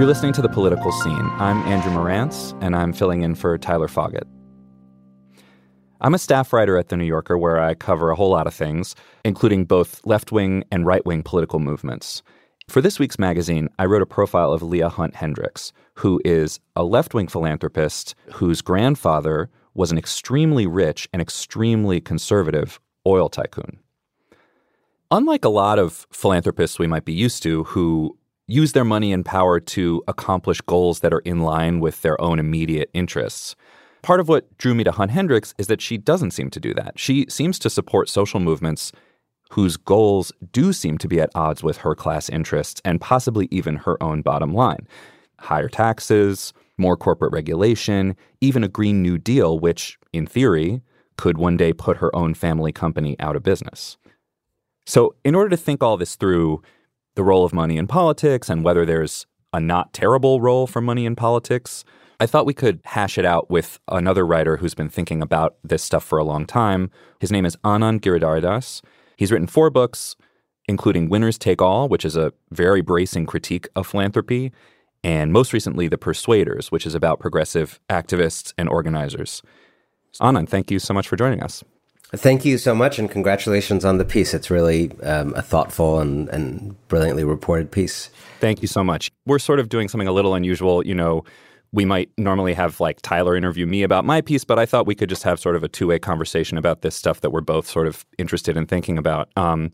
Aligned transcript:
You're 0.00 0.08
listening 0.08 0.32
to 0.32 0.40
The 0.40 0.48
Political 0.48 0.92
Scene. 0.92 1.30
I'm 1.34 1.58
Andrew 1.64 1.92
Marantz, 1.92 2.56
and 2.62 2.74
I'm 2.74 2.94
filling 2.94 3.20
in 3.20 3.34
for 3.34 3.58
Tyler 3.58 3.86
Foggatt. 3.86 4.26
I'm 6.00 6.14
a 6.14 6.18
staff 6.18 6.54
writer 6.54 6.78
at 6.78 6.88
The 6.88 6.96
New 6.96 7.04
Yorker 7.04 7.36
where 7.36 7.60
I 7.60 7.74
cover 7.74 8.10
a 8.10 8.16
whole 8.16 8.30
lot 8.30 8.46
of 8.46 8.54
things, 8.54 8.96
including 9.26 9.66
both 9.66 10.00
left 10.06 10.32
wing 10.32 10.64
and 10.72 10.86
right 10.86 11.04
wing 11.04 11.22
political 11.22 11.58
movements. 11.58 12.22
For 12.66 12.80
this 12.80 12.98
week's 12.98 13.18
magazine, 13.18 13.68
I 13.78 13.84
wrote 13.84 14.00
a 14.00 14.06
profile 14.06 14.54
of 14.54 14.62
Leah 14.62 14.88
Hunt-Hendrix, 14.88 15.70
who 15.96 16.18
is 16.24 16.60
a 16.74 16.82
left 16.82 17.12
wing 17.12 17.28
philanthropist 17.28 18.14
whose 18.32 18.62
grandfather 18.62 19.50
was 19.74 19.92
an 19.92 19.98
extremely 19.98 20.66
rich 20.66 21.10
and 21.12 21.20
extremely 21.20 22.00
conservative 22.00 22.80
oil 23.06 23.28
tycoon. 23.28 23.78
Unlike 25.10 25.44
a 25.44 25.50
lot 25.50 25.78
of 25.78 26.06
philanthropists 26.10 26.78
we 26.78 26.86
might 26.86 27.04
be 27.04 27.12
used 27.12 27.42
to 27.42 27.64
who 27.64 28.16
use 28.50 28.72
their 28.72 28.84
money 28.84 29.12
and 29.12 29.24
power 29.24 29.60
to 29.60 30.02
accomplish 30.08 30.60
goals 30.62 31.00
that 31.00 31.12
are 31.12 31.20
in 31.20 31.40
line 31.40 31.80
with 31.80 32.02
their 32.02 32.20
own 32.20 32.38
immediate 32.38 32.90
interests, 32.92 33.54
part 34.02 34.20
of 34.20 34.28
what 34.28 34.56
drew 34.58 34.74
me 34.74 34.84
to 34.84 34.92
Hunt-Hendrix 34.92 35.54
is 35.58 35.66
that 35.68 35.80
she 35.80 35.96
doesn't 35.96 36.32
seem 36.32 36.50
to 36.50 36.60
do 36.60 36.74
that. 36.74 36.98
She 36.98 37.26
seems 37.28 37.58
to 37.60 37.70
support 37.70 38.08
social 38.08 38.40
movements 38.40 38.92
whose 39.50 39.76
goals 39.76 40.32
do 40.52 40.72
seem 40.72 40.96
to 40.98 41.08
be 41.08 41.20
at 41.20 41.30
odds 41.34 41.62
with 41.62 41.78
her 41.78 41.94
class 41.94 42.28
interests 42.28 42.80
and 42.84 43.00
possibly 43.00 43.48
even 43.50 43.76
her 43.76 44.00
own 44.02 44.22
bottom 44.22 44.54
line. 44.54 44.86
Higher 45.38 45.68
taxes, 45.68 46.52
more 46.78 46.96
corporate 46.96 47.32
regulation, 47.32 48.16
even 48.40 48.64
a 48.64 48.68
Green 48.68 49.02
New 49.02 49.18
Deal, 49.18 49.58
which, 49.58 49.98
in 50.12 50.26
theory, 50.26 50.82
could 51.16 51.36
one 51.36 51.56
day 51.56 51.72
put 51.72 51.98
her 51.98 52.14
own 52.14 52.34
family 52.34 52.72
company 52.72 53.16
out 53.18 53.36
of 53.36 53.42
business. 53.42 53.98
So, 54.86 55.14
in 55.24 55.34
order 55.34 55.50
to 55.50 55.56
think 55.56 55.82
all 55.82 55.96
this 55.96 56.16
through, 56.16 56.62
the 57.14 57.22
role 57.22 57.44
of 57.44 57.52
money 57.52 57.76
in 57.76 57.86
politics 57.86 58.48
and 58.48 58.64
whether 58.64 58.86
there's 58.86 59.26
a 59.52 59.60
not 59.60 59.92
terrible 59.92 60.40
role 60.40 60.66
for 60.66 60.80
money 60.80 61.06
in 61.06 61.16
politics, 61.16 61.84
I 62.20 62.26
thought 62.26 62.46
we 62.46 62.54
could 62.54 62.80
hash 62.84 63.18
it 63.18 63.24
out 63.24 63.50
with 63.50 63.80
another 63.88 64.26
writer 64.26 64.58
who's 64.58 64.74
been 64.74 64.90
thinking 64.90 65.22
about 65.22 65.56
this 65.64 65.82
stuff 65.82 66.04
for 66.04 66.18
a 66.18 66.24
long 66.24 66.46
time. 66.46 66.90
His 67.18 67.32
name 67.32 67.46
is 67.46 67.56
Anand 67.64 68.00
Giridharadas. 68.00 68.82
He's 69.16 69.32
written 69.32 69.46
four 69.46 69.70
books, 69.70 70.16
including 70.68 71.08
Winners 71.08 71.38
Take 71.38 71.62
All, 71.62 71.88
which 71.88 72.04
is 72.04 72.16
a 72.16 72.32
very 72.50 72.82
bracing 72.82 73.26
critique 73.26 73.68
of 73.74 73.86
philanthropy, 73.86 74.52
and 75.02 75.32
most 75.32 75.52
recently, 75.54 75.88
The 75.88 75.96
Persuaders, 75.96 76.70
which 76.70 76.84
is 76.84 76.94
about 76.94 77.20
progressive 77.20 77.80
activists 77.88 78.52
and 78.58 78.68
organizers. 78.68 79.42
Anand, 80.20 80.48
thank 80.48 80.70
you 80.70 80.78
so 80.78 80.92
much 80.92 81.08
for 81.08 81.16
joining 81.16 81.42
us. 81.42 81.64
Thank 82.12 82.44
you 82.44 82.58
so 82.58 82.74
much, 82.74 82.98
and 82.98 83.08
congratulations 83.08 83.84
on 83.84 83.98
the 83.98 84.04
piece. 84.04 84.34
It's 84.34 84.50
really 84.50 84.90
um, 85.02 85.32
a 85.36 85.42
thoughtful 85.42 86.00
and, 86.00 86.28
and 86.30 86.76
brilliantly 86.88 87.22
reported 87.22 87.70
piece. 87.70 88.10
Thank 88.40 88.62
you 88.62 88.68
so 88.68 88.82
much. 88.82 89.10
We're 89.26 89.38
sort 89.38 89.60
of 89.60 89.68
doing 89.68 89.88
something 89.88 90.08
a 90.08 90.12
little 90.12 90.34
unusual. 90.34 90.84
You 90.84 90.94
know, 90.94 91.24
we 91.72 91.84
might 91.84 92.10
normally 92.18 92.52
have 92.54 92.80
like 92.80 93.00
Tyler 93.02 93.36
interview 93.36 93.64
me 93.64 93.84
about 93.84 94.04
my 94.04 94.20
piece, 94.20 94.44
but 94.44 94.58
I 94.58 94.66
thought 94.66 94.86
we 94.86 94.96
could 94.96 95.08
just 95.08 95.22
have 95.22 95.38
sort 95.38 95.54
of 95.54 95.62
a 95.62 95.68
two 95.68 95.86
way 95.86 96.00
conversation 96.00 96.58
about 96.58 96.82
this 96.82 96.96
stuff 96.96 97.20
that 97.20 97.30
we're 97.30 97.42
both 97.42 97.68
sort 97.68 97.86
of 97.86 98.04
interested 98.18 98.56
in 98.56 98.66
thinking 98.66 98.98
about. 98.98 99.28
Um, 99.36 99.70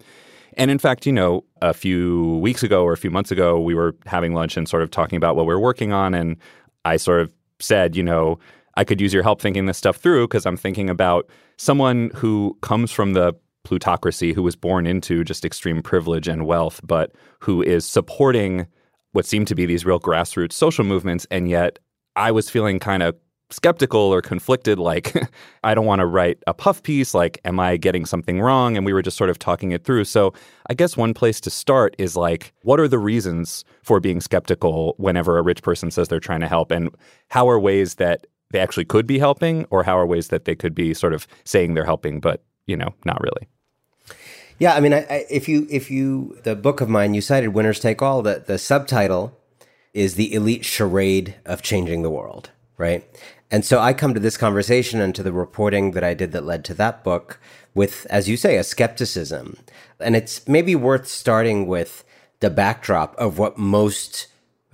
and 0.58 0.70
in 0.70 0.78
fact, 0.78 1.06
you 1.06 1.12
know, 1.12 1.44
a 1.62 1.72
few 1.72 2.36
weeks 2.38 2.62
ago 2.62 2.84
or 2.84 2.92
a 2.92 2.98
few 2.98 3.10
months 3.10 3.30
ago, 3.30 3.58
we 3.58 3.74
were 3.74 3.94
having 4.04 4.34
lunch 4.34 4.56
and 4.56 4.68
sort 4.68 4.82
of 4.82 4.90
talking 4.90 5.16
about 5.16 5.36
what 5.36 5.46
we 5.46 5.54
are 5.54 5.60
working 5.60 5.92
on. 5.92 6.12
And 6.12 6.36
I 6.84 6.98
sort 6.98 7.20
of 7.20 7.32
said, 7.60 7.96
you 7.96 8.02
know, 8.02 8.38
I 8.76 8.84
could 8.84 9.00
use 9.00 9.12
your 9.12 9.22
help 9.22 9.40
thinking 9.40 9.66
this 9.66 9.78
stuff 9.78 9.96
through 9.96 10.28
because 10.28 10.46
I'm 10.46 10.56
thinking 10.56 10.90
about 10.90 11.28
someone 11.56 12.10
who 12.14 12.56
comes 12.60 12.92
from 12.92 13.14
the 13.14 13.34
plutocracy, 13.64 14.32
who 14.32 14.42
was 14.42 14.54
born 14.54 14.86
into 14.86 15.24
just 15.24 15.44
extreme 15.44 15.82
privilege 15.82 16.28
and 16.28 16.46
wealth, 16.46 16.80
but 16.84 17.12
who 17.40 17.62
is 17.62 17.84
supporting 17.84 18.66
what 19.12 19.26
seem 19.26 19.44
to 19.46 19.54
be 19.54 19.66
these 19.66 19.86
real 19.86 19.98
grassroots 19.98 20.52
social 20.52 20.84
movements 20.84 21.26
and 21.30 21.48
yet 21.48 21.78
I 22.16 22.30
was 22.30 22.50
feeling 22.50 22.78
kind 22.78 23.02
of 23.02 23.16
skeptical 23.50 24.00
or 24.00 24.20
conflicted 24.20 24.76
like 24.76 25.14
i 25.64 25.72
don't 25.72 25.86
want 25.86 26.00
to 26.00 26.06
write 26.06 26.36
a 26.48 26.52
puff 26.52 26.82
piece 26.82 27.14
like 27.14 27.38
am 27.44 27.60
i 27.60 27.76
getting 27.76 28.04
something 28.04 28.40
wrong? 28.40 28.76
And 28.76 28.84
we 28.84 28.92
were 28.92 29.02
just 29.02 29.16
sort 29.16 29.30
of 29.30 29.38
talking 29.38 29.70
it 29.70 29.84
through. 29.84 30.04
So 30.04 30.34
i 30.68 30.74
guess 30.74 30.96
one 30.96 31.14
place 31.14 31.40
to 31.42 31.50
start 31.50 31.94
is 31.98 32.16
like 32.16 32.52
what 32.62 32.78
are 32.78 32.88
the 32.88 32.98
reasons 32.98 33.64
for 33.82 34.00
being 34.00 34.20
skeptical 34.20 34.94
whenever 34.98 35.38
a 35.38 35.42
rich 35.42 35.62
person 35.62 35.90
says 35.90 36.08
they're 36.08 36.20
trying 36.20 36.40
to 36.40 36.48
help? 36.48 36.70
And 36.70 36.90
how 37.30 37.48
are 37.48 37.58
ways 37.58 37.94
that 37.96 38.26
they 38.56 38.62
actually 38.62 38.84
could 38.84 39.06
be 39.06 39.18
helping 39.18 39.66
or 39.70 39.82
how 39.82 39.98
are 39.98 40.06
ways 40.06 40.28
that 40.28 40.46
they 40.46 40.54
could 40.54 40.74
be 40.74 40.94
sort 40.94 41.12
of 41.12 41.26
saying 41.44 41.74
they're 41.74 41.84
helping 41.84 42.20
but 42.20 42.42
you 42.66 42.76
know 42.76 42.94
not 43.04 43.20
really 43.20 43.46
yeah 44.58 44.74
i 44.74 44.80
mean 44.80 44.94
I, 44.94 45.06
I, 45.10 45.26
if 45.28 45.48
you 45.48 45.66
if 45.70 45.90
you 45.90 46.38
the 46.44 46.56
book 46.56 46.80
of 46.80 46.88
mine 46.88 47.14
you 47.14 47.20
cited 47.20 47.50
winners 47.50 47.80
take 47.80 48.00
all 48.02 48.22
the 48.22 48.42
the 48.46 48.58
subtitle 48.58 49.36
is 49.96 50.14
the 50.14 50.34
elite 50.34 50.64
charade 50.64 51.36
of 51.46 51.62
changing 51.62 52.02
the 52.02 52.10
world, 52.10 52.50
right? 52.76 53.02
And 53.50 53.64
so 53.64 53.80
I 53.80 53.94
come 53.94 54.12
to 54.12 54.20
this 54.20 54.36
conversation 54.36 55.00
and 55.00 55.14
to 55.14 55.22
the 55.22 55.32
reporting 55.32 55.92
that 55.92 56.04
I 56.04 56.12
did 56.12 56.32
that 56.32 56.44
led 56.44 56.66
to 56.66 56.74
that 56.74 57.02
book 57.02 57.40
with, 57.74 58.06
as 58.10 58.28
you 58.28 58.36
say, 58.36 58.58
a 58.58 58.62
skepticism. 58.62 59.56
And 59.98 60.14
it's 60.14 60.46
maybe 60.46 60.74
worth 60.74 61.08
starting 61.08 61.66
with 61.66 62.04
the 62.40 62.50
backdrop 62.50 63.16
of 63.16 63.38
what 63.38 63.56
most 63.56 64.26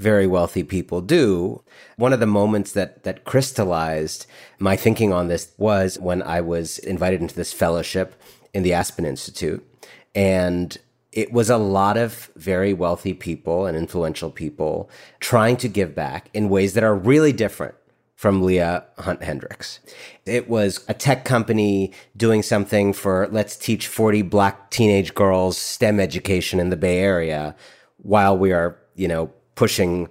very 0.03 0.27
wealthy 0.27 0.65
people 0.65 1.01
do. 1.01 1.63
One 1.97 2.13
of 2.13 2.21
the 2.21 2.27
moments 2.27 2.73
that 2.73 3.05
that 3.05 3.25
crystallized 3.25 4.27
my 4.59 4.77
thinking 4.77 5.13
on 5.13 5.29
this 5.29 5.53
was 5.57 5.99
when 5.99 6.23
I 6.23 6.41
was 6.41 6.79
invited 6.81 7.23
into 7.23 7.35
this 7.35 7.53
fellowship 7.53 8.21
in 8.53 8.63
the 8.63 8.73
Aspen 8.73 9.07
Institute. 9.07 9.67
And 10.15 10.77
it 11.13 11.33
was 11.33 11.51
a 11.51 11.59
lot 11.59 11.97
of 11.97 12.31
very 12.37 12.73
wealthy 12.73 13.15
people 13.15 13.67
and 13.67 13.77
influential 13.77 14.31
people 14.31 14.91
trying 15.21 15.57
to 15.59 15.69
give 15.69 15.95
back 15.95 16.31
in 16.35 16.49
ways 16.49 16.75
that 16.75 16.85
are 16.85 16.95
really 16.95 17.33
different 17.33 17.75
from 18.17 18.43
Leah 18.43 18.85
Hunt-Hendrix. 18.99 19.81
It 20.27 20.49
was 20.49 20.85
a 20.89 20.95
tech 20.95 21.25
company 21.25 21.93
doing 22.17 22.43
something 22.43 22.93
for 22.93 23.29
let's 23.33 23.57
teach 23.57 23.89
40 23.89 24.23
black 24.23 24.71
teenage 24.71 25.13
girls 25.15 25.59
STEM 25.59 25.99
education 25.99 26.61
in 26.61 26.71
the 26.71 26.77
Bay 26.77 27.01
Area 27.01 27.57
while 27.99 28.39
we 28.39 28.53
are, 28.53 28.79
you 28.95 29.09
know, 29.09 29.33
pushing 29.55 30.09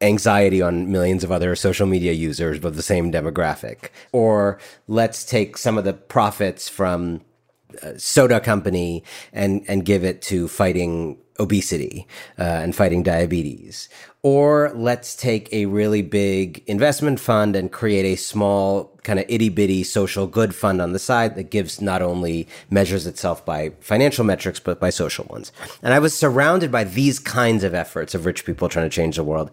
anxiety 0.00 0.60
on 0.60 0.90
millions 0.90 1.24
of 1.24 1.32
other 1.32 1.54
social 1.56 1.86
media 1.86 2.12
users 2.12 2.62
of 2.64 2.76
the 2.76 2.82
same 2.82 3.10
demographic. 3.10 3.90
Or 4.12 4.58
let's 4.86 5.24
take 5.24 5.56
some 5.56 5.78
of 5.78 5.84
the 5.84 5.94
profits 5.94 6.68
from 6.68 7.22
soda 7.96 8.40
company 8.40 9.02
and 9.32 9.64
and 9.68 9.84
give 9.84 10.04
it 10.04 10.22
to 10.22 10.48
fighting 10.48 11.18
obesity 11.40 12.06
uh, 12.38 12.42
and 12.42 12.74
fighting 12.74 13.02
diabetes 13.02 13.88
or 14.24 14.72
let's 14.74 15.14
take 15.14 15.52
a 15.52 15.66
really 15.66 16.00
big 16.00 16.64
investment 16.66 17.20
fund 17.20 17.54
and 17.54 17.70
create 17.70 18.06
a 18.06 18.16
small 18.16 18.90
kind 19.04 19.20
of 19.20 19.26
itty 19.28 19.50
bitty 19.50 19.84
social 19.84 20.26
good 20.26 20.54
fund 20.54 20.80
on 20.80 20.92
the 20.92 20.98
side 20.98 21.36
that 21.36 21.50
gives 21.50 21.80
not 21.80 22.00
only 22.00 22.48
measures 22.70 23.06
itself 23.06 23.44
by 23.44 23.70
financial 23.80 24.24
metrics 24.24 24.58
but 24.58 24.80
by 24.80 24.90
social 24.90 25.26
ones 25.26 25.52
and 25.82 25.92
i 25.92 25.98
was 25.98 26.16
surrounded 26.16 26.72
by 26.72 26.82
these 26.82 27.18
kinds 27.18 27.62
of 27.62 27.74
efforts 27.74 28.14
of 28.14 28.24
rich 28.24 28.44
people 28.46 28.68
trying 28.68 28.88
to 28.88 28.94
change 28.94 29.16
the 29.16 29.22
world 29.22 29.50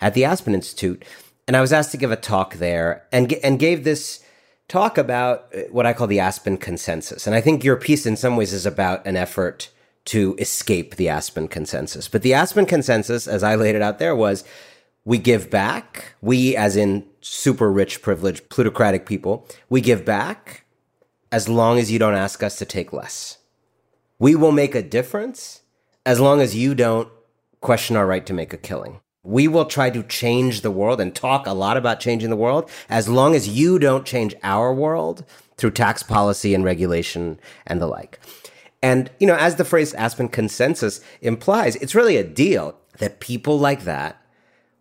at 0.00 0.14
the 0.14 0.24
aspen 0.24 0.54
institute 0.54 1.04
and 1.46 1.56
i 1.56 1.60
was 1.60 1.72
asked 1.72 1.92
to 1.92 1.98
give 1.98 2.10
a 2.10 2.16
talk 2.16 2.54
there 2.54 3.06
and 3.12 3.32
and 3.44 3.58
gave 3.58 3.84
this 3.84 4.24
talk 4.66 4.96
about 4.96 5.46
uh, 5.54 5.60
what 5.70 5.84
I 5.84 5.92
call 5.92 6.06
the 6.06 6.20
Aspen 6.20 6.56
consensus. 6.56 7.26
And 7.26 7.36
I 7.36 7.42
think 7.42 7.62
your 7.62 7.76
piece, 7.76 8.06
in 8.06 8.16
some 8.16 8.34
ways, 8.34 8.54
is 8.54 8.64
about 8.64 9.06
an 9.06 9.14
effort 9.14 9.68
to 10.06 10.36
escape 10.38 10.96
the 10.96 11.08
Aspen 11.08 11.48
consensus. 11.48 12.08
But 12.08 12.22
the 12.22 12.34
Aspen 12.34 12.66
consensus, 12.66 13.26
as 13.26 13.42
I 13.42 13.54
laid 13.54 13.74
it 13.74 13.82
out 13.82 13.98
there, 13.98 14.14
was 14.14 14.44
we 15.04 15.18
give 15.18 15.50
back. 15.50 16.14
We, 16.20 16.56
as 16.56 16.76
in 16.76 17.06
super 17.20 17.70
rich, 17.70 18.02
privileged, 18.02 18.48
plutocratic 18.48 19.06
people, 19.06 19.46
we 19.68 19.80
give 19.80 20.04
back 20.04 20.64
as 21.32 21.48
long 21.48 21.78
as 21.78 21.90
you 21.90 21.98
don't 21.98 22.14
ask 22.14 22.42
us 22.42 22.56
to 22.58 22.64
take 22.64 22.92
less. 22.92 23.38
We 24.18 24.34
will 24.34 24.52
make 24.52 24.74
a 24.74 24.82
difference 24.82 25.62
as 26.06 26.20
long 26.20 26.40
as 26.40 26.54
you 26.54 26.74
don't 26.74 27.08
question 27.60 27.96
our 27.96 28.06
right 28.06 28.24
to 28.26 28.32
make 28.32 28.52
a 28.52 28.58
killing. 28.58 29.00
We 29.22 29.48
will 29.48 29.64
try 29.64 29.88
to 29.88 30.02
change 30.02 30.60
the 30.60 30.70
world 30.70 31.00
and 31.00 31.14
talk 31.14 31.46
a 31.46 31.54
lot 31.54 31.78
about 31.78 31.98
changing 31.98 32.28
the 32.28 32.36
world 32.36 32.70
as 32.90 33.08
long 33.08 33.34
as 33.34 33.48
you 33.48 33.78
don't 33.78 34.04
change 34.04 34.34
our 34.42 34.72
world 34.72 35.24
through 35.56 35.70
tax 35.70 36.02
policy 36.02 36.54
and 36.54 36.62
regulation 36.62 37.40
and 37.66 37.80
the 37.80 37.86
like. 37.86 38.20
And, 38.84 39.10
you 39.18 39.26
know, 39.26 39.36
as 39.36 39.56
the 39.56 39.64
phrase 39.64 39.94
Aspen 39.94 40.28
consensus 40.28 41.00
implies, 41.22 41.74
it's 41.76 41.94
really 41.94 42.18
a 42.18 42.22
deal 42.22 42.76
that 42.98 43.18
people 43.18 43.58
like 43.58 43.84
that 43.84 44.20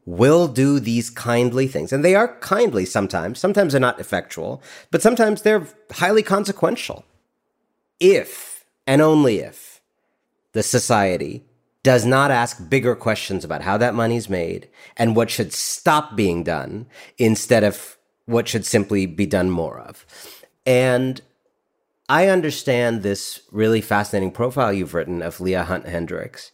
will 0.06 0.50
do 0.50 0.82
these 0.82 1.10
kindly 1.10 1.68
things. 1.68 1.94
And 1.94 2.04
they 2.04 2.14
are 2.14 2.38
kindly 2.42 2.84
sometimes. 2.84 3.40
Sometimes 3.40 3.72
they're 3.72 3.80
not 3.80 4.02
effectual, 4.02 4.62
but 4.92 5.02
sometimes 5.02 5.44
they're 5.44 5.66
highly 5.90 6.22
consequential. 6.22 7.06
If 7.98 8.66
and 8.86 9.02
only 9.02 9.40
if 9.40 9.80
the 10.52 10.64
society 10.64 11.46
does 11.82 12.06
not 12.06 12.30
ask 12.30 12.70
bigger 12.70 12.98
questions 12.98 13.46
about 13.46 13.62
how 13.62 13.78
that 13.78 13.96
money's 13.96 14.30
made 14.30 14.68
and 14.98 15.16
what 15.16 15.30
should 15.30 15.54
stop 15.54 16.18
being 16.18 16.44
done 16.44 16.88
instead 17.18 17.64
of 17.64 17.98
what 18.26 18.50
should 18.50 18.66
simply 18.66 19.06
be 19.06 19.26
done 19.26 19.50
more 19.50 19.80
of. 19.80 20.06
And 20.66 21.22
I 22.14 22.28
understand 22.28 23.02
this 23.02 23.42
really 23.52 23.82
fascinating 23.82 24.30
profile 24.30 24.72
you've 24.72 24.94
written 24.94 25.24
of 25.24 25.42
Leah 25.42 25.64
Hunt-Hendrix 25.64 26.52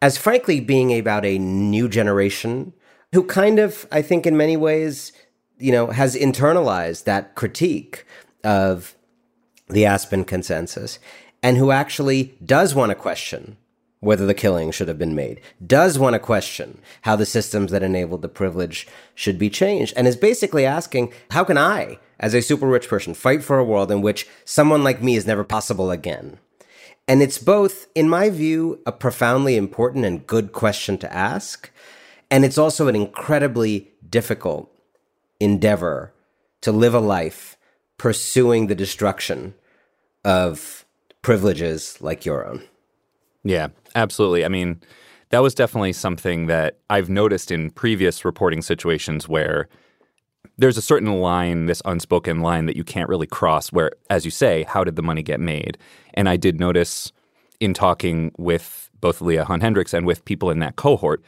as 0.00 0.16
frankly 0.16 0.58
being 0.58 0.98
about 0.98 1.26
a 1.26 1.36
new 1.36 1.86
generation 1.86 2.72
who 3.12 3.22
kind 3.22 3.58
of, 3.58 3.86
I 3.92 4.00
think, 4.00 4.24
in 4.24 4.38
many 4.38 4.56
ways, 4.56 5.12
you 5.58 5.70
know, 5.70 5.88
has 5.88 6.16
internalized 6.16 7.04
that 7.04 7.34
critique 7.34 8.06
of 8.42 8.96
the 9.68 9.84
Aspen 9.84 10.24
consensus 10.24 10.98
and 11.42 11.58
who 11.58 11.72
actually 11.72 12.34
does 12.42 12.74
want 12.74 12.88
to 12.88 12.94
question 12.94 13.58
whether 14.00 14.24
the 14.24 14.32
killing 14.32 14.70
should 14.70 14.88
have 14.88 14.98
been 14.98 15.14
made, 15.14 15.42
does 15.64 15.98
want 15.98 16.14
to 16.14 16.18
question 16.18 16.80
how 17.02 17.16
the 17.16 17.26
systems 17.26 17.70
that 17.70 17.82
enabled 17.82 18.22
the 18.22 18.28
privilege 18.28 18.88
should 19.14 19.38
be 19.38 19.50
changed, 19.50 19.92
and 19.94 20.08
is 20.08 20.16
basically 20.16 20.64
asking, 20.64 21.12
how 21.30 21.44
can 21.44 21.58
I, 21.58 21.98
as 22.22 22.32
a 22.32 22.40
super 22.40 22.66
rich 22.66 22.88
person, 22.88 23.12
fight 23.12 23.42
for 23.42 23.58
a 23.58 23.64
world 23.64 23.90
in 23.90 24.00
which 24.00 24.28
someone 24.44 24.82
like 24.82 25.02
me 25.02 25.16
is 25.16 25.26
never 25.26 25.44
possible 25.44 25.90
again? 25.90 26.38
And 27.08 27.20
it's 27.20 27.38
both, 27.38 27.88
in 27.94 28.08
my 28.08 28.30
view, 28.30 28.80
a 28.86 28.92
profoundly 28.92 29.56
important 29.56 30.04
and 30.04 30.26
good 30.26 30.52
question 30.52 30.96
to 30.98 31.12
ask, 31.12 31.70
and 32.30 32.44
it's 32.44 32.56
also 32.56 32.86
an 32.88 32.96
incredibly 32.96 33.90
difficult 34.08 34.72
endeavor 35.40 36.14
to 36.60 36.70
live 36.70 36.94
a 36.94 37.00
life 37.00 37.56
pursuing 37.98 38.68
the 38.68 38.74
destruction 38.74 39.54
of 40.24 40.86
privileges 41.22 42.00
like 42.00 42.24
your 42.24 42.46
own. 42.46 42.62
Yeah, 43.42 43.68
absolutely. 43.96 44.44
I 44.44 44.48
mean, 44.48 44.80
that 45.30 45.40
was 45.40 45.54
definitely 45.54 45.92
something 45.92 46.46
that 46.46 46.78
I've 46.88 47.10
noticed 47.10 47.50
in 47.50 47.70
previous 47.70 48.24
reporting 48.24 48.62
situations 48.62 49.28
where 49.28 49.68
there's 50.58 50.76
a 50.76 50.82
certain 50.82 51.20
line, 51.20 51.66
this 51.66 51.82
unspoken 51.84 52.40
line 52.40 52.66
that 52.66 52.76
you 52.76 52.84
can't 52.84 53.08
really 53.08 53.26
cross, 53.26 53.72
where, 53.72 53.92
as 54.10 54.24
you 54.24 54.30
say, 54.30 54.64
how 54.64 54.84
did 54.84 54.96
the 54.96 55.02
money 55.02 55.22
get 55.22 55.40
made? 55.40 55.78
And 56.14 56.28
I 56.28 56.36
did 56.36 56.60
notice 56.60 57.12
in 57.60 57.74
talking 57.74 58.32
with 58.38 58.90
both 59.00 59.20
Leah 59.20 59.44
Hunt-Hendrix 59.44 59.94
and 59.94 60.06
with 60.06 60.24
people 60.24 60.50
in 60.50 60.58
that 60.60 60.76
cohort, 60.76 61.22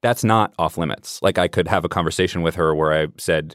that's 0.00 0.24
not 0.24 0.54
off 0.58 0.78
limits. 0.78 1.20
Like 1.22 1.38
I 1.38 1.48
could 1.48 1.68
have 1.68 1.84
a 1.84 1.88
conversation 1.88 2.42
with 2.42 2.54
her 2.54 2.74
where 2.74 2.92
I 2.92 3.08
said, 3.18 3.54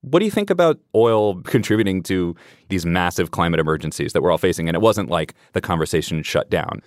what 0.00 0.18
do 0.18 0.24
you 0.24 0.30
think 0.30 0.50
about 0.50 0.78
oil 0.94 1.40
contributing 1.42 2.02
to 2.04 2.36
these 2.68 2.84
massive 2.84 3.30
climate 3.30 3.60
emergencies 3.60 4.12
that 4.12 4.22
we're 4.22 4.30
all 4.30 4.38
facing? 4.38 4.68
And 4.68 4.74
it 4.74 4.80
wasn't 4.80 5.10
like 5.10 5.34
the 5.52 5.60
conversation 5.60 6.22
shut 6.22 6.50
down. 6.50 6.82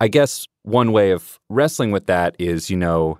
I 0.00 0.08
guess 0.08 0.46
one 0.62 0.92
way 0.92 1.10
of 1.10 1.38
wrestling 1.48 1.90
with 1.90 2.06
that 2.06 2.36
is, 2.38 2.68
you 2.68 2.76
know, 2.76 3.18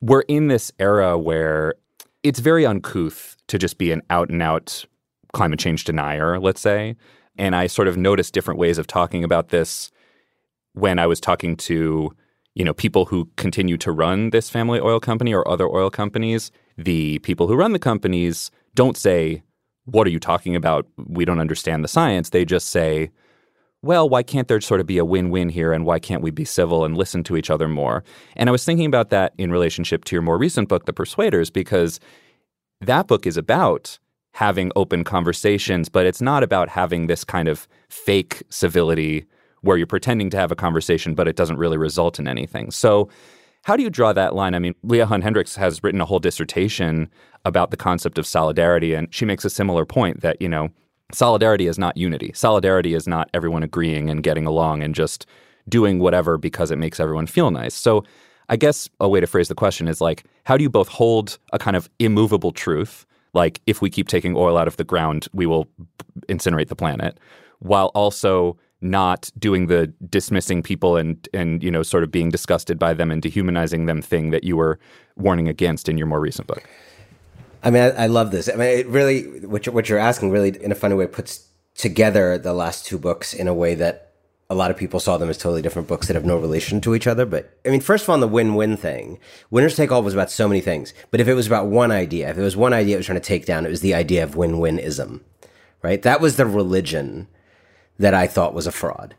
we're 0.00 0.22
in 0.22 0.48
this 0.48 0.72
era 0.78 1.18
where 1.18 1.74
it's 2.22 2.40
very 2.40 2.64
uncouth 2.64 3.36
to 3.48 3.58
just 3.58 3.78
be 3.78 3.92
an 3.92 4.02
out 4.10 4.30
and 4.30 4.42
out 4.42 4.84
climate 5.32 5.58
change 5.58 5.84
denier, 5.84 6.38
let's 6.38 6.60
say. 6.60 6.96
And 7.36 7.56
I 7.56 7.66
sort 7.66 7.88
of 7.88 7.96
noticed 7.96 8.34
different 8.34 8.60
ways 8.60 8.78
of 8.78 8.86
talking 8.86 9.24
about 9.24 9.48
this 9.48 9.90
when 10.74 10.98
I 10.98 11.06
was 11.06 11.20
talking 11.20 11.56
to, 11.56 12.14
you 12.54 12.64
know, 12.64 12.74
people 12.74 13.06
who 13.06 13.30
continue 13.36 13.76
to 13.78 13.92
run 13.92 14.30
this 14.30 14.50
family 14.50 14.80
oil 14.80 15.00
company 15.00 15.32
or 15.32 15.46
other 15.48 15.66
oil 15.66 15.90
companies 15.90 16.50
the 16.76 17.18
people 17.20 17.46
who 17.46 17.54
run 17.54 17.72
the 17.72 17.78
companies 17.78 18.50
don't 18.74 18.96
say, 18.96 19.42
What 19.84 20.06
are 20.06 20.10
you 20.10 20.20
talking 20.20 20.56
about? 20.56 20.86
We 20.96 21.24
don't 21.24 21.40
understand 21.40 21.84
the 21.84 21.88
science. 21.88 22.30
They 22.30 22.44
just 22.44 22.68
say, 22.68 23.10
well, 23.82 24.08
why 24.08 24.22
can't 24.22 24.48
there 24.48 24.60
sort 24.60 24.80
of 24.80 24.86
be 24.86 24.98
a 24.98 25.04
win 25.04 25.30
win 25.30 25.48
here 25.48 25.72
and 25.72 25.84
why 25.84 25.98
can't 25.98 26.22
we 26.22 26.30
be 26.30 26.44
civil 26.44 26.84
and 26.84 26.96
listen 26.96 27.24
to 27.24 27.36
each 27.36 27.50
other 27.50 27.68
more? 27.68 28.04
And 28.36 28.48
I 28.48 28.52
was 28.52 28.64
thinking 28.64 28.86
about 28.86 29.10
that 29.10 29.34
in 29.38 29.50
relationship 29.50 30.04
to 30.04 30.14
your 30.14 30.22
more 30.22 30.38
recent 30.38 30.68
book, 30.68 30.86
The 30.86 30.92
Persuaders, 30.92 31.50
because 31.50 31.98
that 32.80 33.08
book 33.08 33.26
is 33.26 33.36
about 33.36 33.98
having 34.34 34.70
open 34.76 35.04
conversations, 35.04 35.88
but 35.88 36.06
it's 36.06 36.22
not 36.22 36.42
about 36.42 36.68
having 36.68 37.06
this 37.06 37.24
kind 37.24 37.48
of 37.48 37.66
fake 37.88 38.42
civility 38.50 39.26
where 39.60 39.76
you're 39.76 39.86
pretending 39.86 40.30
to 40.30 40.36
have 40.36 40.50
a 40.50 40.56
conversation, 40.56 41.14
but 41.14 41.28
it 41.28 41.36
doesn't 41.36 41.58
really 41.58 41.76
result 41.76 42.18
in 42.18 42.26
anything. 42.26 42.70
So 42.70 43.08
how 43.64 43.76
do 43.76 43.82
you 43.82 43.90
draw 43.90 44.12
that 44.12 44.34
line? 44.34 44.54
I 44.54 44.58
mean, 44.58 44.74
Leah 44.82 45.06
Hunt-Hendrix 45.06 45.54
has 45.56 45.82
written 45.84 46.00
a 46.00 46.04
whole 46.04 46.18
dissertation 46.18 47.10
about 47.44 47.70
the 47.70 47.76
concept 47.76 48.18
of 48.18 48.26
solidarity, 48.26 48.94
and 48.94 49.12
she 49.14 49.24
makes 49.24 49.44
a 49.44 49.50
similar 49.50 49.84
point 49.84 50.20
that, 50.20 50.40
you 50.40 50.48
know, 50.48 50.70
solidarity 51.12 51.66
is 51.66 51.78
not 51.78 51.96
unity. 51.96 52.32
Solidarity 52.34 52.94
is 52.94 53.06
not 53.06 53.30
everyone 53.34 53.62
agreeing 53.62 54.10
and 54.10 54.22
getting 54.22 54.46
along 54.46 54.82
and 54.82 54.94
just 54.94 55.26
doing 55.68 55.98
whatever 55.98 56.38
because 56.38 56.70
it 56.70 56.76
makes 56.76 56.98
everyone 56.98 57.26
feel 57.26 57.50
nice. 57.50 57.74
So 57.74 58.04
I 58.48 58.56
guess 58.56 58.88
a 59.00 59.08
way 59.08 59.20
to 59.20 59.26
phrase 59.26 59.48
the 59.48 59.54
question 59.54 59.88
is 59.88 60.00
like, 60.00 60.24
how 60.44 60.56
do 60.56 60.62
you 60.62 60.70
both 60.70 60.88
hold 60.88 61.38
a 61.52 61.58
kind 61.58 61.76
of 61.76 61.88
immovable 61.98 62.52
truth, 62.52 63.06
like 63.34 63.60
if 63.66 63.80
we 63.80 63.90
keep 63.90 64.08
taking 64.08 64.36
oil 64.36 64.58
out 64.58 64.68
of 64.68 64.76
the 64.76 64.84
ground, 64.84 65.28
we 65.32 65.46
will 65.46 65.68
incinerate 66.28 66.68
the 66.68 66.76
planet, 66.76 67.18
while 67.60 67.86
also 67.94 68.58
not 68.82 69.30
doing 69.38 69.68
the 69.68 69.86
dismissing 70.10 70.60
people 70.62 70.96
and 70.96 71.28
and 71.32 71.62
you 71.62 71.70
know 71.70 71.84
sort 71.84 72.02
of 72.02 72.10
being 72.10 72.30
disgusted 72.30 72.78
by 72.78 72.92
them 72.92 73.10
and 73.12 73.22
dehumanizing 73.22 73.86
them 73.86 74.02
thing 74.02 74.30
that 74.30 74.42
you 74.42 74.56
were 74.56 74.78
warning 75.16 75.48
against 75.48 75.88
in 75.88 75.96
your 75.96 76.06
more 76.06 76.20
recent 76.20 76.48
book. 76.48 76.68
I 77.62 77.70
mean, 77.70 77.82
I, 77.82 78.04
I 78.04 78.06
love 78.06 78.30
this. 78.30 78.48
I 78.48 78.56
mean, 78.56 78.78
it 78.78 78.86
really 78.88 79.46
what 79.46 79.66
you're, 79.66 79.74
what 79.74 79.88
you're 79.88 79.98
asking 79.98 80.30
really 80.30 80.62
in 80.62 80.72
a 80.72 80.76
funny 80.76 80.94
way 80.94 81.06
puts 81.06 81.46
together 81.74 82.38
the 82.38 82.52
last 82.52 82.84
two 82.84 82.98
books 82.98 83.32
in 83.32 83.48
a 83.48 83.54
way 83.54 83.74
that 83.74 84.12
a 84.50 84.54
lot 84.54 84.70
of 84.70 84.76
people 84.76 85.00
saw 85.00 85.16
them 85.16 85.30
as 85.30 85.38
totally 85.38 85.62
different 85.62 85.88
books 85.88 86.06
that 86.06 86.14
have 86.14 86.26
no 86.26 86.36
relation 86.36 86.80
to 86.82 86.94
each 86.94 87.06
other. 87.06 87.24
But 87.24 87.58
I 87.64 87.70
mean, 87.70 87.80
first 87.80 88.04
of 88.04 88.10
all, 88.10 88.14
on 88.14 88.20
the 88.20 88.28
win-win 88.28 88.76
thing, 88.76 89.18
Winners 89.50 89.76
Take 89.76 89.90
All 89.90 90.02
was 90.02 90.12
about 90.12 90.30
so 90.30 90.46
many 90.46 90.60
things. 90.60 90.92
But 91.10 91.20
if 91.20 91.28
it 91.28 91.34
was 91.34 91.46
about 91.46 91.68
one 91.68 91.90
idea, 91.90 92.28
if 92.28 92.36
it 92.36 92.42
was 92.42 92.56
one 92.56 92.74
idea 92.74 92.96
it 92.96 92.98
was 92.98 93.06
trying 93.06 93.20
to 93.20 93.26
take 93.26 93.46
down, 93.46 93.64
it 93.64 93.70
was 93.70 93.80
the 93.80 93.94
idea 93.94 94.22
of 94.22 94.36
win-winism, 94.36 95.24
right? 95.80 96.02
That 96.02 96.20
was 96.20 96.36
the 96.36 96.44
religion 96.44 97.28
that 97.98 98.12
I 98.12 98.26
thought 98.26 98.52
was 98.52 98.66
a 98.66 98.72
fraud. 98.72 99.14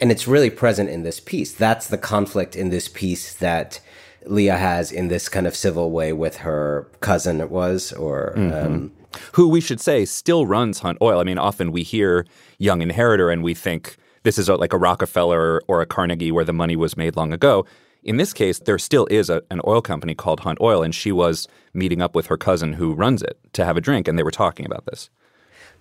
And 0.00 0.10
it's 0.10 0.26
really 0.26 0.48
present 0.48 0.88
in 0.88 1.02
this 1.02 1.20
piece. 1.20 1.52
That's 1.52 1.88
the 1.88 1.98
conflict 1.98 2.56
in 2.56 2.70
this 2.70 2.88
piece 2.88 3.34
that 3.34 3.80
Leah 4.26 4.56
has 4.56 4.92
in 4.92 5.08
this 5.08 5.28
kind 5.28 5.46
of 5.46 5.56
civil 5.56 5.90
way 5.90 6.12
with 6.12 6.38
her 6.38 6.88
cousin, 7.00 7.40
it 7.40 7.50
was, 7.50 7.92
or. 7.92 8.34
Mm-hmm. 8.36 8.66
Um, 8.66 8.92
Who 9.32 9.48
we 9.48 9.60
should 9.60 9.80
say 9.80 10.04
still 10.04 10.46
runs 10.46 10.80
Hunt 10.80 10.98
Oil. 11.00 11.20
I 11.20 11.24
mean, 11.24 11.38
often 11.38 11.72
we 11.72 11.82
hear 11.82 12.26
young 12.58 12.82
inheritor 12.82 13.30
and 13.30 13.42
we 13.42 13.54
think 13.54 13.96
this 14.22 14.38
is 14.38 14.48
a, 14.48 14.56
like 14.56 14.72
a 14.72 14.78
Rockefeller 14.78 15.62
or 15.66 15.80
a 15.80 15.86
Carnegie 15.86 16.32
where 16.32 16.44
the 16.44 16.52
money 16.52 16.76
was 16.76 16.96
made 16.96 17.16
long 17.16 17.32
ago. 17.32 17.64
In 18.02 18.16
this 18.16 18.32
case, 18.32 18.58
there 18.58 18.78
still 18.78 19.06
is 19.10 19.28
a, 19.28 19.42
an 19.50 19.60
oil 19.66 19.82
company 19.82 20.14
called 20.14 20.40
Hunt 20.40 20.58
Oil, 20.60 20.82
and 20.82 20.94
she 20.94 21.12
was 21.12 21.48
meeting 21.74 22.00
up 22.00 22.14
with 22.14 22.26
her 22.26 22.36
cousin 22.36 22.74
who 22.74 22.94
runs 22.94 23.22
it 23.22 23.38
to 23.52 23.64
have 23.64 23.76
a 23.76 23.80
drink, 23.80 24.08
and 24.08 24.18
they 24.18 24.22
were 24.22 24.30
talking 24.30 24.64
about 24.64 24.86
this. 24.86 25.10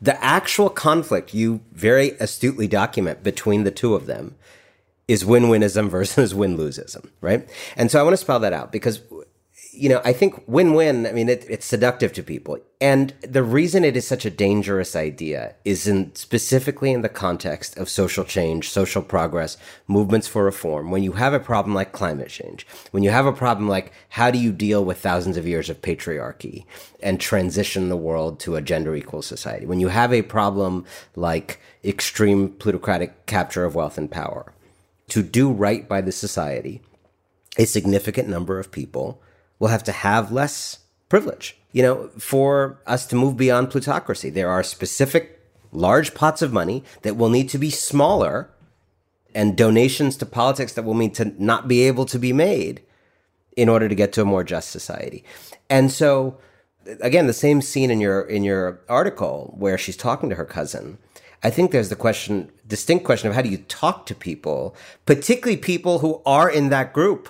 The 0.02 0.22
actual 0.24 0.70
conflict 0.70 1.34
you 1.34 1.62
very 1.72 2.12
astutely 2.20 2.68
document 2.68 3.24
between 3.24 3.64
the 3.64 3.72
two 3.72 3.96
of 3.96 4.06
them 4.06 4.36
is 5.10 5.26
win-winism 5.26 5.90
versus 5.90 6.36
win-loseism, 6.42 7.10
right? 7.20 7.50
And 7.76 7.90
so 7.90 8.00
I 8.00 8.04
want 8.04 8.14
to 8.14 8.18
spell 8.18 8.40
that 8.42 8.54
out 8.54 8.72
because 8.72 9.02
you 9.72 9.88
know, 9.88 10.02
I 10.04 10.14
think 10.14 10.44
win-win, 10.46 11.08
I 11.08 11.14
mean, 11.14 11.30
it, 11.30 11.46
it's 11.50 11.66
seductive 11.66 12.12
to 12.14 12.24
people. 12.24 12.58
And 12.82 13.14
the 13.22 13.44
reason 13.44 13.86
it 13.86 13.96
is 13.96 14.06
such 14.06 14.26
a 14.26 14.30
dangerous 14.30 14.94
idea 14.94 15.56
is 15.64 15.88
in 15.88 16.14
specifically 16.16 16.92
in 16.92 17.02
the 17.02 17.08
context 17.08 17.78
of 17.78 17.88
social 17.88 18.26
change, 18.26 18.70
social 18.70 19.02
progress, 19.02 19.58
movements 19.88 20.28
for 20.28 20.44
reform. 20.44 20.92
When 20.92 21.04
you 21.04 21.14
have 21.14 21.34
a 21.34 21.40
problem 21.40 21.74
like 21.74 21.94
climate 21.94 22.30
change, 22.30 22.68
when 22.92 23.04
you 23.04 23.10
have 23.12 23.26
a 23.26 23.32
problem 23.32 23.70
like 23.70 23.94
how 24.10 24.32
do 24.32 24.38
you 24.38 24.52
deal 24.52 24.84
with 24.84 25.00
thousands 25.00 25.38
of 25.38 25.48
years 25.48 25.70
of 25.70 25.82
patriarchy 25.82 26.66
and 27.02 27.20
transition 27.20 27.88
the 27.88 27.96
world 27.96 28.40
to 28.42 28.56
a 28.56 28.62
gender 28.62 28.96
equal 28.96 29.22
society? 29.22 29.66
When 29.66 29.80
you 29.80 29.90
have 29.90 30.12
a 30.12 30.24
problem 30.24 30.84
like 31.16 31.62
extreme 31.86 32.50
plutocratic 32.50 33.28
capture 33.28 33.64
of 33.64 33.76
wealth 33.76 33.98
and 33.98 34.12
power, 34.12 34.52
to 35.10 35.24
do 35.24 35.52
right 35.52 35.88
by 35.88 36.02
the 36.02 36.12
society, 36.12 36.82
a 37.58 37.66
significant 37.66 38.28
number 38.28 38.60
of 38.60 38.72
people 38.72 39.22
will 39.58 39.68
have 39.68 39.84
to 39.84 39.92
have 39.92 40.32
less 40.32 40.80
privilege. 41.10 41.58
You 41.72 41.84
know, 41.84 42.08
for 42.18 42.82
us 42.88 43.06
to 43.08 43.16
move 43.16 43.38
beyond 43.38 43.70
plutocracy, 43.70 44.30
there 44.30 44.50
are 44.50 44.64
specific 44.64 45.40
large 45.72 46.14
pots 46.14 46.42
of 46.42 46.54
money 46.54 46.84
that 47.04 47.18
will 47.18 47.30
need 47.30 47.50
to 47.50 47.58
be 47.58 47.70
smaller 47.70 48.50
and 49.36 49.56
donations 49.56 50.18
to 50.18 50.26
politics 50.26 50.74
that 50.74 50.84
will 50.84 50.96
need 50.96 51.14
to 51.16 51.34
not 51.38 51.68
be 51.68 51.84
able 51.84 52.06
to 52.06 52.18
be 52.18 52.34
made 52.34 52.82
in 53.56 53.70
order 53.70 53.88
to 53.88 53.96
get 53.96 54.12
to 54.14 54.22
a 54.22 54.26
more 54.26 54.44
just 54.44 54.72
society. 54.72 55.24
And 55.70 55.92
so 55.92 56.40
again, 57.02 57.28
the 57.28 57.34
same 57.34 57.62
scene 57.62 57.92
in 57.92 58.00
your 58.00 58.22
in 58.22 58.44
your 58.44 58.82
article 58.90 59.54
where 59.58 59.78
she's 59.78 59.98
talking 59.98 60.30
to 60.30 60.36
her 60.36 60.46
cousin. 60.46 60.98
I 61.42 61.50
think 61.50 61.72
there's 61.72 61.90
the 61.90 61.96
question, 61.96 62.52
distinct 62.68 63.06
question 63.06 63.30
of 63.30 63.36
how 63.36 63.42
do 63.42 63.50
you 63.50 63.58
talk 63.58 64.06
to 64.08 64.16
people, 64.16 64.76
particularly 65.06 65.58
people 65.58 66.00
who 66.00 66.22
are 66.26 66.50
in 66.50 66.70
that 66.70 66.94
group 66.94 67.30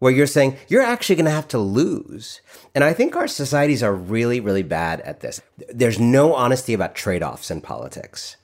where 0.00 0.12
you're 0.12 0.26
saying 0.26 0.56
you're 0.66 0.82
actually 0.82 1.14
going 1.14 1.26
to 1.26 1.30
have 1.30 1.46
to 1.46 1.58
lose. 1.58 2.40
And 2.74 2.82
I 2.82 2.92
think 2.92 3.14
our 3.14 3.28
societies 3.28 3.84
are 3.84 3.94
really, 3.94 4.40
really 4.40 4.64
bad 4.64 5.00
at 5.02 5.20
this. 5.20 5.40
There's 5.68 6.00
no 6.00 6.34
honesty 6.34 6.74
about 6.74 6.96
trade 6.96 7.22
offs 7.22 7.52
in 7.52 7.60
politics. 7.60 8.36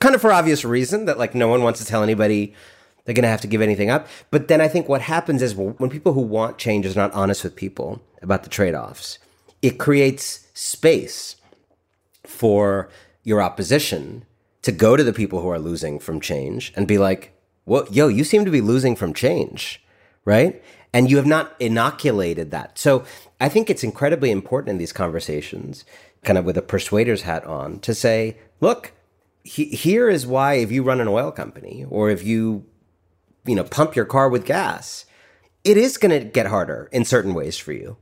Kind 0.00 0.14
of 0.14 0.20
for 0.20 0.32
obvious 0.32 0.66
reason 0.66 1.06
that 1.06 1.18
like 1.18 1.34
no 1.34 1.48
one 1.48 1.62
wants 1.62 1.80
to 1.80 1.86
tell 1.86 2.02
anybody 2.02 2.54
they're 3.04 3.14
going 3.14 3.22
to 3.22 3.30
have 3.30 3.40
to 3.40 3.46
give 3.46 3.62
anything 3.62 3.88
up. 3.88 4.06
But 4.30 4.48
then 4.48 4.60
I 4.60 4.68
think 4.68 4.86
what 4.86 5.00
happens 5.00 5.40
is 5.40 5.54
when 5.54 5.88
people 5.88 6.12
who 6.12 6.20
want 6.20 6.58
change 6.58 6.84
are 6.84 6.94
not 6.94 7.14
honest 7.14 7.42
with 7.42 7.56
people 7.56 8.02
about 8.20 8.42
the 8.42 8.50
trade 8.50 8.74
offs, 8.74 9.18
it 9.62 9.78
creates 9.78 10.46
space 10.52 11.36
for 12.22 12.90
your 13.28 13.42
opposition 13.42 14.24
to 14.62 14.72
go 14.72 14.96
to 14.96 15.04
the 15.04 15.12
people 15.12 15.42
who 15.42 15.50
are 15.50 15.58
losing 15.58 15.98
from 15.98 16.18
change 16.18 16.72
and 16.74 16.88
be 16.88 16.96
like, 16.96 17.34
well, 17.66 17.86
yo, 17.90 18.08
you 18.08 18.24
seem 18.24 18.46
to 18.46 18.50
be 18.50 18.62
losing 18.62 18.96
from 18.96 19.12
change, 19.12 19.84
right? 20.24 20.62
And 20.94 21.10
you 21.10 21.18
have 21.18 21.26
not 21.26 21.54
inoculated 21.60 22.50
that. 22.52 22.78
So 22.78 23.04
I 23.38 23.50
think 23.50 23.68
it's 23.68 23.84
incredibly 23.84 24.30
important 24.30 24.70
in 24.70 24.78
these 24.78 24.94
conversations, 24.94 25.84
kind 26.24 26.38
of 26.38 26.46
with 26.46 26.56
a 26.56 26.62
persuader's 26.62 27.22
hat 27.22 27.44
on, 27.44 27.80
to 27.80 27.94
say, 27.94 28.38
look, 28.60 28.92
he, 29.44 29.66
here 29.66 30.08
is 30.08 30.26
why 30.26 30.54
if 30.54 30.72
you 30.72 30.82
run 30.82 31.00
an 31.00 31.08
oil 31.08 31.30
company 31.30 31.84
or 31.90 32.08
if 32.08 32.24
you, 32.24 32.64
you 33.44 33.54
know, 33.54 33.64
pump 33.64 33.94
your 33.94 34.06
car 34.06 34.30
with 34.30 34.46
gas, 34.46 35.04
it 35.64 35.76
is 35.76 35.98
going 35.98 36.18
to 36.18 36.26
get 36.26 36.46
harder 36.46 36.88
in 36.92 37.04
certain 37.04 37.34
ways 37.34 37.58
for 37.58 37.72
you. 37.72 37.98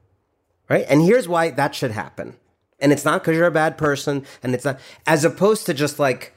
Right. 0.68 0.87
And 0.88 1.02
here's 1.02 1.26
why 1.26 1.50
that 1.50 1.75
should 1.75 1.90
happen. 1.90 2.37
And 2.78 2.92
it's 2.92 3.04
not 3.04 3.23
because 3.23 3.37
you're 3.37 3.47
a 3.47 3.50
bad 3.50 3.78
person 3.78 4.25
and 4.42 4.54
it's 4.54 4.64
not, 4.64 4.78
as 5.06 5.25
opposed 5.25 5.66
to 5.66 5.75
just 5.75 5.99
like, 5.99 6.35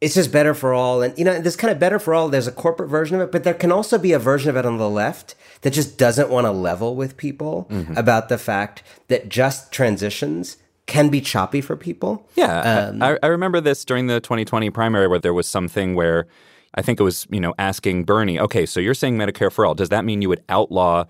it's 0.00 0.14
just 0.14 0.32
better 0.32 0.52
for 0.54 0.72
all. 0.72 1.02
And, 1.02 1.16
you 1.16 1.24
know, 1.24 1.40
this 1.40 1.54
kind 1.54 1.70
of 1.70 1.78
better 1.78 1.98
for 1.98 2.12
all, 2.12 2.28
there's 2.28 2.48
a 2.48 2.52
corporate 2.52 2.90
version 2.90 3.16
of 3.16 3.22
it, 3.22 3.32
but 3.32 3.44
there 3.44 3.54
can 3.54 3.70
also 3.70 3.98
be 3.98 4.12
a 4.12 4.18
version 4.18 4.50
of 4.50 4.56
it 4.56 4.66
on 4.66 4.78
the 4.78 4.90
left 4.90 5.36
that 5.60 5.72
just 5.72 5.96
doesn't 5.96 6.28
want 6.28 6.46
to 6.46 6.50
level 6.50 6.96
with 6.96 7.16
people 7.16 7.68
mm-hmm. 7.70 7.96
about 7.96 8.28
the 8.28 8.38
fact 8.38 8.82
that 9.08 9.28
just 9.28 9.70
transitions 9.70 10.56
can 10.86 11.08
be 11.08 11.20
choppy 11.20 11.60
for 11.60 11.76
people. 11.76 12.28
Yeah. 12.34 12.88
Um, 12.88 13.02
I, 13.02 13.16
I 13.22 13.28
remember 13.28 13.60
this 13.60 13.84
during 13.84 14.08
the 14.08 14.20
2020 14.20 14.70
primary 14.70 15.06
where 15.06 15.20
there 15.20 15.32
was 15.32 15.46
something 15.46 15.94
where 15.94 16.26
I 16.74 16.82
think 16.82 16.98
it 16.98 17.04
was, 17.04 17.26
you 17.30 17.40
know, 17.40 17.54
asking 17.58 18.04
Bernie, 18.04 18.40
okay, 18.40 18.66
so 18.66 18.80
you're 18.80 18.94
saying 18.94 19.16
Medicare 19.16 19.52
for 19.52 19.64
all. 19.64 19.74
Does 19.74 19.90
that 19.90 20.04
mean 20.04 20.22
you 20.22 20.28
would 20.28 20.42
outlaw 20.48 21.04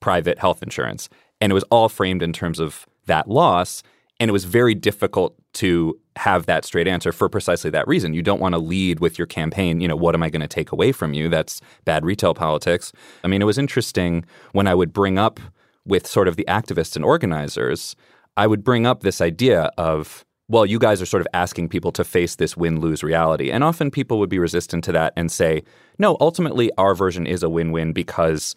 private 0.00 0.38
health 0.38 0.62
insurance? 0.62 1.08
And 1.40 1.52
it 1.52 1.54
was 1.54 1.64
all 1.64 1.88
framed 1.88 2.22
in 2.22 2.32
terms 2.32 2.58
of 2.58 2.86
that 3.06 3.28
loss. 3.28 3.82
And 4.20 4.28
it 4.28 4.32
was 4.32 4.44
very 4.44 4.74
difficult 4.74 5.34
to 5.54 5.98
have 6.16 6.46
that 6.46 6.64
straight 6.64 6.86
answer 6.86 7.12
for 7.12 7.28
precisely 7.28 7.70
that 7.70 7.88
reason. 7.88 8.14
You 8.14 8.22
don't 8.22 8.40
want 8.40 8.54
to 8.54 8.58
lead 8.58 9.00
with 9.00 9.18
your 9.18 9.26
campaign, 9.26 9.80
you 9.80 9.88
know, 9.88 9.96
what 9.96 10.14
am 10.14 10.22
I 10.22 10.30
going 10.30 10.42
to 10.42 10.48
take 10.48 10.70
away 10.70 10.92
from 10.92 11.12
you? 11.12 11.28
That's 11.28 11.60
bad 11.84 12.04
retail 12.04 12.34
politics. 12.34 12.92
I 13.24 13.28
mean, 13.28 13.42
it 13.42 13.46
was 13.46 13.58
interesting 13.58 14.24
when 14.52 14.68
I 14.68 14.74
would 14.74 14.92
bring 14.92 15.18
up 15.18 15.40
with 15.84 16.06
sort 16.06 16.28
of 16.28 16.36
the 16.36 16.44
activists 16.48 16.96
and 16.96 17.04
organizers, 17.04 17.94
I 18.36 18.46
would 18.46 18.64
bring 18.64 18.86
up 18.86 19.02
this 19.02 19.20
idea 19.20 19.70
of, 19.76 20.24
well, 20.48 20.66
you 20.66 20.78
guys 20.78 21.00
are 21.00 21.06
sort 21.06 21.20
of 21.20 21.28
asking 21.32 21.68
people 21.68 21.92
to 21.92 22.04
face 22.04 22.36
this 22.36 22.56
win 22.56 22.80
lose 22.80 23.02
reality. 23.02 23.50
And 23.50 23.62
often 23.62 23.90
people 23.90 24.18
would 24.18 24.30
be 24.30 24.38
resistant 24.38 24.84
to 24.84 24.92
that 24.92 25.12
and 25.16 25.30
say, 25.30 25.62
no, 25.98 26.16
ultimately, 26.20 26.70
our 26.78 26.94
version 26.94 27.26
is 27.26 27.42
a 27.42 27.48
win 27.48 27.70
win 27.72 27.92
because 27.92 28.54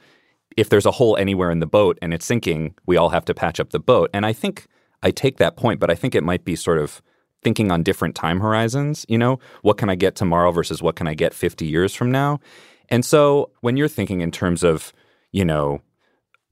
if 0.57 0.69
there's 0.69 0.85
a 0.85 0.91
hole 0.91 1.15
anywhere 1.17 1.51
in 1.51 1.59
the 1.59 1.67
boat 1.67 1.97
and 2.01 2.13
it's 2.13 2.25
sinking, 2.25 2.73
we 2.85 2.97
all 2.97 3.09
have 3.09 3.23
to 3.25 3.33
patch 3.33 3.59
up 3.59 3.69
the 3.69 3.79
boat. 3.79 4.09
And 4.13 4.25
I 4.25 4.33
think 4.33 4.67
I 5.03 5.11
take 5.11 5.37
that 5.37 5.55
point, 5.55 5.79
but 5.79 5.91
I 5.91 5.95
think 5.95 6.15
it 6.15 6.23
might 6.23 6.43
be 6.43 6.55
sort 6.55 6.79
of 6.79 7.01
thinking 7.43 7.71
on 7.71 7.83
different 7.83 8.15
time 8.15 8.39
horizons. 8.39 9.05
You 9.07 9.19
know, 9.19 9.39
what 9.61 9.77
can 9.77 9.89
I 9.89 9.95
get 9.95 10.15
tomorrow 10.15 10.51
versus 10.51 10.81
what 10.81 10.95
can 10.95 11.07
I 11.07 11.13
get 11.13 11.33
50 11.33 11.65
years 11.65 11.93
from 11.93 12.11
now? 12.11 12.39
And 12.89 13.05
so 13.05 13.51
when 13.61 13.77
you're 13.77 13.87
thinking 13.87 14.21
in 14.21 14.31
terms 14.31 14.63
of, 14.63 14.91
you 15.31 15.45
know, 15.45 15.81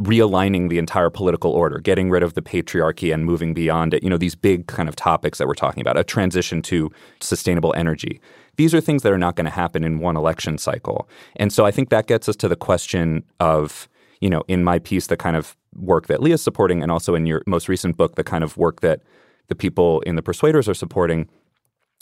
realigning 0.02 0.70
the 0.70 0.78
entire 0.78 1.10
political 1.10 1.52
order, 1.52 1.80
getting 1.80 2.10
rid 2.10 2.22
of 2.22 2.34
the 2.34 2.42
patriarchy 2.42 3.14
and 3.14 3.26
moving 3.26 3.54
beyond 3.54 3.94
it, 3.94 4.04
you 4.04 4.10
know, 4.10 4.18
these 4.18 4.36
big 4.36 4.68
kind 4.68 4.90
of 4.90 4.96
topics 4.96 5.38
that 5.38 5.48
we're 5.48 5.54
talking 5.54 5.82
about, 5.82 5.98
a 5.98 6.04
transition 6.04 6.62
to 6.62 6.92
sustainable 7.22 7.74
energy. 7.78 8.20
These 8.58 8.76
are 8.76 8.82
things 8.82 9.04
that 9.04 9.14
are 9.14 9.18
not 9.18 9.36
going 9.36 9.46
to 9.46 9.52
happen 9.52 9.84
in 9.84 10.00
one 10.00 10.18
election 10.18 10.58
cycle. 10.58 11.10
And 11.38 11.52
so 11.52 11.66
I 11.66 11.72
think 11.72 11.90
that 11.90 12.08
gets 12.08 12.28
us 12.30 12.36
to 12.38 12.48
the 12.48 12.58
question 12.58 13.24
of, 13.40 13.88
you 14.25 14.32
know, 14.32 14.41
in 14.48 14.63
my 14.63 14.79
piece, 14.79 15.05
the 15.05 15.15
kind 15.15 15.36
of 15.36 15.55
work 15.75 16.08
that 16.08 16.20
Leah's 16.20 16.41
supporting, 16.41 16.82
and 16.82 16.91
also 16.91 17.13
in 17.13 17.27
your 17.27 17.44
most 17.46 17.70
recent 17.70 17.96
book, 17.96 18.15
the 18.15 18.24
kind 18.24 18.44
of 18.44 18.58
work 18.58 18.82
that 18.82 19.01
the 19.50 19.53
people 19.53 20.01
in 20.01 20.15
the 20.15 20.24
persuaders 20.24 20.67
are 20.67 20.74
supporting. 20.74 21.29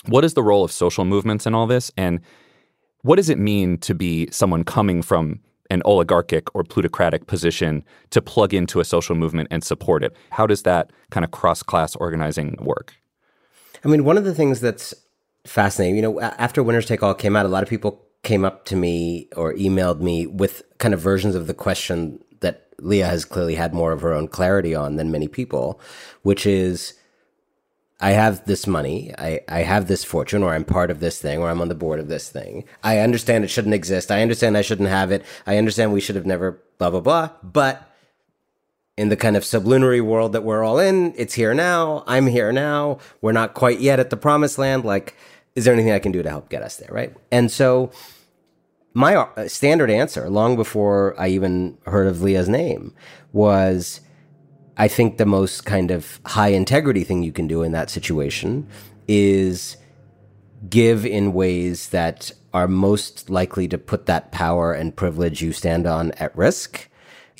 What 0.06 0.24
is 0.24 0.34
the 0.34 0.42
role 0.42 0.64
of 0.64 0.72
social 0.72 1.04
movements 1.04 1.46
in 1.46 1.54
all 1.54 1.68
this? 1.68 1.92
And 1.98 2.22
what 3.02 3.18
does 3.18 3.30
it 3.30 3.38
mean 3.38 3.78
to 3.80 3.94
be 3.94 4.30
someone 4.32 4.64
coming 4.64 5.02
from 5.02 5.42
an 5.70 5.82
oligarchic 5.84 6.48
or 6.56 6.64
plutocratic 6.64 7.28
position 7.28 7.84
to 8.12 8.22
plug 8.22 8.54
into 8.54 8.80
a 8.80 8.86
social 8.86 9.16
movement 9.18 9.50
and 9.52 9.62
support 9.62 10.02
it? 10.02 10.16
How 10.30 10.48
does 10.48 10.64
that 10.64 10.92
kind 11.12 11.26
of 11.26 11.32
cross 11.32 11.62
class 11.62 11.94
organizing 11.98 12.56
work? 12.62 12.94
I 13.84 13.90
mean, 13.90 14.06
one 14.06 14.18
of 14.18 14.24
the 14.24 14.34
things 14.34 14.62
that's 14.62 14.94
fascinating, 15.46 15.98
you 15.98 16.02
know, 16.02 16.22
after 16.22 16.64
Winners 16.64 16.86
Take 16.86 17.04
All 17.04 17.14
came 17.14 17.36
out, 17.36 17.46
a 17.46 17.50
lot 17.50 17.64
of 17.64 17.70
people 17.70 18.08
came 18.24 18.46
up 18.46 18.66
to 18.66 18.76
me 18.76 19.28
or 19.36 19.54
emailed 19.54 20.00
me 20.00 20.26
with 20.26 20.64
kind 20.78 20.94
of 20.94 21.00
versions 21.00 21.36
of 21.36 21.48
the 21.48 21.54
question 21.54 22.24
that 22.40 22.68
Leah 22.80 23.08
has 23.08 23.26
clearly 23.26 23.56
had 23.56 23.74
more 23.74 23.92
of 23.92 24.02
her 24.02 24.14
own 24.14 24.28
clarity 24.28 24.74
on 24.74 24.96
than 24.96 25.12
many 25.12 25.28
people, 25.28 25.80
which 26.22 26.46
is 26.46 26.94
I 28.00 28.12
have 28.12 28.46
this 28.46 28.68
money, 28.68 29.14
I, 29.18 29.42
I 29.48 29.60
have 29.60 29.88
this 29.88 30.04
fortune, 30.04 30.44
or 30.44 30.54
I'm 30.54 30.66
part 30.66 30.92
of 30.92 31.00
this 31.00 31.22
thing, 31.22 31.40
or 31.40 31.50
I'm 31.50 31.62
on 31.62 31.70
the 31.70 31.76
board 31.76 32.00
of 32.02 32.10
this 32.10 32.30
thing. 32.30 32.66
I 32.84 33.00
understand 33.00 33.44
it 33.44 33.50
shouldn't 33.50 33.74
exist. 33.74 34.12
I 34.12 34.22
understand 34.22 34.58
I 34.58 34.62
shouldn't 34.62 34.90
have 34.90 35.12
it. 35.12 35.24
I 35.48 35.58
understand 35.58 35.94
we 35.94 36.02
should 36.02 36.16
have 36.18 36.26
never 36.26 36.62
blah, 36.78 36.90
blah, 36.90 37.00
blah. 37.00 37.30
But 37.42 37.90
in 38.98 39.10
the 39.10 39.16
kind 39.16 39.38
of 39.38 39.46
sublunary 39.46 40.02
world 40.02 40.34
that 40.34 40.44
we're 40.44 40.64
all 40.64 40.80
in, 40.80 41.14
it's 41.16 41.34
here 41.34 41.54
now. 41.54 42.04
I'm 42.06 42.28
here 42.28 42.52
now. 42.52 43.00
We're 43.22 43.32
not 43.32 43.54
quite 43.54 43.80
yet 43.80 44.00
at 44.00 44.10
the 44.10 44.18
promised 44.18 44.58
land. 44.58 44.84
Like, 44.84 45.16
is 45.56 45.66
there 45.66 45.74
anything 45.74 45.92
I 45.92 46.00
can 46.00 46.12
do 46.12 46.24
to 46.24 46.30
help 46.30 46.50
get 46.50 46.64
us 46.64 46.78
there? 46.78 46.90
Right. 46.92 47.16
And 47.32 47.52
so 47.52 47.92
my 48.94 49.16
uh, 49.16 49.48
standard 49.48 49.90
answer, 49.90 50.30
long 50.30 50.56
before 50.56 51.16
I 51.18 51.30
even 51.30 51.78
heard 51.86 52.08
of 52.08 52.22
Leah's 52.22 52.50
name, 52.50 52.94
was 53.32 54.02
I 54.78 54.88
think 54.88 55.18
the 55.18 55.26
most 55.26 55.66
kind 55.66 55.92
of 55.92 56.20
high 56.26 56.50
integrity 56.50 57.04
thing 57.04 57.24
you 57.24 57.32
can 57.32 57.48
do 57.48 57.64
in 57.64 57.72
that 57.74 57.90
situation 57.90 58.68
is 59.08 59.78
give 60.70 61.06
in 61.06 61.34
ways 61.34 61.90
that 61.90 62.32
are 62.54 62.68
most 62.68 63.30
likely 63.30 63.68
to 63.68 63.78
put 63.78 64.06
that 64.06 64.32
power 64.32 64.74
and 64.74 64.96
privilege 64.96 65.42
you 65.42 65.52
stand 65.52 65.86
on 65.86 66.12
at 66.14 66.36
risk. 66.36 66.88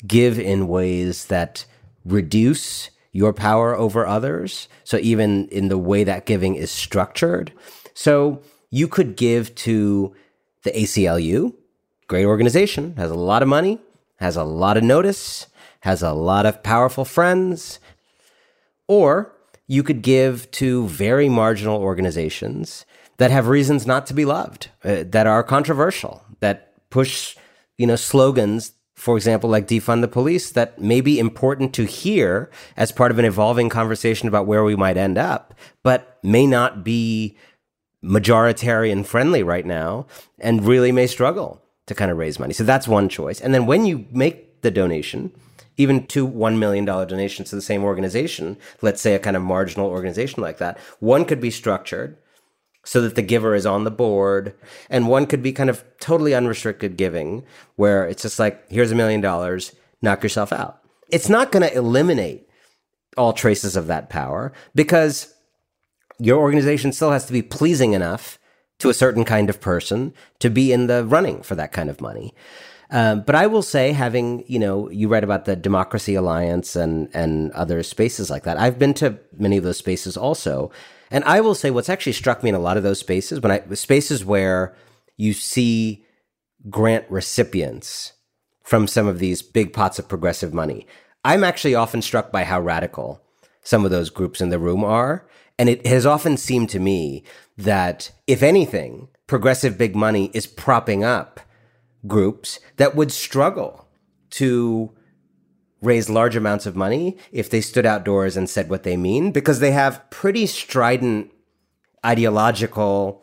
Give 0.06 0.38
in 0.38 0.68
ways 0.68 1.26
that 1.26 1.64
reduce 2.04 2.90
your 3.12 3.32
power 3.32 3.74
over 3.74 4.06
others. 4.06 4.68
So 4.82 4.98
even 4.98 5.48
in 5.48 5.68
the 5.68 5.78
way 5.78 6.04
that 6.04 6.26
giving 6.26 6.56
is 6.56 6.70
structured. 6.70 7.52
So 7.94 8.42
you 8.70 8.88
could 8.88 9.16
give 9.16 9.54
to 9.56 10.14
the 10.64 10.72
ACLU, 10.72 11.54
great 12.08 12.26
organization, 12.26 12.96
has 12.96 13.10
a 13.10 13.14
lot 13.14 13.42
of 13.42 13.48
money, 13.48 13.78
has 14.16 14.36
a 14.36 14.44
lot 14.44 14.76
of 14.76 14.82
notice, 14.82 15.46
has 15.80 16.02
a 16.02 16.12
lot 16.12 16.46
of 16.46 16.62
powerful 16.62 17.04
friends. 17.04 17.78
Or 18.88 19.32
you 19.66 19.82
could 19.82 20.02
give 20.02 20.50
to 20.52 20.88
very 20.88 21.28
marginal 21.28 21.80
organizations 21.80 22.84
that 23.18 23.30
have 23.30 23.48
reasons 23.48 23.86
not 23.86 24.06
to 24.06 24.14
be 24.14 24.24
loved, 24.24 24.70
uh, 24.84 25.04
that 25.06 25.26
are 25.26 25.42
controversial, 25.42 26.24
that 26.40 26.72
push, 26.90 27.36
you 27.78 27.86
know, 27.86 27.96
slogans, 27.96 28.72
for 28.94 29.16
example, 29.16 29.48
like 29.48 29.68
defund 29.68 30.00
the 30.00 30.08
police, 30.08 30.50
that 30.50 30.80
may 30.80 31.00
be 31.00 31.18
important 31.18 31.72
to 31.74 31.84
hear 31.84 32.50
as 32.76 32.92
part 32.92 33.10
of 33.10 33.18
an 33.18 33.24
evolving 33.24 33.68
conversation 33.68 34.28
about 34.28 34.46
where 34.46 34.64
we 34.64 34.76
might 34.76 34.96
end 34.96 35.18
up, 35.18 35.54
but 35.82 36.18
may 36.22 36.46
not 36.46 36.82
be 36.82 37.36
majoritarian 38.04 39.04
friendly 39.06 39.42
right 39.42 39.64
now 39.64 40.06
and 40.38 40.66
really 40.66 40.92
may 40.92 41.06
struggle 41.06 41.62
to 41.86 41.94
kind 41.94 42.10
of 42.10 42.18
raise 42.18 42.38
money. 42.38 42.52
So 42.52 42.64
that's 42.64 42.88
one 42.88 43.08
choice. 43.08 43.40
And 43.40 43.54
then 43.54 43.66
when 43.66 43.86
you 43.86 44.06
make 44.10 44.62
the 44.62 44.70
donation, 44.70 45.32
even 45.76 46.06
two 46.06 46.26
$1 46.26 46.58
million 46.58 46.84
donations 46.84 47.50
to 47.50 47.56
the 47.56 47.62
same 47.62 47.84
organization, 47.84 48.56
let's 48.82 49.00
say 49.00 49.14
a 49.14 49.18
kind 49.18 49.36
of 49.36 49.42
marginal 49.42 49.88
organization 49.88 50.42
like 50.42 50.58
that, 50.58 50.78
one 51.00 51.24
could 51.24 51.40
be 51.40 51.50
structured 51.50 52.16
so 52.84 53.00
that 53.00 53.14
the 53.14 53.22
giver 53.22 53.54
is 53.54 53.66
on 53.66 53.84
the 53.84 53.90
board. 53.90 54.54
And 54.90 55.08
one 55.08 55.26
could 55.26 55.42
be 55.42 55.52
kind 55.52 55.70
of 55.70 55.84
totally 56.00 56.34
unrestricted 56.34 56.96
giving, 56.96 57.44
where 57.76 58.06
it's 58.06 58.22
just 58.22 58.38
like, 58.38 58.70
here's 58.70 58.92
a 58.92 58.96
million 58.96 59.20
dollars, 59.20 59.74
knock 60.02 60.22
yourself 60.22 60.52
out. 60.52 60.80
It's 61.08 61.28
not 61.28 61.50
going 61.50 61.62
to 61.62 61.74
eliminate 61.74 62.48
all 63.16 63.32
traces 63.32 63.76
of 63.76 63.86
that 63.86 64.10
power 64.10 64.52
because 64.74 65.33
your 66.18 66.38
organization 66.38 66.92
still 66.92 67.10
has 67.10 67.26
to 67.26 67.32
be 67.32 67.42
pleasing 67.42 67.92
enough 67.92 68.38
to 68.78 68.88
a 68.88 68.94
certain 68.94 69.24
kind 69.24 69.48
of 69.48 69.60
person 69.60 70.12
to 70.40 70.50
be 70.50 70.72
in 70.72 70.86
the 70.86 71.04
running 71.04 71.42
for 71.42 71.54
that 71.54 71.72
kind 71.72 71.88
of 71.90 72.00
money. 72.00 72.34
Um, 72.90 73.22
but 73.22 73.34
I 73.34 73.46
will 73.46 73.62
say, 73.62 73.92
having 73.92 74.44
you 74.46 74.58
know, 74.58 74.90
you 74.90 75.08
read 75.08 75.24
about 75.24 75.46
the 75.46 75.56
Democracy 75.56 76.14
Alliance 76.14 76.76
and 76.76 77.08
and 77.14 77.50
other 77.52 77.82
spaces 77.82 78.30
like 78.30 78.44
that. 78.44 78.58
I've 78.58 78.78
been 78.78 78.94
to 78.94 79.18
many 79.36 79.56
of 79.56 79.64
those 79.64 79.78
spaces 79.78 80.16
also, 80.16 80.70
and 81.10 81.24
I 81.24 81.40
will 81.40 81.54
say 81.54 81.70
what's 81.70 81.88
actually 81.88 82.12
struck 82.12 82.42
me 82.42 82.50
in 82.50 82.54
a 82.54 82.60
lot 82.60 82.76
of 82.76 82.82
those 82.82 83.00
spaces 83.00 83.40
when 83.40 83.50
I 83.50 83.74
spaces 83.74 84.24
where 84.24 84.76
you 85.16 85.32
see 85.32 86.04
grant 86.68 87.04
recipients 87.10 88.12
from 88.62 88.86
some 88.86 89.06
of 89.06 89.18
these 89.18 89.42
big 89.42 89.72
pots 89.72 89.98
of 89.98 90.08
progressive 90.08 90.54
money. 90.54 90.86
I'm 91.24 91.42
actually 91.42 91.74
often 91.74 92.02
struck 92.02 92.30
by 92.30 92.44
how 92.44 92.60
radical 92.60 93.23
some 93.64 93.84
of 93.84 93.90
those 93.90 94.10
groups 94.10 94.40
in 94.40 94.50
the 94.50 94.58
room 94.60 94.84
are. 94.84 95.26
And 95.58 95.68
it 95.68 95.86
has 95.86 96.06
often 96.06 96.36
seemed 96.36 96.70
to 96.70 96.78
me 96.78 97.24
that, 97.58 98.12
if 98.26 98.42
anything, 98.42 99.08
progressive 99.26 99.76
big 99.76 99.96
money 99.96 100.30
is 100.34 100.46
propping 100.46 101.02
up 101.02 101.40
groups 102.06 102.60
that 102.76 102.94
would 102.94 103.10
struggle 103.10 103.88
to 104.30 104.92
raise 105.82 106.08
large 106.08 106.36
amounts 106.36 106.66
of 106.66 106.76
money 106.76 107.16
if 107.32 107.50
they 107.50 107.60
stood 107.60 107.86
outdoors 107.86 108.36
and 108.36 108.48
said 108.48 108.70
what 108.70 108.84
they 108.84 108.96
mean 108.96 109.32
because 109.32 109.60
they 109.60 109.72
have 109.72 110.08
pretty 110.10 110.46
strident 110.46 111.32
ideological 112.06 113.22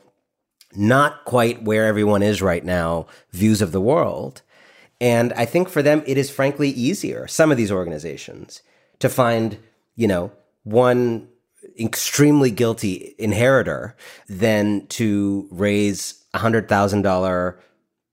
not 0.75 1.25
quite 1.25 1.63
where 1.63 1.85
everyone 1.85 2.23
is 2.23 2.41
right 2.41 2.65
now 2.65 3.05
views 3.31 3.61
of 3.61 3.71
the 3.71 3.81
world 3.81 4.41
And 5.01 5.33
I 5.33 5.45
think 5.45 5.67
for 5.67 5.81
them, 5.81 6.03
it 6.05 6.17
is 6.17 6.29
frankly 6.29 6.69
easier, 6.69 7.27
some 7.27 7.49
of 7.51 7.57
these 7.57 7.71
organizations, 7.71 8.61
to 8.99 9.09
find, 9.09 9.57
you 10.01 10.07
know, 10.07 10.31
one 10.63 11.27
extremely 11.79 12.49
guilty 12.49 13.13
inheritor 13.19 13.95
than 14.27 14.87
to 14.87 15.47
raise 15.51 16.25
a 16.33 16.39
$100,000 16.39 17.57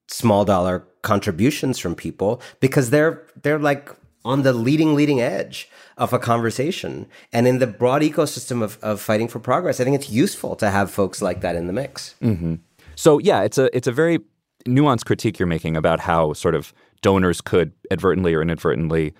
small 0.08 0.44
dollar 0.44 0.84
contributions 1.00 1.78
from 1.78 1.94
people 1.94 2.42
because 2.60 2.90
they're 2.90 3.26
they're 3.42 3.58
like 3.58 3.90
on 4.24 4.42
the 4.42 4.52
leading 4.52 4.94
leading 4.94 5.20
edge 5.20 5.68
of 5.96 6.12
a 6.12 6.18
conversation 6.18 7.06
and 7.32 7.46
in 7.46 7.58
the 7.58 7.66
broad 7.66 8.02
ecosystem 8.02 8.62
of, 8.62 8.78
of 8.82 9.00
fighting 9.00 9.28
for 9.28 9.38
progress 9.38 9.80
i 9.80 9.84
think 9.84 9.94
it's 9.94 10.10
useful 10.10 10.56
to 10.56 10.70
have 10.70 10.90
folks 10.90 11.22
like 11.22 11.40
that 11.40 11.54
in 11.54 11.66
the 11.66 11.72
mix 11.72 12.14
mm-hmm. 12.20 12.54
so 12.96 13.18
yeah 13.18 13.42
it's 13.42 13.58
a 13.58 13.74
it's 13.76 13.86
a 13.86 13.92
very 13.92 14.18
nuanced 14.66 15.04
critique 15.04 15.38
you're 15.38 15.46
making 15.46 15.76
about 15.76 16.00
how 16.00 16.32
sort 16.32 16.54
of 16.54 16.72
donors 17.00 17.40
could 17.40 17.72
advertently 17.90 18.34
or 18.34 18.42
inadvertently 18.42 19.14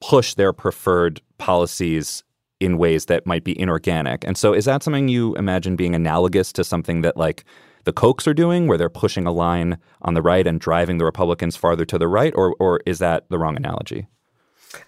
push 0.00 0.34
their 0.34 0.52
preferred 0.52 1.20
policies 1.38 2.22
in 2.60 2.78
ways 2.78 3.06
that 3.06 3.26
might 3.26 3.44
be 3.44 3.58
inorganic. 3.58 4.24
And 4.24 4.36
so 4.36 4.52
is 4.52 4.64
that 4.64 4.82
something 4.82 5.08
you 5.08 5.34
imagine 5.36 5.76
being 5.76 5.94
analogous 5.94 6.52
to 6.54 6.64
something 6.64 7.02
that 7.02 7.16
like 7.16 7.44
the 7.84 7.92
Kochs 7.92 8.26
are 8.26 8.34
doing, 8.34 8.66
where 8.66 8.76
they're 8.76 8.90
pushing 8.90 9.26
a 9.26 9.32
line 9.32 9.78
on 10.02 10.14
the 10.14 10.22
right 10.22 10.46
and 10.46 10.60
driving 10.60 10.98
the 10.98 11.04
Republicans 11.04 11.56
farther 11.56 11.84
to 11.86 11.98
the 11.98 12.08
right, 12.08 12.34
or 12.36 12.54
or 12.58 12.80
is 12.84 12.98
that 12.98 13.28
the 13.30 13.38
wrong 13.38 13.56
analogy? 13.56 14.08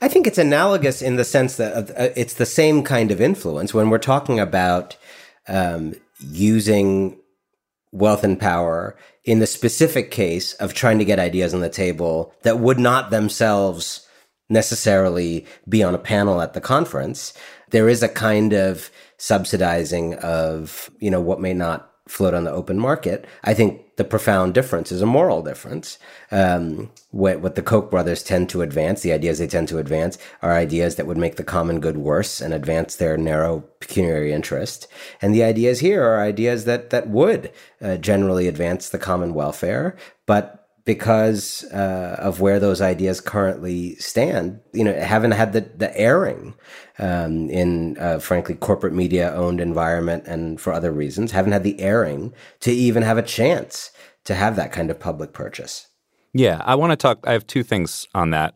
I 0.02 0.08
think 0.08 0.26
it's 0.26 0.36
analogous 0.36 1.00
in 1.00 1.16
the 1.16 1.24
sense 1.24 1.56
that 1.56 1.90
uh, 1.90 2.08
it's 2.14 2.34
the 2.34 2.44
same 2.44 2.82
kind 2.82 3.10
of 3.10 3.20
influence 3.20 3.72
when 3.72 3.88
we're 3.88 3.98
talking 3.98 4.38
about 4.38 4.96
um, 5.48 5.94
using 6.18 7.18
wealth 7.92 8.22
and 8.22 8.38
power 8.38 8.96
in 9.24 9.38
the 9.38 9.46
specific 9.46 10.10
case 10.10 10.52
of 10.54 10.74
trying 10.74 10.98
to 10.98 11.04
get 11.04 11.18
ideas 11.18 11.54
on 11.54 11.60
the 11.60 11.70
table 11.70 12.34
that 12.42 12.58
would 12.58 12.78
not 12.78 13.10
themselves 13.10 14.06
necessarily 14.50 15.46
be 15.68 15.82
on 15.82 15.94
a 15.94 15.98
panel 15.98 16.42
at 16.42 16.52
the 16.52 16.60
conference. 16.60 17.32
There 17.70 17.88
is 17.88 18.02
a 18.02 18.08
kind 18.08 18.52
of 18.52 18.90
subsidizing 19.16 20.14
of, 20.16 20.90
you 20.98 21.10
know, 21.10 21.20
what 21.20 21.40
may 21.40 21.54
not 21.54 21.90
float 22.08 22.34
on 22.34 22.44
the 22.44 22.50
open 22.50 22.78
market. 22.78 23.24
I 23.44 23.54
think 23.54 23.96
the 23.96 24.04
profound 24.04 24.52
difference 24.52 24.90
is 24.90 25.00
a 25.00 25.06
moral 25.06 25.42
difference. 25.42 25.98
Um, 26.32 26.90
what, 27.12 27.40
what 27.40 27.54
the 27.54 27.62
Koch 27.62 27.88
brothers 27.90 28.24
tend 28.24 28.48
to 28.48 28.62
advance, 28.62 29.02
the 29.02 29.12
ideas 29.12 29.38
they 29.38 29.46
tend 29.46 29.68
to 29.68 29.78
advance, 29.78 30.18
are 30.42 30.52
ideas 30.52 30.96
that 30.96 31.06
would 31.06 31.18
make 31.18 31.36
the 31.36 31.44
common 31.44 31.78
good 31.78 31.98
worse 31.98 32.40
and 32.40 32.52
advance 32.52 32.96
their 32.96 33.16
narrow 33.16 33.60
pecuniary 33.78 34.32
interest. 34.32 34.88
And 35.22 35.34
the 35.34 35.44
ideas 35.44 35.80
here 35.80 36.02
are 36.02 36.20
ideas 36.20 36.64
that 36.64 36.90
that 36.90 37.08
would 37.08 37.52
uh, 37.80 37.96
generally 37.98 38.48
advance 38.48 38.88
the 38.88 38.98
common 38.98 39.32
welfare, 39.32 39.96
but 40.26 40.59
because 40.84 41.64
uh, 41.72 42.16
of 42.18 42.40
where 42.40 42.58
those 42.58 42.80
ideas 42.80 43.20
currently 43.20 43.94
stand, 43.96 44.60
you 44.72 44.84
know, 44.84 44.92
haven't 44.98 45.32
had 45.32 45.52
the, 45.52 45.60
the 45.60 45.96
airing 45.98 46.54
um, 46.98 47.48
in, 47.50 47.96
uh, 47.98 48.18
frankly, 48.18 48.54
corporate 48.54 48.92
media 48.92 49.32
owned 49.34 49.60
environment 49.60 50.24
and 50.26 50.60
for 50.60 50.72
other 50.72 50.92
reasons, 50.92 51.32
haven't 51.32 51.52
had 51.52 51.64
the 51.64 51.80
airing 51.80 52.32
to 52.60 52.72
even 52.72 53.02
have 53.02 53.18
a 53.18 53.22
chance 53.22 53.90
to 54.24 54.34
have 54.34 54.56
that 54.56 54.72
kind 54.72 54.90
of 54.90 54.98
public 55.00 55.32
purchase. 55.32 55.86
Yeah, 56.32 56.62
I 56.64 56.74
want 56.74 56.92
to 56.92 56.96
talk. 56.96 57.18
I 57.26 57.32
have 57.32 57.46
two 57.46 57.62
things 57.62 58.06
on 58.14 58.30
that 58.30 58.54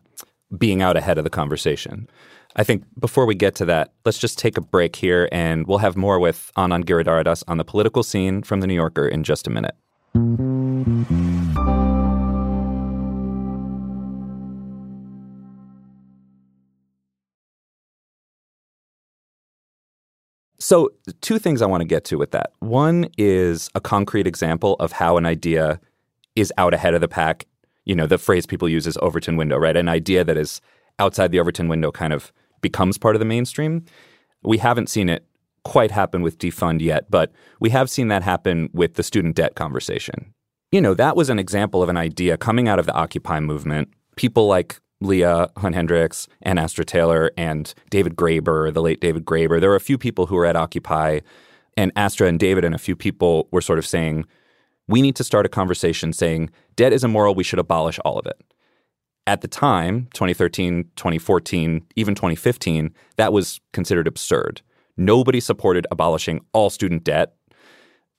being 0.56 0.82
out 0.82 0.96
ahead 0.96 1.18
of 1.18 1.24
the 1.24 1.30
conversation. 1.30 2.08
I 2.56 2.62
think 2.62 2.84
before 2.98 3.26
we 3.26 3.34
get 3.34 3.56
to 3.56 3.64
that, 3.64 3.92
let's 4.04 4.18
just 4.18 4.38
take 4.38 4.56
a 4.56 4.60
break 4.60 4.94
here 4.94 5.28
and 5.32 5.66
we'll 5.66 5.78
have 5.78 5.96
more 5.96 6.20
with 6.20 6.52
Anand 6.56 6.84
Giridharadas 6.84 7.42
on 7.48 7.58
the 7.58 7.64
political 7.64 8.04
scene 8.04 8.42
from 8.42 8.60
The 8.60 8.68
New 8.68 8.74
Yorker 8.74 9.08
in 9.08 9.24
just 9.24 9.48
a 9.48 9.50
minute. 9.50 9.74
So, 20.64 20.94
two 21.20 21.38
things 21.38 21.60
I 21.60 21.66
want 21.66 21.82
to 21.82 21.86
get 21.86 22.06
to 22.06 22.16
with 22.16 22.30
that. 22.30 22.54
One 22.60 23.10
is 23.18 23.68
a 23.74 23.82
concrete 23.82 24.26
example 24.26 24.76
of 24.80 24.92
how 24.92 25.18
an 25.18 25.26
idea 25.26 25.78
is 26.36 26.50
out 26.56 26.72
ahead 26.72 26.94
of 26.94 27.02
the 27.02 27.06
pack. 27.06 27.46
You 27.84 27.94
know, 27.94 28.06
the 28.06 28.16
phrase 28.16 28.46
people 28.46 28.66
use 28.66 28.86
is 28.86 28.96
Overton 29.02 29.36
window, 29.36 29.58
right? 29.58 29.76
An 29.76 29.90
idea 29.90 30.24
that 30.24 30.38
is 30.38 30.62
outside 30.98 31.32
the 31.32 31.38
Overton 31.38 31.68
window 31.68 31.92
kind 31.92 32.14
of 32.14 32.32
becomes 32.62 32.96
part 32.96 33.14
of 33.14 33.18
the 33.18 33.26
mainstream. 33.26 33.84
We 34.42 34.56
haven't 34.56 34.88
seen 34.88 35.10
it 35.10 35.26
quite 35.64 35.90
happen 35.90 36.22
with 36.22 36.38
defund 36.38 36.80
yet, 36.80 37.10
but 37.10 37.30
we 37.60 37.68
have 37.68 37.90
seen 37.90 38.08
that 38.08 38.22
happen 38.22 38.70
with 38.72 38.94
the 38.94 39.02
student 39.02 39.36
debt 39.36 39.56
conversation. 39.56 40.32
You 40.72 40.80
know, 40.80 40.94
that 40.94 41.14
was 41.14 41.28
an 41.28 41.38
example 41.38 41.82
of 41.82 41.90
an 41.90 41.98
idea 41.98 42.38
coming 42.38 42.68
out 42.68 42.78
of 42.78 42.86
the 42.86 42.94
Occupy 42.94 43.38
movement. 43.40 43.90
People 44.16 44.46
like 44.46 44.80
Leah 45.04 45.50
Hunt-Hendrix 45.56 46.26
and 46.42 46.58
Astra 46.58 46.84
Taylor 46.84 47.30
and 47.36 47.72
David 47.90 48.16
Graeber, 48.16 48.72
the 48.72 48.82
late 48.82 49.00
David 49.00 49.24
Graeber. 49.24 49.60
There 49.60 49.70
were 49.70 49.76
a 49.76 49.80
few 49.80 49.98
people 49.98 50.26
who 50.26 50.34
were 50.34 50.46
at 50.46 50.56
Occupy, 50.56 51.20
and 51.76 51.92
Astra 51.96 52.28
and 52.28 52.38
David 52.38 52.64
and 52.64 52.74
a 52.74 52.78
few 52.78 52.96
people 52.96 53.48
were 53.50 53.60
sort 53.60 53.78
of 53.78 53.86
saying, 53.86 54.24
we 54.86 55.02
need 55.02 55.16
to 55.16 55.24
start 55.24 55.46
a 55.46 55.48
conversation 55.48 56.12
saying 56.12 56.50
debt 56.76 56.92
is 56.92 57.04
immoral, 57.04 57.34
we 57.34 57.44
should 57.44 57.58
abolish 57.58 57.98
all 58.04 58.18
of 58.18 58.26
it. 58.26 58.40
At 59.26 59.40
the 59.40 59.48
time, 59.48 60.08
2013, 60.12 60.90
2014, 60.96 61.86
even 61.96 62.14
2015, 62.14 62.92
that 63.16 63.32
was 63.32 63.60
considered 63.72 64.06
absurd. 64.06 64.60
Nobody 64.96 65.40
supported 65.40 65.86
abolishing 65.90 66.40
all 66.52 66.68
student 66.68 67.04
debt. 67.04 67.34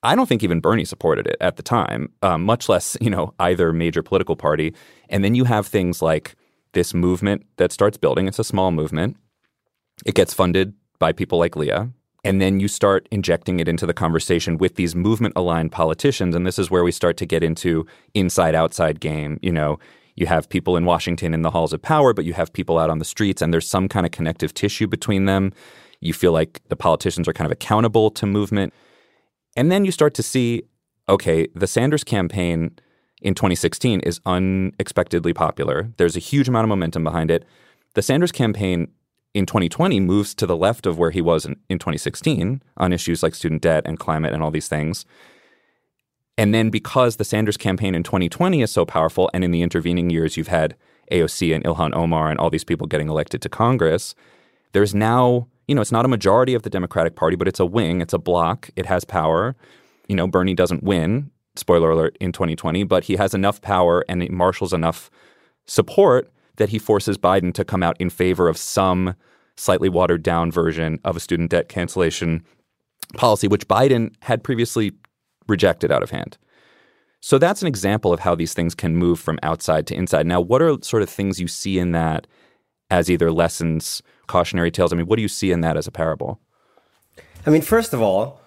I 0.02 0.16
don't 0.16 0.28
think 0.28 0.44
even 0.44 0.60
Bernie 0.60 0.86
supported 0.86 1.28
it 1.28 1.38
at 1.40 1.58
the 1.58 1.64
time, 1.64 2.12
um, 2.22 2.44
much 2.44 2.68
less 2.70 2.98
you 3.00 3.10
know 3.10 3.34
either 3.40 3.72
major 3.72 4.02
political 4.02 4.36
party. 4.36 4.74
And 5.10 5.24
then 5.24 5.36
you 5.36 5.44
have 5.46 5.68
things 5.68 6.02
like 6.02 6.36
this 6.76 6.94
movement 6.94 7.46
that 7.58 7.72
starts 7.72 7.98
building. 7.98 8.28
It's 8.28 8.38
a 8.38 8.44
small 8.44 8.70
movement. 8.70 9.18
It 10.06 10.14
gets 10.14 10.34
funded 10.34 10.76
by 11.00 11.12
people 11.12 11.40
like 11.40 11.56
Leah. 11.56 11.90
And 12.24 12.42
then 12.42 12.60
you 12.60 12.68
start 12.68 13.08
injecting 13.12 13.60
it 13.60 13.68
into 13.68 13.86
the 13.86 13.94
conversation 13.94 14.58
with 14.58 14.76
these 14.76 14.96
movement 14.96 15.34
aligned 15.36 15.72
politicians. 15.72 16.36
And 16.36 16.46
this 16.46 16.60
is 16.60 16.70
where 16.70 16.84
we 16.84 16.92
start 16.92 17.18
to 17.18 17.26
get 17.26 17.44
into 17.44 17.88
inside 18.14 18.56
outside 18.56 19.00
game. 19.00 19.40
You 19.42 19.52
know, 19.52 19.80
you 20.16 20.28
have 20.28 20.50
people 20.50 20.78
in 20.78 20.86
Washington 20.86 21.34
in 21.34 21.42
the 21.42 21.52
halls 21.52 21.74
of 21.74 21.82
power, 21.82 22.14
but 22.14 22.26
you 22.26 22.34
have 22.34 22.54
people 22.54 22.80
out 22.80 22.90
on 22.90 23.00
the 23.00 23.06
streets, 23.06 23.42
and 23.42 23.54
there's 23.54 23.70
some 23.70 23.88
kind 23.88 24.06
of 24.06 24.12
connective 24.12 24.54
tissue 24.54 24.88
between 24.88 25.26
them. 25.26 25.52
You 26.02 26.14
feel 26.14 26.32
like 26.32 26.62
the 26.70 26.76
politicians 26.76 27.28
are 27.28 27.34
kind 27.34 27.46
of 27.46 27.52
accountable 27.52 28.10
to 28.12 28.26
movement. 28.26 28.74
And 29.56 29.72
then 29.72 29.86
you 29.86 29.92
start 29.92 30.14
to 30.16 30.24
see 30.24 30.64
okay, 31.08 31.48
the 31.54 31.68
Sanders 31.68 32.04
campaign 32.04 32.72
in 33.26 33.34
2016 33.34 34.02
is 34.02 34.22
unexpectedly 34.28 35.34
popular. 35.34 35.90
There's 35.98 36.16
a 36.16 36.20
huge 36.20 36.48
amount 36.48 36.66
of 36.66 36.70
momentum 36.70 37.04
behind 37.04 37.32
it. 37.32 37.44
The 37.96 38.04
Sanders 38.04 38.32
campaign 38.32 38.90
in 39.34 39.48
2020 39.48 40.00
moves 40.00 40.36
to 40.36 40.46
the 40.46 40.56
left 40.56 40.86
of 40.86 41.00
where 41.00 41.10
he 41.10 41.22
was 41.22 41.44
in, 41.44 41.56
in 41.68 41.80
2016 41.80 42.62
on 42.78 42.94
issues 42.94 43.24
like 43.24 43.34
student 43.34 43.64
debt 43.64 43.82
and 43.88 43.98
climate 43.98 44.32
and 44.32 44.44
all 44.44 44.52
these 44.52 44.68
things. 44.68 45.06
And 46.38 46.54
then 46.54 46.70
because 46.70 47.16
the 47.16 47.26
Sanders 47.26 47.58
campaign 47.58 47.96
in 47.96 48.04
2020 48.04 48.62
is 48.62 48.72
so 48.72 48.86
powerful, 48.86 49.32
and 49.34 49.44
in 49.44 49.50
the 49.50 49.64
intervening 49.64 50.12
years 50.12 50.38
you've 50.38 50.50
had 50.50 50.76
AOC 51.12 51.56
and 51.56 51.64
Ilhan 51.64 51.96
Omar 51.96 52.30
and 52.30 52.40
all 52.40 52.52
these 52.52 52.64
people 52.64 52.86
getting 52.86 53.10
elected 53.10 53.42
to 53.42 53.50
Congress, 53.50 54.14
there's 54.74 54.94
now, 54.94 55.48
you 55.68 55.74
know, 55.74 55.82
it's 55.82 55.92
not 55.92 56.06
a 56.06 56.10
majority 56.10 56.54
of 56.54 56.62
the 56.62 56.70
Democratic 56.70 57.16
Party, 57.16 57.36
but 57.36 57.48
it's 57.48 57.60
a 57.60 57.66
wing, 57.66 58.02
it's 58.02 58.14
a 58.14 58.20
block, 58.20 58.70
it 58.76 58.86
has 58.86 59.04
power. 59.04 59.56
You 60.08 60.16
know, 60.16 60.28
Bernie 60.28 60.54
doesn't 60.54 60.84
win 60.84 61.32
spoiler 61.56 61.92
alert, 61.92 62.18
in 62.20 62.32
2020, 62.32 62.84
but 62.84 63.06
he 63.06 63.16
has 63.16 63.34
enough 63.34 63.62
power 63.62 64.04
and 64.08 64.22
he 64.22 64.30
marshals 64.30 64.74
enough 64.74 65.10
support 65.66 66.32
that 66.58 66.70
he 66.70 66.80
forces 66.80 67.18
Biden 67.18 67.54
to 67.54 67.66
come 67.66 67.84
out 67.84 68.00
in 68.00 68.10
favor 68.10 68.48
of 68.48 68.58
some 68.58 69.16
slightly 69.58 69.90
watered 69.90 70.24
down 70.24 70.52
version 70.52 71.00
of 71.04 71.16
a 71.16 71.20
student 71.20 71.52
debt 71.52 71.70
cancellation 71.70 72.44
policy, 73.16 73.48
which 73.48 73.68
Biden 73.68 74.14
had 74.22 74.44
previously 74.44 74.94
rejected 75.48 75.92
out 75.92 76.04
of 76.04 76.12
hand. 76.12 76.38
So 77.22 77.38
that's 77.38 77.62
an 77.62 77.68
example 77.68 78.14
of 78.14 78.20
how 78.20 78.36
these 78.36 78.54
things 78.54 78.76
can 78.76 78.96
move 78.96 79.20
from 79.20 79.40
outside 79.42 79.88
to 79.88 79.96
inside. 79.96 80.28
Now, 80.28 80.40
what 80.40 80.62
are 80.62 80.78
sort 80.82 81.02
of 81.02 81.10
things 81.10 81.40
you 81.40 81.48
see 81.48 81.80
in 81.80 81.92
that 81.94 82.28
as 82.92 83.10
either 83.10 83.32
lessons, 83.32 84.04
cautionary 84.28 84.70
tales? 84.70 84.94
I 84.94 84.96
mean, 84.96 85.08
what 85.08 85.16
do 85.16 85.24
you 85.24 85.28
see 85.28 85.52
in 85.52 85.62
that 85.62 85.78
as 85.78 85.88
a 85.88 85.92
parable? 85.92 86.40
I 87.46 87.50
mean, 87.50 87.62
first 87.62 87.94
of 87.94 88.02
all, 88.02 88.42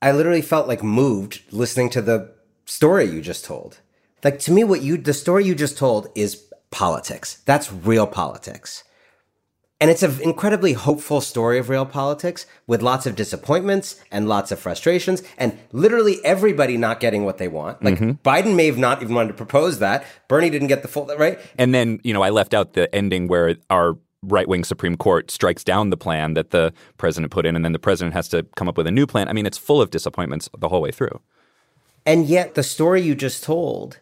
I 0.00 0.12
literally 0.12 0.42
felt 0.42 0.68
like 0.68 0.82
moved 0.82 1.42
listening 1.50 1.90
to 1.90 2.02
the 2.02 2.32
story 2.64 3.06
you 3.06 3.20
just 3.20 3.44
told. 3.44 3.78
Like 4.22 4.38
to 4.40 4.52
me, 4.52 4.64
what 4.64 4.82
you, 4.82 4.96
the 4.96 5.14
story 5.14 5.44
you 5.44 5.54
just 5.54 5.78
told 5.78 6.08
is 6.14 6.44
politics. 6.70 7.42
That's 7.44 7.72
real 7.72 8.06
politics. 8.06 8.84
And 9.80 9.90
it's 9.92 10.02
an 10.02 10.20
incredibly 10.20 10.72
hopeful 10.72 11.20
story 11.20 11.56
of 11.58 11.68
real 11.68 11.86
politics 11.86 12.46
with 12.66 12.82
lots 12.82 13.06
of 13.06 13.14
disappointments 13.14 14.00
and 14.10 14.28
lots 14.28 14.50
of 14.50 14.58
frustrations 14.58 15.22
and 15.36 15.56
literally 15.70 16.18
everybody 16.24 16.76
not 16.76 16.98
getting 16.98 17.24
what 17.24 17.38
they 17.38 17.46
want. 17.46 17.82
Like 17.82 17.94
mm-hmm. 17.94 18.10
Biden 18.28 18.56
may 18.56 18.66
have 18.66 18.78
not 18.78 19.02
even 19.02 19.14
wanted 19.14 19.28
to 19.28 19.34
propose 19.34 19.78
that. 19.78 20.04
Bernie 20.26 20.50
didn't 20.50 20.66
get 20.66 20.82
the 20.82 20.88
full, 20.88 21.06
right? 21.16 21.38
And 21.56 21.72
then, 21.72 22.00
you 22.02 22.12
know, 22.12 22.22
I 22.22 22.30
left 22.30 22.54
out 22.54 22.72
the 22.72 22.92
ending 22.92 23.28
where 23.28 23.54
our 23.70 23.96
right 24.28 24.48
wing 24.48 24.64
Supreme 24.64 24.96
Court 24.96 25.30
strikes 25.30 25.64
down 25.64 25.90
the 25.90 25.96
plan 25.96 26.34
that 26.34 26.50
the 26.50 26.72
president 26.96 27.32
put 27.32 27.46
in, 27.46 27.56
and 27.56 27.64
then 27.64 27.72
the 27.72 27.78
president 27.78 28.14
has 28.14 28.28
to 28.28 28.44
come 28.56 28.68
up 28.68 28.76
with 28.76 28.86
a 28.86 28.92
new 28.92 29.06
plan. 29.06 29.28
I 29.28 29.32
mean, 29.32 29.46
it's 29.46 29.58
full 29.58 29.80
of 29.80 29.90
disappointments 29.90 30.48
the 30.58 30.68
whole 30.68 30.80
way 30.80 30.90
through. 30.90 31.20
And 32.06 32.26
yet, 32.26 32.54
the 32.54 32.62
story 32.62 33.02
you 33.02 33.14
just 33.14 33.44
told 33.44 34.00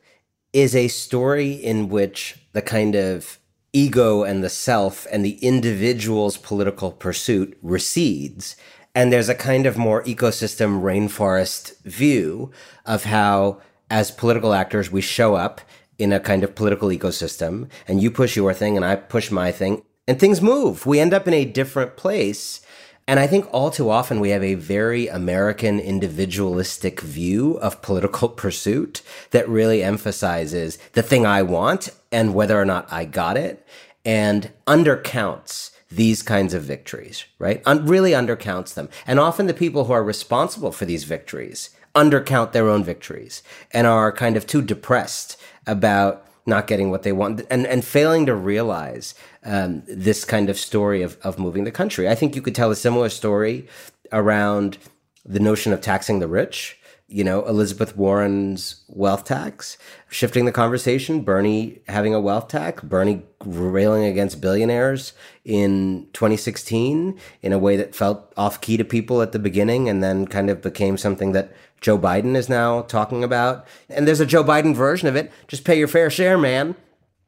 is 0.53 0.75
a 0.75 0.89
story 0.89 1.53
in 1.53 1.89
which 1.89 2.37
the 2.53 2.63
kind 2.63 2.95
of 2.95 3.39
ego 3.73 4.23
and 4.23 4.43
the 4.43 4.49
self 4.49 5.07
and 5.13 5.25
the 5.25 5.39
individual's 5.45 6.37
political 6.39 6.93
pursuit 6.93 7.59
recedes. 7.63 8.57
And 8.95 9.13
there's 9.13 9.29
a 9.29 9.35
kind 9.35 9.67
of 9.67 9.77
more 9.77 10.03
ecosystem 10.05 10.81
rainforest 10.81 11.79
view 11.83 12.51
of 12.87 13.05
how, 13.05 13.61
as 13.91 14.11
political 14.11 14.55
actors, 14.55 14.91
we 14.91 15.03
show 15.03 15.35
up 15.35 15.61
in 15.99 16.13
a 16.13 16.21
kind 16.21 16.43
of 16.43 16.55
political 16.55 16.89
ecosystem 16.89 17.69
and 17.87 18.03
you 18.03 18.11
push 18.11 18.37
your 18.37 18.55
thing 18.55 18.77
and 18.77 18.85
I 18.85 18.97
push 18.97 19.31
my 19.31 19.53
thing 19.53 19.83
and 20.07 20.19
things 20.19 20.41
move. 20.41 20.87
We 20.87 21.01
end 21.01 21.15
up 21.15 21.27
in 21.27 21.35
a 21.35 21.45
different 21.45 21.97
place. 21.97 22.61
And 23.09 23.21
I 23.21 23.27
think 23.27 23.47
all 23.53 23.71
too 23.71 23.91
often 23.91 24.19
we 24.19 24.31
have 24.31 24.43
a 24.43 24.55
very 24.55 25.07
American 25.07 25.79
individualistic 25.79 27.01
view 27.01 27.55
of 27.59 27.83
political 27.83 28.29
pursuit 28.45 29.03
that 29.31 29.49
really 29.49 29.83
emphasizes 29.83 30.79
the 30.93 31.03
thing 31.03 31.25
I 31.25 31.43
want 31.43 31.91
and 32.11 32.35
whether 32.35 32.61
or 32.61 32.65
not 32.65 32.93
I 32.93 33.05
got 33.05 33.37
it 33.37 33.67
and 34.05 34.51
undercounts 34.67 35.71
these 35.91 36.23
kinds 36.23 36.53
of 36.53 36.63
victories, 36.63 37.25
right? 37.39 37.63
Un- 37.65 37.87
really 37.87 38.11
undercounts 38.11 38.75
them. 38.75 38.89
And 39.07 39.21
often 39.21 39.47
the 39.47 39.55
people 39.55 39.85
who 39.85 39.93
are 39.93 40.03
responsible 40.03 40.73
for 40.73 40.85
these 40.85 41.05
victories 41.05 41.71
undercount 41.95 42.53
their 42.53 42.69
own 42.69 42.85
victories 42.85 43.43
and 43.73 43.87
are 43.87 44.13
kind 44.13 44.37
of 44.37 44.47
too 44.47 44.63
depressed 44.63 45.37
about 45.67 46.26
not 46.47 46.67
getting 46.67 46.91
what 46.91 47.03
they 47.03 47.13
want 47.13 47.43
and, 47.51 47.67
and 47.67 47.85
failing 47.85 48.27
to 48.27 48.35
realize 48.35 49.15
um, 49.45 49.83
this 49.87 50.25
kind 50.25 50.49
of 50.49 50.59
story 50.59 51.03
of, 51.03 51.19
of 51.23 51.39
moving 51.39 51.65
the 51.65 51.71
country. 51.71 52.09
I 52.09 52.15
think 52.15 52.37
you 52.37 52.43
could 52.43 52.55
tell 52.55 52.71
a 52.71 52.77
similar 52.77 53.09
story 53.09 53.67
around 54.13 54.79
the 55.25 55.41
notion 55.41 55.73
of 55.73 55.81
taxing 55.81 56.21
the 56.21 56.29
rich. 56.29 56.79
You 57.09 57.23
know, 57.23 57.47
Elizabeth 57.47 57.97
Warren's 57.97 58.85
wealth 58.89 59.25
tax, 59.25 59.79
shifting 60.09 60.45
the 60.45 60.51
conversation, 60.51 61.21
Bernie 61.21 61.81
having 61.87 62.15
a 62.15 62.21
wealth 62.21 62.49
tax, 62.49 62.83
Bernie 62.83 63.23
railing 63.45 64.05
against 64.05 64.41
billionaires 64.41 65.13
in 65.45 66.09
2016 66.15 67.17
in 67.43 67.53
a 67.53 67.59
way 67.59 67.77
that 67.77 67.95
felt 67.95 68.33
off 68.37 68.61
key 68.61 68.77
to 68.77 68.85
people 68.85 69.23
at 69.23 69.31
the 69.31 69.39
beginning 69.39 69.89
and 69.89 70.03
then 70.03 70.27
kind 70.27 70.51
of 70.51 70.61
became 70.61 70.99
something 70.99 71.31
that 71.31 71.53
Joe 71.81 71.97
Biden 71.97 72.35
is 72.35 72.49
now 72.49 72.83
talking 72.83 73.23
about. 73.23 73.67
And 73.89 74.09
there's 74.09 74.19
a 74.19 74.27
Joe 74.27 74.43
Biden 74.43 74.75
version 74.75 75.07
of 75.07 75.15
it. 75.15 75.31
Just 75.47 75.65
pay 75.65 75.79
your 75.79 75.89
fair 75.89 76.11
share, 76.11 76.37
man. 76.37 76.75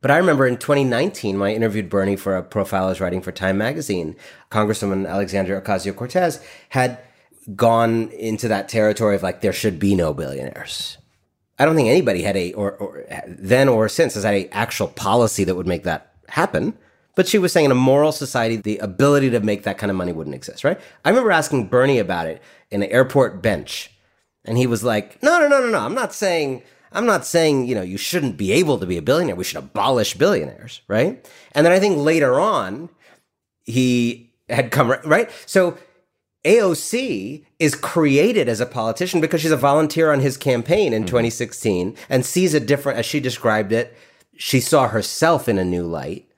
But 0.00 0.10
I 0.12 0.16
remember 0.16 0.46
in 0.46 0.56
2019, 0.56 1.38
when 1.38 1.50
I 1.50 1.54
interviewed 1.54 1.90
Bernie 1.90 2.16
for 2.16 2.36
a 2.36 2.42
profile 2.42 2.86
I 2.86 2.88
was 2.88 3.00
writing 3.00 3.20
for 3.20 3.32
Time 3.32 3.58
magazine, 3.58 4.16
Congresswoman 4.50 5.08
Alexandria 5.08 5.60
Ocasio 5.60 5.94
Cortez 5.94 6.40
had 6.68 7.00
gone 7.54 8.08
into 8.10 8.48
that 8.48 8.68
territory 8.68 9.14
of 9.14 9.22
like, 9.22 9.40
there 9.40 9.52
should 9.52 9.78
be 9.78 9.94
no 9.94 10.12
billionaires. 10.12 10.98
I 11.58 11.64
don't 11.64 11.74
think 11.74 11.88
anybody 11.88 12.22
had 12.22 12.36
a, 12.36 12.52
or, 12.52 12.72
or 12.72 13.04
then 13.26 13.68
or 13.68 13.88
since, 13.88 14.14
has 14.14 14.24
had 14.24 14.34
a 14.34 14.48
actual 14.50 14.88
policy 14.88 15.44
that 15.44 15.54
would 15.54 15.66
make 15.66 15.84
that 15.84 16.12
happen. 16.28 16.76
But 17.14 17.26
she 17.26 17.38
was 17.38 17.52
saying 17.52 17.64
in 17.64 17.72
a 17.72 17.74
moral 17.74 18.12
society, 18.12 18.56
the 18.56 18.78
ability 18.78 19.30
to 19.30 19.40
make 19.40 19.64
that 19.64 19.76
kind 19.76 19.90
of 19.90 19.96
money 19.96 20.12
wouldn't 20.12 20.36
exist, 20.36 20.62
right? 20.62 20.80
I 21.04 21.08
remember 21.08 21.32
asking 21.32 21.66
Bernie 21.66 21.98
about 21.98 22.26
it 22.26 22.40
in 22.70 22.82
an 22.82 22.90
airport 22.90 23.42
bench 23.42 23.90
and 24.44 24.56
he 24.56 24.66
was 24.66 24.84
like, 24.84 25.22
no, 25.22 25.38
no, 25.40 25.48
no, 25.48 25.60
no, 25.60 25.70
no. 25.70 25.78
I'm 25.78 25.94
not 25.94 26.14
saying, 26.14 26.62
I'm 26.92 27.06
not 27.06 27.26
saying, 27.26 27.66
you 27.66 27.74
know, 27.74 27.82
you 27.82 27.98
shouldn't 27.98 28.36
be 28.36 28.52
able 28.52 28.78
to 28.78 28.86
be 28.86 28.96
a 28.96 29.02
billionaire. 29.02 29.36
We 29.36 29.44
should 29.44 29.58
abolish 29.58 30.14
billionaires, 30.14 30.80
right? 30.88 31.28
And 31.52 31.66
then 31.66 31.72
I 31.72 31.80
think 31.80 31.98
later 31.98 32.40
on, 32.40 32.88
he 33.64 34.32
had 34.48 34.70
come, 34.70 34.94
right? 35.04 35.30
So 35.44 35.76
AOC 36.44 37.44
is 37.58 37.74
created 37.74 38.48
as 38.48 38.60
a 38.60 38.66
politician 38.66 39.20
because 39.20 39.40
she's 39.40 39.50
a 39.50 39.56
volunteer 39.56 40.12
on 40.12 40.20
his 40.20 40.36
campaign 40.36 40.92
in 40.92 41.02
mm-hmm. 41.02 41.08
2016 41.08 41.96
and 42.08 42.24
sees 42.24 42.54
a 42.54 42.60
different, 42.60 42.98
as 42.98 43.06
she 43.06 43.20
described 43.20 43.72
it, 43.72 43.96
she 44.36 44.60
saw 44.60 44.88
herself 44.88 45.48
in 45.48 45.58
a 45.58 45.64
new 45.64 45.84
light. 45.84 46.30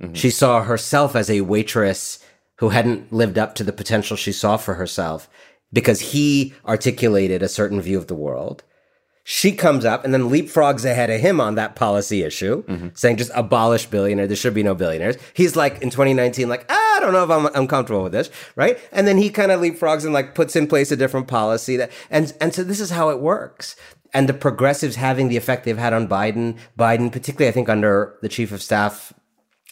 Mm-hmm. 0.00 0.14
She 0.14 0.30
saw 0.30 0.62
herself 0.62 1.16
as 1.16 1.30
a 1.30 1.40
waitress 1.40 2.18
who 2.56 2.68
hadn't 2.68 3.12
lived 3.12 3.38
up 3.38 3.54
to 3.56 3.64
the 3.64 3.72
potential 3.72 4.16
she 4.16 4.32
saw 4.32 4.56
for 4.56 4.74
herself 4.74 5.28
because 5.72 6.12
he 6.12 6.54
articulated 6.66 7.42
a 7.42 7.48
certain 7.48 7.80
view 7.80 7.98
of 7.98 8.06
the 8.06 8.14
world. 8.14 8.62
She 9.24 9.52
comes 9.52 9.86
up 9.86 10.04
and 10.04 10.12
then 10.12 10.28
leapfrogs 10.28 10.84
ahead 10.84 11.08
of 11.08 11.20
him 11.20 11.40
on 11.40 11.54
that 11.54 11.74
policy 11.74 12.22
issue, 12.22 12.62
mm-hmm. 12.64 12.88
saying 12.92 13.16
just 13.16 13.30
abolish 13.34 13.86
billionaires. 13.86 14.28
There 14.28 14.36
should 14.36 14.52
be 14.52 14.62
no 14.62 14.74
billionaires. 14.74 15.16
He's 15.32 15.56
like 15.56 15.80
in 15.80 15.88
2019, 15.88 16.48
like, 16.48 16.66
ah, 16.68 16.83
I 16.94 17.00
don't 17.00 17.12
know 17.12 17.24
if 17.24 17.30
I'm, 17.30 17.46
I'm 17.54 17.66
comfortable 17.66 18.04
with 18.04 18.12
this, 18.12 18.30
right? 18.56 18.78
And 18.92 19.06
then 19.06 19.18
he 19.18 19.30
kind 19.30 19.52
of 19.52 19.60
leapfrogs 19.60 20.04
and 20.04 20.12
like 20.12 20.34
puts 20.34 20.56
in 20.56 20.66
place 20.66 20.90
a 20.92 20.96
different 20.96 21.28
policy 21.28 21.76
that, 21.76 21.90
and, 22.10 22.32
and 22.40 22.54
so 22.54 22.64
this 22.64 22.80
is 22.80 22.90
how 22.90 23.10
it 23.10 23.20
works. 23.20 23.76
And 24.12 24.28
the 24.28 24.34
progressives 24.34 24.96
having 24.96 25.28
the 25.28 25.36
effect 25.36 25.64
they've 25.64 25.76
had 25.76 25.92
on 25.92 26.06
Biden, 26.08 26.56
Biden, 26.78 27.10
particularly 27.10 27.48
I 27.48 27.52
think 27.52 27.68
under 27.68 28.16
the 28.22 28.28
chief 28.28 28.52
of 28.52 28.62
staff 28.62 29.12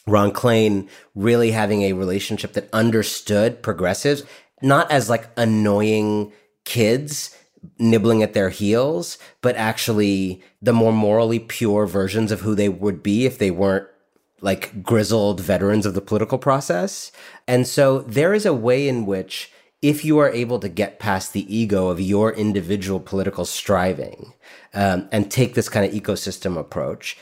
Ron 0.06 0.32
Klain 0.32 0.88
really 1.14 1.52
having 1.52 1.82
a 1.82 1.92
relationship 1.92 2.54
that 2.54 2.68
understood 2.72 3.62
progressives 3.62 4.24
not 4.61 4.90
as 4.90 5.11
like 5.11 5.28
annoying 5.37 6.32
kids 6.64 7.37
nibbling 7.78 8.22
at 8.22 8.32
their 8.32 8.50
heels, 8.50 9.18
but 9.40 9.56
actually 9.56 10.42
the 10.61 10.72
more 10.72 10.92
morally 10.92 11.38
pure 11.38 11.87
versions 11.87 12.32
of 12.32 12.40
who 12.40 12.54
they 12.54 12.68
would 12.68 13.02
be 13.02 13.26
if 13.26 13.38
they 13.38 13.50
weren't 13.50 13.87
like 14.42 14.83
grizzled 14.83 15.40
veterans 15.40 15.87
of 15.87 15.94
the 15.94 16.00
political 16.00 16.37
process. 16.37 17.11
And 17.48 17.66
so 17.66 18.00
there 18.00 18.35
is 18.35 18.44
a 18.44 18.52
way 18.52 18.88
in 18.88 19.07
which 19.07 19.50
if 19.81 20.05
you 20.05 20.18
are 20.18 20.31
able 20.31 20.59
to 20.61 20.68
get 20.68 20.98
past 20.98 21.33
the 21.33 21.55
ego 21.55 21.88
of 21.88 22.00
your 22.00 22.33
individual 22.33 23.00
political 23.00 23.44
striving 23.44 24.35
um, 24.74 25.09
and 25.11 25.31
take 25.31 25.55
this 25.55 25.68
kind 25.68 25.87
of 25.87 25.92
ecosystem 25.92 26.59
approach, 26.59 27.16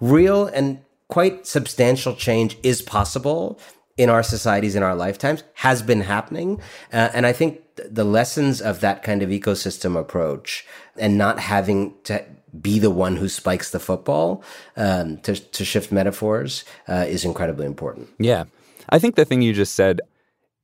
real 0.00 0.46
and 0.46 0.80
quite 1.08 1.46
substantial 1.46 2.16
change 2.16 2.56
is 2.62 2.80
possible 2.80 3.60
in 3.96 4.08
our 4.08 4.22
societies 4.22 4.74
in 4.74 4.82
our 4.82 4.96
lifetimes 4.96 5.44
has 5.54 5.82
been 5.82 6.00
happening 6.00 6.58
uh, 6.92 7.10
and 7.12 7.26
i 7.26 7.32
think 7.32 7.60
the 7.76 8.04
lessons 8.04 8.60
of 8.60 8.80
that 8.80 9.02
kind 9.02 9.22
of 9.22 9.28
ecosystem 9.28 9.98
approach 9.98 10.64
and 10.96 11.18
not 11.18 11.38
having 11.38 11.94
to 12.02 12.24
be 12.60 12.78
the 12.78 12.90
one 12.90 13.16
who 13.16 13.28
spikes 13.28 13.70
the 13.70 13.80
football 13.80 14.42
um, 14.76 15.18
to, 15.18 15.34
to 15.34 15.64
shift 15.64 15.90
metaphors 15.90 16.64
uh, 16.88 17.06
is 17.08 17.24
incredibly 17.24 17.66
important. 17.66 18.08
Yeah. 18.18 18.44
I 18.90 18.98
think 18.98 19.14
the 19.14 19.24
thing 19.24 19.42
you 19.42 19.52
just 19.52 19.74
said 19.74 20.00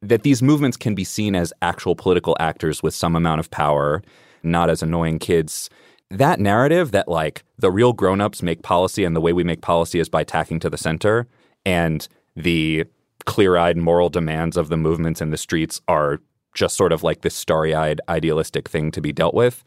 that 0.02 0.22
these 0.22 0.42
movements 0.42 0.76
can 0.76 0.94
be 0.94 1.04
seen 1.04 1.34
as 1.34 1.52
actual 1.62 1.96
political 1.96 2.36
actors 2.38 2.82
with 2.82 2.94
some 2.94 3.16
amount 3.16 3.40
of 3.40 3.50
power 3.50 4.02
not 4.42 4.70
as 4.70 4.82
annoying 4.82 5.18
kids. 5.18 5.70
That 6.10 6.40
narrative 6.40 6.92
that 6.92 7.08
like 7.08 7.44
the 7.58 7.70
real 7.70 7.92
grown-ups 7.92 8.42
make 8.42 8.62
policy 8.62 9.04
and 9.04 9.14
the 9.14 9.20
way 9.20 9.32
we 9.32 9.44
make 9.44 9.60
policy 9.60 9.98
is 9.98 10.08
by 10.08 10.24
tacking 10.24 10.60
to 10.60 10.70
the 10.70 10.78
center 10.78 11.26
and 11.66 12.06
the 12.36 12.84
clear-eyed 13.26 13.76
moral 13.76 14.08
demands 14.08 14.56
of 14.56 14.68
the 14.68 14.76
movements 14.76 15.20
in 15.20 15.30
the 15.30 15.36
streets 15.36 15.80
are 15.86 16.20
just 16.54 16.76
sort 16.76 16.92
of 16.92 17.02
like 17.02 17.20
this 17.20 17.34
starry-eyed 17.34 18.00
idealistic 18.08 18.68
thing 18.68 18.90
to 18.90 19.00
be 19.00 19.12
dealt 19.12 19.34
with 19.34 19.64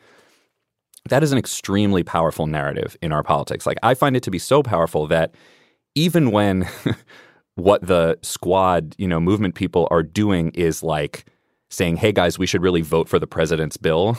that 1.10 1.24
is 1.24 1.32
an 1.32 1.38
extremely 1.38 2.04
powerful 2.04 2.48
narrative 2.48 2.96
in 3.02 3.12
our 3.12 3.24
politics. 3.24 3.66
Like 3.66 3.78
i 3.84 3.94
find 3.94 4.16
it 4.16 4.24
to 4.24 4.32
be 4.32 4.40
so 4.40 4.64
powerful 4.64 5.08
that 5.08 5.36
even 5.96 6.32
when 6.32 6.68
what 7.56 7.86
the 7.86 8.18
squad 8.22 8.96
you 8.98 9.08
know 9.08 9.20
movement 9.20 9.56
people 9.56 9.88
are 9.92 10.04
doing 10.04 10.52
is 10.52 10.84
like 10.84 11.26
saying 11.70 11.98
hey 11.98 12.12
guys 12.12 12.40
we 12.40 12.48
should 12.48 12.62
really 12.62 12.82
vote 12.82 13.10
for 13.10 13.20
the 13.20 13.28
president's 13.28 13.78
bill 13.78 14.18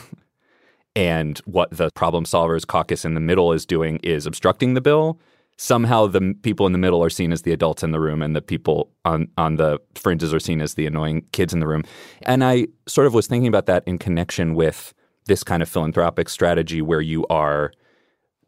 and 0.95 1.39
what 1.45 1.71
the 1.71 1.89
problem 1.95 2.25
solvers 2.25 2.65
caucus 2.65 3.03
in 3.03 3.15
the 3.15 3.19
middle 3.19 3.51
is 3.51 3.65
doing 3.65 3.97
is 4.03 4.25
obstructing 4.27 4.75
the 4.75 4.81
bill 4.81 5.19
somehow 5.57 6.07
the 6.07 6.35
people 6.41 6.65
in 6.65 6.71
the 6.71 6.77
middle 6.77 7.03
are 7.03 7.09
seen 7.09 7.31
as 7.31 7.43
the 7.43 7.51
adults 7.51 7.83
in 7.83 7.91
the 7.91 7.99
room 7.99 8.21
and 8.21 8.35
the 8.35 8.41
people 8.41 8.91
on 9.05 9.27
on 9.37 9.55
the 9.55 9.79
fringes 9.95 10.33
are 10.33 10.39
seen 10.39 10.61
as 10.61 10.73
the 10.73 10.85
annoying 10.85 11.25
kids 11.31 11.53
in 11.53 11.59
the 11.59 11.67
room. 11.67 11.83
And 12.23 12.43
i 12.43 12.67
sort 12.87 13.07
of 13.07 13.13
was 13.13 13.27
thinking 13.27 13.47
about 13.47 13.65
that 13.67 13.83
in 13.85 13.97
connection 13.97 14.55
with 14.55 14.93
this 15.25 15.43
kind 15.43 15.63
of 15.63 15.69
philanthropic 15.69 16.29
strategy 16.29 16.81
where 16.81 17.01
you 17.01 17.25
are 17.27 17.71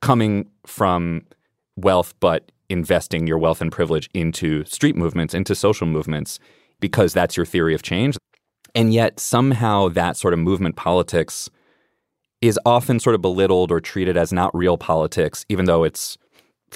coming 0.02 0.46
from 0.66 1.22
wealth 1.76 2.14
but 2.20 2.52
investing 2.70 3.28
your 3.28 3.38
wealth 3.38 3.62
and 3.62 3.72
privilege 3.72 4.10
into 4.14 4.64
street 4.66 4.96
movements 4.96 5.34
into 5.34 5.56
social 5.56 5.88
movements 5.88 6.40
because 6.80 7.14
that's 7.14 7.38
your 7.38 7.46
theory 7.46 7.74
of 7.74 7.82
change. 7.82 8.18
And 8.74 8.94
yet 8.94 9.20
somehow 9.20 9.90
that 9.90 10.18
sort 10.18 10.34
of 10.34 10.40
movement 10.40 10.76
politics 10.76 11.50
is 12.42 12.60
often 12.66 13.00
sort 13.00 13.16
of 13.16 13.22
belittled 13.22 13.72
or 13.72 13.80
treated 13.80 14.18
as 14.18 14.34
not 14.34 14.56
real 14.56 14.78
politics 14.78 15.46
even 15.50 15.66
though 15.66 15.84
it's 15.84 16.18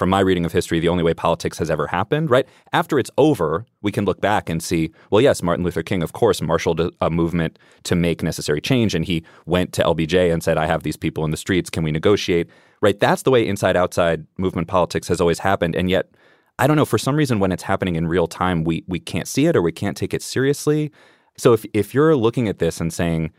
from 0.00 0.08
my 0.08 0.20
reading 0.20 0.46
of 0.46 0.52
history, 0.52 0.80
the 0.80 0.88
only 0.88 1.02
way 1.02 1.12
politics 1.12 1.58
has 1.58 1.70
ever 1.70 1.86
happened, 1.86 2.30
right? 2.30 2.48
After 2.72 2.98
it's 2.98 3.10
over, 3.18 3.66
we 3.82 3.92
can 3.92 4.06
look 4.06 4.18
back 4.22 4.48
and 4.48 4.62
see, 4.62 4.92
well, 5.10 5.20
yes, 5.20 5.42
Martin 5.42 5.62
Luther 5.62 5.82
King, 5.82 6.02
of 6.02 6.14
course, 6.14 6.40
marshaled 6.40 6.80
a, 7.02 7.10
movement 7.10 7.58
to 7.82 7.94
make 7.94 8.22
necessary 8.22 8.62
change. 8.62 8.94
And 8.94 9.04
he 9.04 9.22
went 9.44 9.74
to 9.74 9.82
LBJ 9.82 10.32
and 10.32 10.42
said, 10.42 10.56
I 10.56 10.64
have 10.64 10.84
these 10.84 10.96
people 10.96 11.22
in 11.26 11.32
the 11.32 11.36
streets. 11.36 11.68
Can 11.68 11.84
we 11.84 11.92
negotiate? 11.92 12.48
Right? 12.80 12.98
That's 12.98 13.24
the 13.24 13.30
way 13.30 13.46
inside 13.46 13.76
outside 13.76 14.26
movement 14.38 14.68
politics 14.68 15.06
has 15.08 15.20
always 15.20 15.40
happened. 15.40 15.76
And 15.76 15.90
yet, 15.90 16.06
I 16.58 16.66
don't 16.66 16.76
know, 16.76 16.86
for 16.86 16.96
some 16.96 17.14
reason, 17.14 17.38
when 17.38 17.52
it's 17.52 17.64
happening 17.64 17.96
in 17.96 18.08
real 18.08 18.26
time, 18.26 18.64
we, 18.64 18.82
we 18.88 19.00
can't 19.00 19.28
see 19.28 19.48
it 19.48 19.54
or 19.54 19.60
we 19.60 19.70
can't 19.70 19.98
take 19.98 20.14
it 20.14 20.22
seriously. 20.22 20.90
So 21.36 21.52
if, 21.52 21.66
if 21.74 21.92
you're 21.92 22.16
looking 22.16 22.48
at 22.48 22.58
this 22.58 22.80
and 22.80 22.90
saying, 22.90 23.32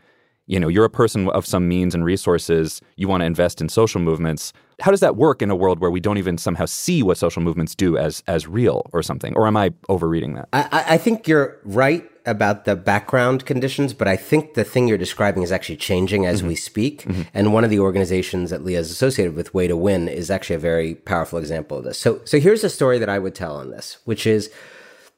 you 0.46 0.58
know, 0.58 0.68
you're 0.68 0.84
a 0.84 0.90
person 0.90 1.28
of 1.28 1.46
some 1.46 1.68
means 1.68 1.94
and 1.94 2.04
resources, 2.04 2.80
you 2.96 3.08
want 3.08 3.20
to 3.20 3.26
invest 3.26 3.60
in 3.60 3.68
social 3.68 4.00
movements. 4.00 4.52
How 4.80 4.90
does 4.90 5.00
that 5.00 5.16
work 5.16 5.42
in 5.42 5.50
a 5.50 5.56
world 5.56 5.78
where 5.78 5.90
we 5.90 6.00
don't 6.00 6.18
even 6.18 6.36
somehow 6.38 6.66
see 6.66 7.02
what 7.02 7.16
social 7.16 7.42
movements 7.42 7.74
do 7.74 7.96
as 7.96 8.22
as 8.26 8.48
real 8.48 8.82
or 8.92 9.02
something? 9.02 9.34
Or 9.36 9.46
am 9.46 9.56
I 9.56 9.72
overreading 9.88 10.34
that? 10.34 10.48
I, 10.52 10.84
I 10.88 10.98
think 10.98 11.28
you're 11.28 11.58
right 11.64 12.08
about 12.26 12.64
the 12.64 12.76
background 12.76 13.46
conditions, 13.46 13.94
but 13.94 14.08
I 14.08 14.16
think 14.16 14.54
the 14.54 14.64
thing 14.64 14.88
you're 14.88 14.98
describing 14.98 15.42
is 15.42 15.52
actually 15.52 15.76
changing 15.76 16.26
as 16.26 16.38
mm-hmm. 16.38 16.48
we 16.48 16.56
speak. 16.56 17.02
Mm-hmm. 17.02 17.22
And 17.34 17.52
one 17.52 17.64
of 17.64 17.70
the 17.70 17.80
organizations 17.80 18.50
that 18.50 18.64
Leah 18.64 18.80
is 18.80 18.90
associated 18.90 19.34
with, 19.34 19.52
Way 19.54 19.66
to 19.66 19.76
Win, 19.76 20.08
is 20.08 20.30
actually 20.30 20.56
a 20.56 20.60
very 20.60 20.94
powerful 20.94 21.38
example 21.38 21.78
of 21.78 21.84
this. 21.84 21.98
So, 21.98 22.20
so 22.24 22.38
here's 22.38 22.64
a 22.64 22.70
story 22.70 22.98
that 22.98 23.08
I 23.08 23.18
would 23.18 23.34
tell 23.34 23.56
on 23.56 23.70
this, 23.70 23.98
which 24.04 24.26
is 24.26 24.50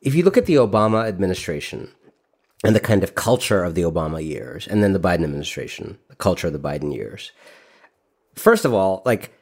if 0.01 0.15
you 0.15 0.23
look 0.23 0.37
at 0.37 0.47
the 0.47 0.55
Obama 0.55 1.07
administration 1.07 1.91
and 2.65 2.75
the 2.75 2.81
kind 2.81 3.05
of 3.05 3.15
culture 3.15 3.63
of 3.63 3.75
the 3.75 3.83
Obama 3.83 4.25
years, 4.25 4.67
and 4.67 4.83
then 4.83 4.93
the 4.93 5.01
Biden 5.01 5.25
administration, 5.25 5.99
the 6.09 6.17
culture 6.17 6.47
of 6.47 6.53
the 6.53 6.59
Biden 6.59 6.95
years. 6.95 7.33
First 8.35 8.65
of 8.65 8.73
all, 8.73 9.03
like, 9.05 9.33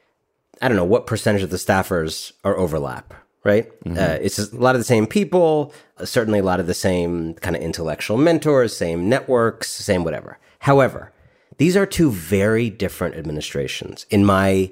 I 0.61 0.67
don't 0.67 0.77
know 0.77 0.83
what 0.83 1.07
percentage 1.07 1.41
of 1.41 1.49
the 1.49 1.57
staffers 1.57 2.31
are 2.43 2.57
overlap, 2.57 3.13
right? 3.43 3.67
Mm-hmm. 3.83 3.97
Uh, 3.97 4.17
it's 4.21 4.39
a 4.39 4.55
lot 4.55 4.75
of 4.75 4.79
the 4.79 4.85
same 4.85 5.07
people, 5.07 5.73
uh, 5.97 6.05
certainly 6.05 6.39
a 6.39 6.43
lot 6.43 6.59
of 6.59 6.67
the 6.67 6.73
same 6.73 7.33
kind 7.35 7.55
of 7.55 7.61
intellectual 7.61 8.17
mentors, 8.17 8.75
same 8.75 9.09
networks, 9.09 9.69
same 9.69 10.03
whatever. 10.03 10.37
However, 10.59 11.11
these 11.57 11.75
are 11.75 11.85
two 11.85 12.11
very 12.11 12.69
different 12.69 13.15
administrations 13.15 14.05
in 14.09 14.25
my 14.25 14.71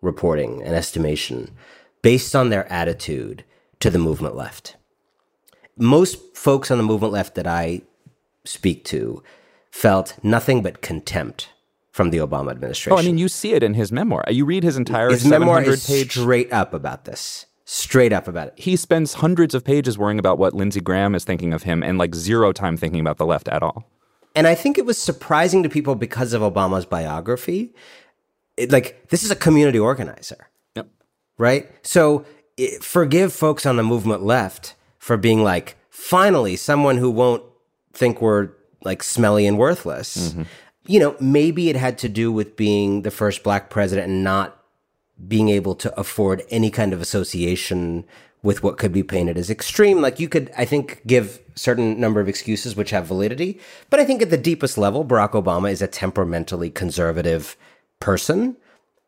reporting 0.00 0.62
and 0.62 0.74
estimation 0.74 1.50
based 2.02 2.34
on 2.34 2.48
their 2.48 2.70
attitude 2.72 3.44
to 3.80 3.90
the 3.90 3.98
movement 3.98 4.36
left. 4.36 4.76
Most 5.80 6.36
folks 6.36 6.70
on 6.70 6.78
the 6.78 6.84
movement 6.84 7.12
left 7.12 7.34
that 7.34 7.46
I 7.46 7.82
speak 8.44 8.84
to 8.86 9.22
felt 9.70 10.16
nothing 10.22 10.62
but 10.62 10.82
contempt 10.82 11.50
from 11.90 12.10
the 12.10 12.18
Obama 12.18 12.50
administration. 12.50 12.92
Oh, 12.92 12.98
I 12.98 13.02
mean, 13.02 13.18
you 13.18 13.28
see 13.28 13.52
it 13.52 13.62
in 13.62 13.74
his 13.74 13.90
memoir. 13.90 14.24
You 14.28 14.44
read 14.44 14.62
his 14.62 14.76
entire 14.76 15.10
his 15.10 15.24
memoir 15.24 15.62
is 15.62 15.86
page 15.86 16.12
straight 16.12 16.52
up 16.52 16.72
about 16.74 17.04
this 17.04 17.46
straight 17.72 18.12
up 18.12 18.26
about 18.26 18.48
it. 18.48 18.54
He 18.56 18.74
spends 18.74 19.14
hundreds 19.14 19.54
of 19.54 19.62
pages 19.62 19.96
worrying 19.96 20.18
about 20.18 20.38
what 20.38 20.54
Lindsey 20.54 20.80
Graham 20.80 21.14
is 21.14 21.22
thinking 21.22 21.52
of 21.52 21.62
him 21.62 21.84
and 21.84 21.98
like 21.98 22.16
zero 22.16 22.52
time 22.52 22.76
thinking 22.76 22.98
about 22.98 23.16
the 23.16 23.24
left 23.24 23.46
at 23.46 23.62
all. 23.62 23.88
And 24.34 24.48
I 24.48 24.56
think 24.56 24.76
it 24.76 24.84
was 24.84 24.98
surprising 24.98 25.62
to 25.62 25.68
people 25.68 25.94
because 25.94 26.32
of 26.32 26.42
Obama's 26.42 26.84
biography. 26.84 27.72
It, 28.56 28.72
like, 28.72 29.08
this 29.10 29.22
is 29.22 29.30
a 29.30 29.36
community 29.36 29.78
organizer. 29.78 30.48
Yep. 30.74 30.88
Right? 31.38 31.70
So 31.86 32.24
it, 32.56 32.82
forgive 32.82 33.32
folks 33.32 33.64
on 33.64 33.76
the 33.76 33.84
movement 33.84 34.24
left 34.24 34.74
for 35.00 35.16
being 35.16 35.42
like, 35.42 35.76
finally, 35.88 36.54
someone 36.54 36.98
who 36.98 37.10
won't 37.10 37.42
think 37.92 38.22
we're 38.22 38.50
like 38.84 39.02
smelly 39.02 39.46
and 39.46 39.58
worthless. 39.58 40.30
Mm-hmm. 40.30 40.42
You 40.86 41.00
know, 41.00 41.16
maybe 41.18 41.68
it 41.68 41.76
had 41.76 41.98
to 41.98 42.08
do 42.08 42.30
with 42.30 42.54
being 42.54 43.02
the 43.02 43.10
first 43.10 43.42
black 43.42 43.70
president 43.70 44.08
and 44.08 44.22
not 44.22 44.62
being 45.26 45.48
able 45.48 45.74
to 45.74 45.98
afford 45.98 46.42
any 46.50 46.70
kind 46.70 46.92
of 46.92 47.00
association 47.00 48.04
with 48.42 48.62
what 48.62 48.78
could 48.78 48.92
be 48.92 49.02
painted 49.02 49.36
as 49.36 49.50
extreme. 49.50 50.00
Like 50.00 50.18
you 50.20 50.28
could, 50.28 50.50
I 50.56 50.64
think, 50.64 51.02
give 51.06 51.40
certain 51.54 52.00
number 52.00 52.20
of 52.20 52.28
excuses 52.28 52.74
which 52.76 52.90
have 52.90 53.06
validity. 53.06 53.60
But 53.90 54.00
I 54.00 54.04
think 54.04 54.22
at 54.22 54.30
the 54.30 54.38
deepest 54.38 54.78
level, 54.78 55.04
Barack 55.04 55.32
Obama 55.32 55.70
is 55.70 55.82
a 55.82 55.86
temperamentally 55.86 56.70
conservative 56.70 57.56
person 58.00 58.56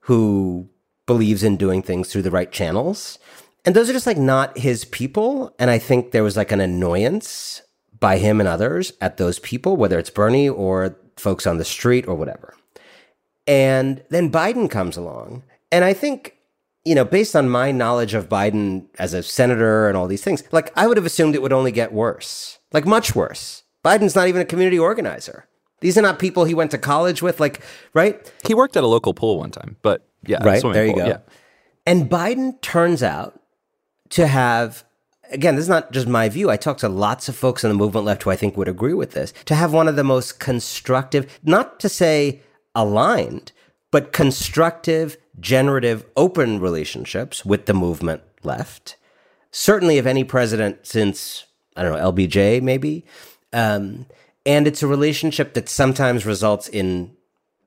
who 0.00 0.68
believes 1.07 1.42
in 1.42 1.57
doing 1.57 1.83
things 1.83 2.12
through 2.12 2.22
the 2.22 2.31
right 2.31 2.52
channels. 2.52 3.18
And 3.64 3.77
those 3.77 3.88
are 3.88 3.92
just 3.92 4.07
like 4.07 4.18
not 4.18 4.59
his 4.59 4.85
people. 4.85 5.55
And 5.59 5.70
I 5.70 5.79
think 5.79 6.11
there 6.11 6.25
was 6.25 6.37
like 6.37 6.53
an 6.53 6.61
annoyance 6.61 7.62
by 8.01 8.18
him 8.18 8.40
and 8.40 8.48
others 8.48 8.92
at 9.01 9.16
those 9.16 9.38
people, 9.38 9.77
whether 9.77 9.98
it's 9.98 10.11
Bernie 10.11 10.48
or 10.48 10.96
folks 11.16 11.46
on 11.46 11.59
the 11.59 11.64
street 11.64 12.09
or 12.09 12.14
whatever. 12.14 12.55
And 13.46 14.03
then 14.11 14.31
Biden 14.31 14.70
comes 14.70 14.96
along 14.96 15.44
and 15.70 15.85
I 15.85 15.92
think, 15.92 16.37
you 16.85 16.94
know, 16.94 17.05
based 17.05 17.37
on 17.37 17.48
my 17.48 17.70
knowledge 17.70 18.14
of 18.14 18.29
Biden 18.29 18.87
as 18.98 19.14
a 19.14 19.22
senator 19.22 19.88
and 19.88 19.96
all 19.96 20.09
these 20.09 20.25
things, 20.25 20.42
like 20.53 20.72
I 20.77 20.87
would 20.87 20.96
have 20.96 21.07
assumed 21.07 21.35
it 21.35 21.42
would 21.42 21.53
only 21.53 21.72
get 21.72 21.92
worse, 21.92 22.59
like 22.72 22.87
much 22.87 23.14
worse. 23.14 23.62
Biden's 23.85 24.16
not 24.16 24.29
even 24.29 24.42
a 24.42 24.44
community 24.44 24.79
organizer. 24.79 25.46
These 25.81 25.98
are 25.98 26.03
not 26.03 26.18
people 26.18 26.44
he 26.44 26.55
went 26.55 26.70
to 26.72 26.79
college 26.79 27.22
with, 27.22 27.40
like, 27.40 27.61
right? 27.94 28.33
He 28.46 28.55
worked 28.55 28.77
at 28.77 28.85
a 28.85 28.87
local 28.87 29.14
pool 29.14 29.38
one 29.38 29.51
time, 29.51 29.77
but 29.83 30.09
yeah, 30.25 30.42
right 30.44 30.62
there 30.62 30.87
you 30.87 30.92
pool, 30.92 31.03
go. 31.03 31.09
Yeah. 31.09 31.18
And 31.87 32.09
Biden 32.09 32.61
turns 32.61 33.03
out 33.03 33.41
to 34.12 34.27
have 34.27 34.85
again, 35.33 35.57
this 35.57 35.64
is 35.64 35.68
not 35.68 35.92
just 35.92 36.07
my 36.07 36.29
view. 36.29 36.51
I 36.51 36.57
talked 36.57 36.81
to 36.81 36.88
lots 36.88 37.29
of 37.29 37.35
folks 37.35 37.64
in 37.64 37.70
the 37.70 37.77
movement 37.77 38.07
left 38.07 38.22
who 38.22 38.31
I 38.31 38.37
think 38.37 38.57
would 38.57 38.68
agree 38.68 38.94
with 38.94 39.12
this. 39.12 39.33
To 39.46 39.55
have 39.55 39.72
one 39.72 39.88
of 39.88 39.96
the 39.96 40.05
most 40.05 40.38
constructive, 40.38 41.38
not 41.42 41.81
to 41.81 41.88
say 41.88 42.42
aligned, 42.75 43.53
but 43.90 44.12
constructive, 44.12 45.16
generative, 45.40 46.05
open 46.16 46.61
relationships 46.61 47.44
with 47.44 47.66
the 47.66 47.75
movement 47.75 48.22
left. 48.42 48.96
Certainly, 49.51 49.98
of 49.98 50.07
any 50.07 50.25
president 50.25 50.87
since, 50.87 51.44
I 51.77 51.83
don't 51.83 51.92
know, 51.92 52.12
LBJ, 52.12 52.62
maybe. 52.62 53.05
Um, 53.53 54.07
and 54.46 54.66
it's 54.66 54.83
a 54.83 54.87
relationship 54.87 55.55
that 55.55 55.68
sometimes 55.68 56.27
results 56.27 56.68
in 56.68 57.14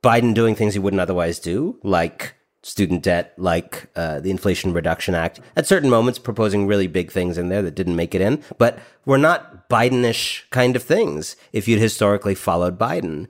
Biden 0.04 0.34
doing 0.34 0.56
things 0.56 0.74
he 0.74 0.80
wouldn't 0.80 1.02
otherwise 1.02 1.40
do, 1.40 1.80
like 1.84 2.36
student 2.66 3.04
debt, 3.04 3.32
like 3.38 3.88
uh, 3.96 4.20
the 4.20 4.32
Inflation 4.32 4.74
Reduction 4.74 5.14
Act. 5.14 5.40
At 5.56 5.68
certain 5.68 5.90
moments, 5.90 6.18
proposing 6.18 6.66
really 6.66 6.88
big 6.88 7.12
things 7.12 7.38
in 7.38 7.50
there 7.50 7.62
that 7.62 7.76
didn't 7.76 7.96
make 7.96 8.16
it 8.16 8.22
in, 8.22 8.44
but 8.58 8.80
were 9.06 9.20
not 9.20 9.70
Bidenish 9.70 10.50
kind 10.50 10.76
of 10.76 10.82
things 10.82 11.36
if 11.54 11.68
you'd 11.68 11.80
historically 11.80 12.34
followed 12.34 12.80
Biden. 12.80 13.28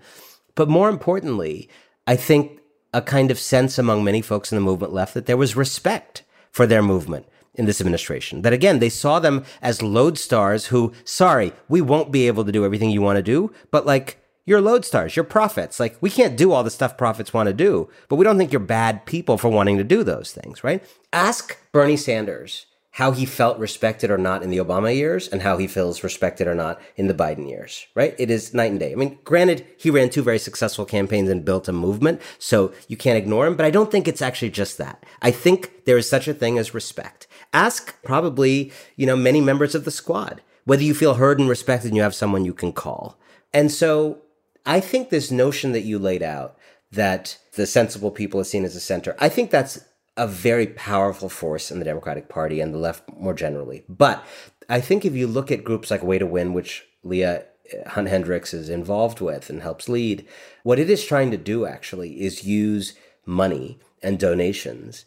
But 0.56 0.70
more 0.70 0.88
importantly, 0.88 1.68
I 2.08 2.16
think 2.16 2.62
a 2.94 3.02
kind 3.02 3.30
of 3.30 3.38
sense 3.38 3.78
among 3.78 4.06
many 4.06 4.22
folks 4.22 4.54
in 4.54 4.56
the 4.56 4.62
movement 4.62 4.94
left 4.94 5.14
that 5.16 5.26
there 5.26 5.36
was 5.36 5.58
respect 5.58 6.24
for 6.50 6.66
their 6.66 6.82
movement 6.82 7.26
in 7.56 7.66
this 7.66 7.82
administration. 7.82 8.42
That 8.42 8.54
again, 8.54 8.80
they 8.80 8.88
saw 8.88 9.20
them 9.20 9.44
as 9.62 9.80
lodestars 9.80 10.68
who, 10.68 10.94
sorry, 11.04 11.52
we 11.68 11.82
won't 11.82 12.10
be 12.10 12.28
able 12.28 12.46
to 12.46 12.54
do 12.54 12.64
everything 12.64 12.90
you 12.90 13.02
want 13.02 13.18
to 13.18 13.22
do, 13.22 13.52
but 13.70 13.86
like, 13.86 14.18
you're 14.46 14.62
lodestars, 14.62 15.16
you're 15.16 15.26
prophets. 15.26 15.80
Like, 15.80 15.98
we 16.02 16.10
can't 16.10 16.38
do 16.38 16.52
all 16.52 16.64
the 16.64 16.70
stuff 16.70 16.98
prophets 16.98 17.34
want 17.34 17.48
to 17.48 17.54
do, 17.54 17.90
but 18.08 18.16
we 18.16 18.24
don't 18.24 18.38
think 18.38 18.52
you're 18.52 18.60
bad 18.60 19.06
people 19.06 19.38
for 19.38 19.50
wanting 19.50 19.78
to 19.78 19.84
do 19.84 20.04
those 20.04 20.32
things, 20.32 20.64
right? 20.64 20.84
Ask 21.12 21.58
Bernie 21.72 21.98
Sanders 21.98 22.66
how 22.92 23.12
he 23.12 23.26
felt 23.26 23.60
respected 23.60 24.10
or 24.10 24.18
not 24.18 24.42
in 24.42 24.50
the 24.50 24.58
Obama 24.58 24.96
years 24.96 25.28
and 25.28 25.42
how 25.42 25.58
he 25.58 25.68
feels 25.68 26.02
respected 26.02 26.48
or 26.48 26.56
not 26.56 26.80
in 26.96 27.08
the 27.08 27.14
Biden 27.14 27.50
years, 27.50 27.88
right? 27.94 28.16
It 28.18 28.32
is 28.32 28.54
night 28.54 28.72
and 28.72 28.80
day. 28.80 28.94
I 28.94 28.96
mean, 28.96 29.20
granted, 29.26 29.66
he 29.78 29.90
ran 29.90 30.10
two 30.10 30.24
very 30.24 30.40
successful 30.40 30.86
campaigns 30.86 31.30
and 31.30 31.44
built 31.44 31.68
a 31.68 31.74
movement, 31.74 32.22
so 32.40 32.72
you 32.88 32.96
can't 32.96 33.18
ignore 33.18 33.48
him, 33.48 33.58
but 33.58 33.66
I 33.66 33.70
don't 33.72 33.92
think 33.92 34.08
it's 34.08 34.22
actually 34.22 34.52
just 34.52 34.78
that. 34.78 35.04
I 35.22 35.32
think 35.32 35.84
there 35.84 35.98
is 35.98 36.10
such 36.10 36.30
a 36.30 36.34
thing 36.34 36.58
as 36.58 36.74
respect. 36.74 37.28
Ask 37.52 38.02
probably, 38.04 38.72
you 38.96 39.06
know, 39.06 39.18
many 39.18 39.42
members 39.42 39.76
of 39.76 39.84
the 39.84 39.92
squad 39.92 40.42
whether 40.66 40.84
you 40.84 40.94
feel 40.94 41.16
heard 41.16 41.40
and 41.40 41.48
respected 41.48 41.90
and 41.90 41.96
you 41.96 42.02
have 42.02 42.16
someone 42.16 42.44
you 42.44 42.54
can 42.54 42.74
call. 42.74 43.18
And 43.54 43.72
so 43.72 44.22
I 44.66 44.80
think 44.80 45.10
this 45.10 45.32
notion 45.32 45.72
that 45.74 45.84
you 45.84 46.00
laid 46.00 46.24
out 46.24 46.58
that 46.92 47.38
the 47.56 47.66
sensible 47.66 48.12
people 48.12 48.40
are 48.40 48.46
seen 48.46 48.66
as 48.66 48.76
a 48.76 48.80
center, 48.80 49.16
I 49.20 49.30
think 49.30 49.52
that's 49.52 49.86
a 50.18 50.28
very 50.28 50.68
powerful 50.68 51.30
force 51.30 51.72
in 51.72 51.80
the 51.80 51.86
Democratic 51.86 52.30
Party 52.30 52.62
and 52.62 52.74
the 52.74 52.78
left 52.78 53.04
more 53.18 53.34
generally. 53.34 53.84
But 53.90 54.24
I 54.70 54.82
think 54.82 55.04
if 55.06 55.14
you 55.14 55.28
look 55.28 55.52
at 55.52 55.64
groups 55.64 55.92
like 55.92 56.04
Way 56.04 56.20
to 56.20 56.26
Win, 56.26 56.54
which 56.54 56.86
Leah 57.04 57.44
uh, 57.74 57.90
Hunt-Hendrix 57.90 58.54
is 58.54 58.70
involved 58.70 59.20
with 59.20 59.50
and 59.50 59.62
helps 59.62 59.90
lead, 59.90 60.26
what 60.64 60.80
it 60.80 60.90
is 60.90 61.06
trying 61.06 61.32
to 61.32 61.38
do 61.38 61.66
actually 61.66 62.22
is 62.22 62.46
use 62.46 62.94
money 63.26 63.80
and 64.02 64.20
donations 64.20 65.06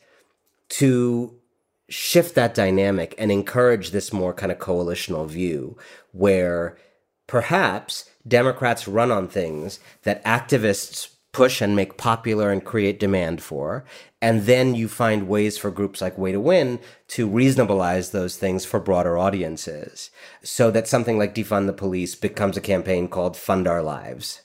to 0.68 1.34
shift 1.88 2.34
that 2.34 2.54
dynamic 2.54 3.14
and 3.16 3.32
encourage 3.32 3.90
this 3.90 4.12
more 4.12 4.34
kind 4.34 4.52
of 4.52 4.58
coalitional 4.58 5.26
view 5.26 5.76
where 6.12 6.76
perhaps 7.26 8.10
Democrats 8.28 8.86
run 8.86 9.10
on 9.10 9.28
things 9.28 9.80
that 10.02 10.24
activists 10.24 11.08
push 11.32 11.60
and 11.60 11.76
make 11.76 11.96
popular 11.96 12.50
and 12.50 12.64
create 12.64 12.98
demand 12.98 13.42
for. 13.42 13.84
And 14.20 14.42
then 14.42 14.74
you 14.74 14.88
find 14.88 15.28
ways 15.28 15.58
for 15.58 15.70
groups 15.70 16.00
like 16.00 16.18
Way 16.18 16.32
to 16.32 16.40
Win 16.40 16.80
to 17.08 17.28
reasonableize 17.28 18.10
those 18.10 18.36
things 18.36 18.64
for 18.64 18.80
broader 18.80 19.16
audiences 19.16 20.10
so 20.42 20.70
that 20.70 20.88
something 20.88 21.18
like 21.18 21.34
Defund 21.34 21.66
the 21.66 21.72
Police 21.72 22.14
becomes 22.14 22.56
a 22.56 22.62
campaign 22.62 23.08
called 23.08 23.36
Fund 23.36 23.68
Our 23.68 23.82
Lives. 23.82 24.42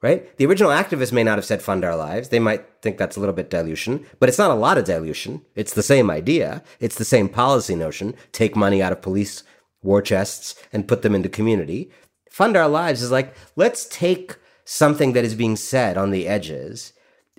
Right? 0.00 0.36
The 0.36 0.46
original 0.46 0.72
activists 0.72 1.12
may 1.12 1.22
not 1.22 1.38
have 1.38 1.44
said 1.44 1.62
fund 1.62 1.84
our 1.84 1.94
lives. 1.94 2.30
They 2.30 2.40
might 2.40 2.66
think 2.82 2.98
that's 2.98 3.16
a 3.16 3.20
little 3.20 3.36
bit 3.36 3.50
dilution, 3.50 4.04
but 4.18 4.28
it's 4.28 4.38
not 4.38 4.50
a 4.50 4.54
lot 4.54 4.76
of 4.76 4.84
dilution. 4.84 5.42
It's 5.54 5.74
the 5.74 5.82
same 5.84 6.10
idea. 6.10 6.64
It's 6.80 6.96
the 6.96 7.04
same 7.04 7.28
policy 7.28 7.76
notion. 7.76 8.16
Take 8.32 8.56
money 8.56 8.82
out 8.82 8.90
of 8.90 9.00
police 9.00 9.44
war 9.80 10.02
chests 10.02 10.56
and 10.72 10.88
put 10.88 11.02
them 11.02 11.14
into 11.14 11.28
community. 11.28 11.92
Fund 12.32 12.56
our 12.56 12.66
lives 12.66 13.02
is 13.02 13.10
like, 13.10 13.34
let's 13.56 13.84
take 13.84 14.36
something 14.64 15.12
that 15.12 15.22
is 15.22 15.34
being 15.34 15.54
said 15.54 15.98
on 15.98 16.12
the 16.12 16.26
edges 16.26 16.94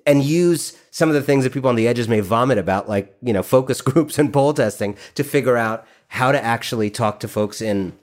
and 0.05 0.23
use 0.23 0.77
some 0.91 1.09
of 1.09 1.15
the 1.15 1.21
things 1.23 1.43
that 1.43 1.51
people 1.51 1.69
on 1.69 1.75
the 1.75 1.87
edges 1.87 2.07
may 2.07 2.19
vomit 2.19 2.59
about, 2.59 2.87
like, 2.87 3.17
you 3.19 3.33
know, 3.33 3.41
focus 3.41 3.81
groups 3.91 4.19
and 4.19 4.31
poll 4.31 4.53
testing 4.53 4.95
to 5.15 5.23
figure 5.23 5.57
out 5.57 5.83
how 6.09 6.31
to 6.31 6.39
actually 6.39 6.91
talk 6.91 7.19
to 7.19 7.27
folks 7.27 7.59
in, 7.59 7.97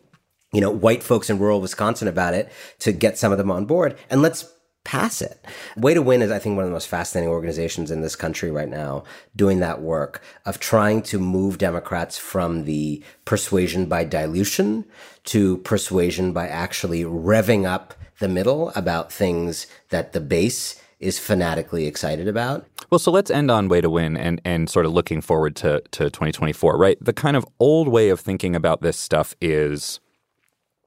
you 0.52 0.60
know, 0.60 0.72
white 0.72 1.04
folks 1.04 1.30
in 1.30 1.38
rural 1.38 1.60
Wisconsin 1.60 2.08
about 2.08 2.34
it 2.34 2.50
to 2.80 2.90
get 2.90 3.16
some 3.16 3.30
of 3.30 3.38
them 3.38 3.52
on 3.52 3.66
board. 3.66 3.96
And 4.10 4.20
let's 4.20 4.52
pass 4.84 5.20
it. 5.20 5.44
Way 5.76 5.94
to 5.94 6.02
Win 6.02 6.22
is, 6.22 6.30
I 6.30 6.38
think, 6.38 6.56
one 6.56 6.64
of 6.64 6.70
the 6.70 6.74
most 6.74 6.88
fascinating 6.88 7.30
organizations 7.30 7.90
in 7.90 8.00
this 8.00 8.16
country 8.16 8.50
right 8.50 8.68
now 8.68 9.04
doing 9.36 9.60
that 9.60 9.82
work 9.82 10.22
of 10.46 10.58
trying 10.58 11.02
to 11.02 11.18
move 11.18 11.58
Democrats 11.58 12.16
from 12.18 12.64
the 12.64 13.02
persuasion 13.24 13.86
by 13.86 14.04
dilution 14.04 14.84
to 15.24 15.58
persuasion 15.58 16.32
by 16.32 16.48
actually 16.48 17.04
revving 17.04 17.66
up 17.66 17.94
the 18.20 18.28
middle 18.28 18.70
about 18.70 19.12
things 19.12 19.66
that 19.90 20.12
the 20.12 20.20
base 20.20 20.80
is 20.98 21.18
fanatically 21.18 21.86
excited 21.86 22.28
about. 22.28 22.66
Well, 22.90 22.98
so 22.98 23.10
let's 23.10 23.30
end 23.30 23.50
on 23.50 23.68
way 23.68 23.80
to 23.80 23.88
win 23.88 24.16
and, 24.16 24.40
and 24.44 24.68
sort 24.68 24.84
of 24.84 24.92
looking 24.92 25.20
forward 25.20 25.56
to, 25.56 25.82
to 25.92 26.04
2024, 26.04 26.76
right? 26.76 26.98
The 27.00 27.12
kind 27.12 27.36
of 27.36 27.46
old 27.58 27.88
way 27.88 28.10
of 28.10 28.20
thinking 28.20 28.54
about 28.54 28.82
this 28.82 28.98
stuff 28.98 29.34
is, 29.40 30.00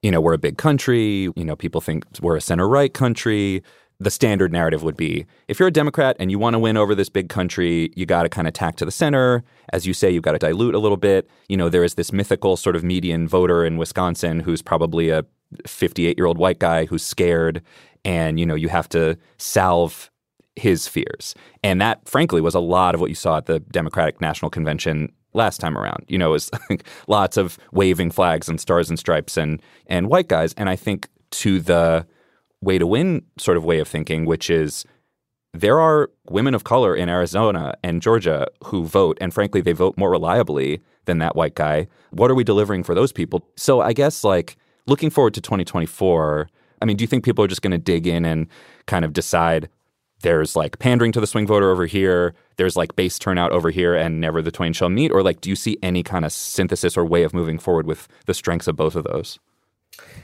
you 0.01 0.11
know, 0.11 0.21
we're 0.21 0.33
a 0.33 0.39
big 0.39 0.57
country, 0.57 1.31
you 1.35 1.45
know, 1.45 1.55
people 1.55 1.81
think 1.81 2.05
we're 2.21 2.35
a 2.35 2.41
center 2.41 2.67
right 2.67 2.93
country 2.93 3.63
the 4.03 4.11
standard 4.11 4.51
narrative 4.51 4.83
would 4.83 4.97
be 4.97 5.25
if 5.47 5.59
you're 5.59 5.67
a 5.67 5.71
Democrat 5.71 6.15
and 6.19 6.29
you 6.29 6.39
want 6.39 6.53
to 6.53 6.59
win 6.59 6.77
over 6.77 6.93
this 6.95 7.09
big 7.09 7.29
country, 7.29 7.91
you 7.95 8.05
got 8.05 8.23
to 8.23 8.29
kind 8.29 8.47
of 8.47 8.53
tack 8.53 8.75
to 8.77 8.85
the 8.85 8.91
center. 8.91 9.43
As 9.71 9.87
you 9.87 9.93
say, 9.93 10.11
you've 10.11 10.23
got 10.23 10.33
to 10.33 10.39
dilute 10.39 10.75
a 10.75 10.79
little 10.79 10.97
bit. 10.97 11.29
You 11.47 11.57
know, 11.57 11.69
there 11.69 11.83
is 11.83 11.95
this 11.95 12.11
mythical 12.11 12.57
sort 12.57 12.75
of 12.75 12.83
median 12.83 13.27
voter 13.27 13.65
in 13.65 13.77
Wisconsin 13.77 14.39
who's 14.39 14.61
probably 14.61 15.09
a 15.09 15.25
58 15.65 16.17
year 16.17 16.25
old 16.25 16.37
white 16.37 16.59
guy 16.59 16.85
who's 16.85 17.03
scared. 17.03 17.61
And, 18.05 18.39
you 18.39 18.45
know, 18.45 18.55
you 18.55 18.69
have 18.69 18.89
to 18.89 19.17
salve 19.37 20.09
his 20.55 20.87
fears. 20.87 21.33
And 21.63 21.81
that, 21.81 22.07
frankly, 22.07 22.41
was 22.41 22.55
a 22.55 22.59
lot 22.59 22.95
of 22.95 23.01
what 23.01 23.09
you 23.09 23.15
saw 23.15 23.37
at 23.37 23.45
the 23.45 23.59
Democratic 23.59 24.21
National 24.21 24.51
Convention 24.51 25.11
last 25.33 25.59
time 25.59 25.77
around. 25.77 26.05
You 26.07 26.17
know, 26.17 26.29
it 26.29 26.33
was 26.33 26.51
lots 27.07 27.37
of 27.37 27.57
waving 27.71 28.11
flags 28.11 28.47
and 28.47 28.59
stars 28.59 28.89
and 28.89 28.99
stripes 28.99 29.37
and 29.37 29.61
and 29.87 30.09
white 30.09 30.27
guys. 30.27 30.53
And 30.53 30.69
I 30.69 30.75
think 30.75 31.09
to 31.31 31.59
the 31.59 32.05
way 32.63 32.77
to 32.77 32.87
win 32.87 33.23
sort 33.37 33.57
of 33.57 33.65
way 33.65 33.79
of 33.79 33.87
thinking, 33.87 34.25
which 34.25 34.49
is 34.49 34.85
there 35.53 35.79
are 35.79 36.09
women 36.29 36.55
of 36.55 36.63
color 36.63 36.95
in 36.95 37.09
Arizona 37.09 37.75
and 37.83 38.01
Georgia 38.01 38.47
who 38.65 38.85
vote, 38.85 39.17
and 39.21 39.33
frankly, 39.33 39.61
they 39.61 39.73
vote 39.73 39.97
more 39.97 40.09
reliably 40.09 40.81
than 41.05 41.19
that 41.19 41.35
white 41.35 41.55
guy. 41.55 41.87
What 42.11 42.31
are 42.31 42.35
we 42.35 42.43
delivering 42.43 42.83
for 42.83 42.95
those 42.95 43.11
people? 43.11 43.45
So 43.55 43.81
I 43.81 43.93
guess 43.93 44.23
like 44.23 44.57
looking 44.87 45.09
forward 45.09 45.33
to 45.35 45.41
2024, 45.41 46.49
I 46.81 46.85
mean, 46.85 46.97
do 46.97 47.03
you 47.03 47.07
think 47.07 47.23
people 47.23 47.43
are 47.43 47.47
just 47.47 47.61
going 47.61 47.71
to 47.71 47.77
dig 47.77 48.07
in 48.07 48.25
and 48.25 48.47
kind 48.87 49.05
of 49.05 49.13
decide 49.13 49.69
there's 50.21 50.55
like 50.55 50.79
pandering 50.79 51.11
to 51.11 51.19
the 51.19 51.27
swing 51.27 51.45
voter 51.45 51.69
over 51.69 51.85
here, 51.85 52.33
there's 52.55 52.75
like 52.75 52.95
base 52.95 53.19
turnout 53.19 53.51
over 53.51 53.69
here, 53.69 53.93
and 53.93 54.19
never 54.19 54.41
the 54.41 54.51
twain 54.51 54.73
shall 54.73 54.89
meet? 54.89 55.11
Or 55.11 55.21
like, 55.21 55.41
do 55.41 55.49
you 55.49 55.55
see 55.55 55.77
any 55.83 56.01
kind 56.01 56.25
of 56.25 56.31
synthesis 56.31 56.97
or 56.97 57.05
way 57.05 57.23
of 57.23 57.33
moving 57.33 57.59
forward 57.59 57.85
with 57.85 58.07
the 58.25 58.33
strengths 58.33 58.67
of 58.67 58.75
both 58.75 58.95
of 58.95 59.03
those? 59.03 59.37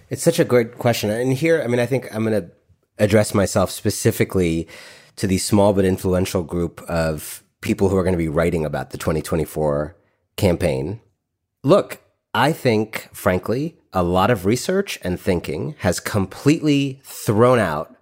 It's 0.10 0.24
such 0.24 0.40
a 0.40 0.46
great 0.46 0.78
question. 0.78 1.10
And 1.10 1.34
here, 1.34 1.62
I 1.62 1.68
mean, 1.68 1.80
I 1.80 1.86
think 1.86 2.14
I'm 2.14 2.26
going 2.26 2.42
to 2.42 2.52
address 2.98 3.34
myself 3.34 3.72
specifically 3.72 4.68
to 5.16 5.28
the 5.28 5.38
small 5.38 5.74
but 5.74 5.86
influential 5.86 6.44
group 6.44 6.82
of 6.84 7.44
people 7.62 7.90
who 7.90 7.98
are 7.98 8.04
going 8.04 8.14
to 8.14 8.18
be 8.18 8.30
writing 8.30 8.66
about 8.66 8.92
the 8.92 8.98
2024 8.98 9.96
campaign. 10.38 11.02
Look, 11.64 12.02
I 12.34 12.52
think, 12.54 13.10
frankly, 13.12 13.78
a 13.92 14.04
lot 14.04 14.30
of 14.30 14.46
research 14.46 15.00
and 15.02 15.20
thinking 15.20 15.76
has 15.80 16.00
completely 16.00 17.02
thrown 17.04 17.60
out 17.60 17.96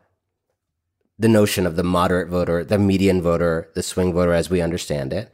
the 1.19 1.27
notion 1.27 1.65
of 1.65 1.75
the 1.75 1.83
moderate 1.83 2.29
voter, 2.29 2.63
the 2.63 2.77
median 2.77 3.21
voter, 3.21 3.69
the 3.73 3.81
swing 3.81 4.13
voter 4.13 4.33
as 4.33 4.49
we 4.49 4.61
understand 4.61 5.13
it. 5.13 5.33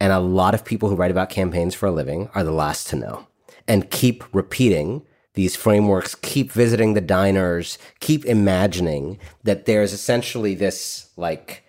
And 0.00 0.12
a 0.12 0.18
lot 0.18 0.54
of 0.54 0.64
people 0.64 0.88
who 0.88 0.96
write 0.96 1.12
about 1.12 1.30
campaigns 1.30 1.74
for 1.74 1.86
a 1.86 1.92
living 1.92 2.28
are 2.34 2.42
the 2.42 2.50
last 2.50 2.88
to 2.88 2.96
know 2.96 3.28
and 3.68 3.90
keep 3.90 4.24
repeating 4.34 5.02
these 5.34 5.56
frameworks 5.56 6.14
keep 6.14 6.52
visiting 6.52 6.94
the 6.94 7.00
diners, 7.00 7.78
keep 8.00 8.24
imagining 8.24 9.18
that 9.42 9.66
there's 9.66 9.92
essentially 9.92 10.54
this 10.54 11.10
like 11.16 11.64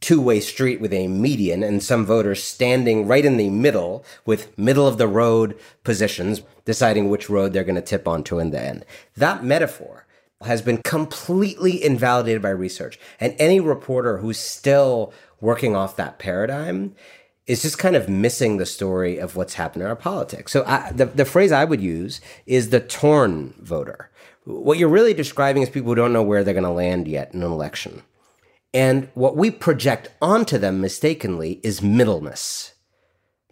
two 0.00 0.20
way 0.20 0.40
street 0.40 0.80
with 0.80 0.92
a 0.92 1.08
median 1.08 1.62
and 1.62 1.82
some 1.82 2.04
voters 2.04 2.42
standing 2.42 3.06
right 3.06 3.24
in 3.24 3.36
the 3.36 3.50
middle 3.50 4.04
with 4.24 4.56
middle 4.58 4.86
of 4.86 4.98
the 4.98 5.08
road 5.08 5.58
positions, 5.84 6.42
deciding 6.64 7.08
which 7.08 7.30
road 7.30 7.52
they're 7.52 7.64
going 7.64 7.74
to 7.76 7.80
tip 7.80 8.06
onto 8.06 8.38
in 8.38 8.50
the 8.50 8.60
end. 8.60 8.84
That 9.16 9.42
metaphor 9.42 10.06
has 10.42 10.60
been 10.60 10.78
completely 10.78 11.82
invalidated 11.82 12.42
by 12.42 12.50
research. 12.50 12.98
And 13.18 13.34
any 13.38 13.58
reporter 13.58 14.18
who's 14.18 14.38
still 14.38 15.12
working 15.40 15.74
off 15.74 15.96
that 15.96 16.18
paradigm 16.18 16.94
is 17.46 17.62
just 17.62 17.78
kind 17.78 17.94
of 17.94 18.08
missing 18.08 18.56
the 18.56 18.66
story 18.66 19.18
of 19.18 19.36
what's 19.36 19.54
happened 19.54 19.82
in 19.82 19.88
our 19.88 19.96
politics. 19.96 20.52
So 20.52 20.64
I, 20.66 20.90
the, 20.92 21.06
the 21.06 21.24
phrase 21.24 21.52
I 21.52 21.64
would 21.64 21.80
use 21.80 22.20
is 22.44 22.70
the 22.70 22.80
torn 22.80 23.54
voter. 23.58 24.10
What 24.44 24.78
you're 24.78 24.88
really 24.88 25.14
describing 25.14 25.62
is 25.62 25.70
people 25.70 25.90
who 25.90 25.96
don't 25.96 26.12
know 26.12 26.22
where 26.22 26.44
they're 26.44 26.54
going 26.54 26.64
to 26.64 26.70
land 26.70 27.08
yet 27.08 27.34
in 27.34 27.42
an 27.42 27.50
election. 27.50 28.02
And 28.74 29.08
what 29.14 29.36
we 29.36 29.50
project 29.50 30.08
onto 30.20 30.58
them 30.58 30.80
mistakenly 30.80 31.60
is 31.62 31.82
middleness. 31.82 32.74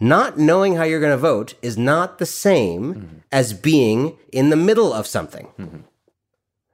Not 0.00 0.38
knowing 0.38 0.74
how 0.74 0.82
you're 0.82 1.00
going 1.00 1.12
to 1.12 1.16
vote 1.16 1.54
is 1.62 1.78
not 1.78 2.18
the 2.18 2.26
same 2.26 2.94
mm-hmm. 2.94 3.16
as 3.30 3.52
being 3.52 4.18
in 4.32 4.50
the 4.50 4.56
middle 4.56 4.92
of 4.92 5.06
something. 5.06 5.46
Mm-hmm. 5.58 5.80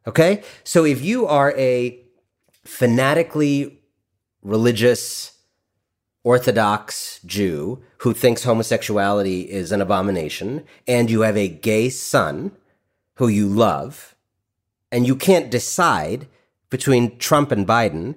Okay? 0.07 0.43
So 0.65 0.85
if 0.85 1.03
you 1.03 1.27
are 1.27 1.53
a 1.57 2.03
fanatically 2.65 3.81
religious, 4.43 5.33
Orthodox 6.23 7.21
Jew 7.25 7.83
who 7.99 8.13
thinks 8.13 8.45
homosexuality 8.45 9.51
is 9.51 9.73
an 9.73 9.81
abomination, 9.81 10.65
and 10.87 11.11
you 11.11 11.23
have 11.23 11.37
a 11.37 11.49
gay 11.49 11.89
son 11.89 12.53
who 13.15 13.29
you 13.29 13.47
love, 13.47 14.15
and 14.91 15.07
you 15.07 15.17
can't 15.17 15.51
decide 15.51 16.27
between 16.71 17.19
Trump 17.19 17.51
and 17.51 17.67
Biden, 17.67 18.15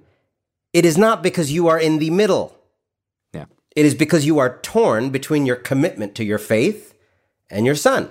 it 0.71 0.85
is 0.85 0.97
not 0.97 1.21
because 1.21 1.51
you 1.51 1.67
are 1.67 1.79
in 1.79 1.99
the 1.99 2.09
middle. 2.09 2.57
Yeah. 3.33 3.45
It 3.75 3.85
is 3.85 3.95
because 3.95 4.25
you 4.25 4.39
are 4.39 4.59
torn 4.59 5.09
between 5.09 5.45
your 5.45 5.55
commitment 5.55 6.15
to 6.15 6.23
your 6.23 6.37
faith 6.37 6.93
and 7.49 7.65
your 7.65 7.75
son. 7.75 8.09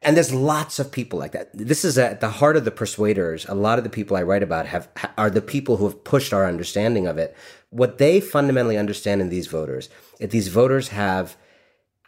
And 0.00 0.16
there's 0.16 0.32
lots 0.32 0.78
of 0.78 0.92
people 0.92 1.18
like 1.18 1.32
that. 1.32 1.50
This 1.52 1.84
is 1.84 1.98
at 1.98 2.20
the 2.20 2.30
heart 2.30 2.56
of 2.56 2.64
the 2.64 2.70
persuaders. 2.70 3.46
A 3.48 3.54
lot 3.54 3.78
of 3.78 3.84
the 3.84 3.90
people 3.90 4.16
I 4.16 4.22
write 4.22 4.44
about 4.44 4.66
have 4.66 4.88
are 5.18 5.30
the 5.30 5.42
people 5.42 5.76
who 5.76 5.84
have 5.84 6.04
pushed 6.04 6.32
our 6.32 6.46
understanding 6.46 7.06
of 7.06 7.18
it. 7.18 7.36
What 7.70 7.98
they 7.98 8.20
fundamentally 8.20 8.76
understand 8.76 9.20
in 9.20 9.28
these 9.28 9.48
voters 9.48 9.88
is 10.20 10.30
these 10.30 10.48
voters 10.48 10.88
have 10.88 11.36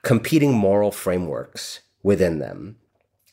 competing 0.03 0.53
moral 0.53 0.93
frameworks 0.93 1.81
within 2.03 2.39
them 2.39 2.77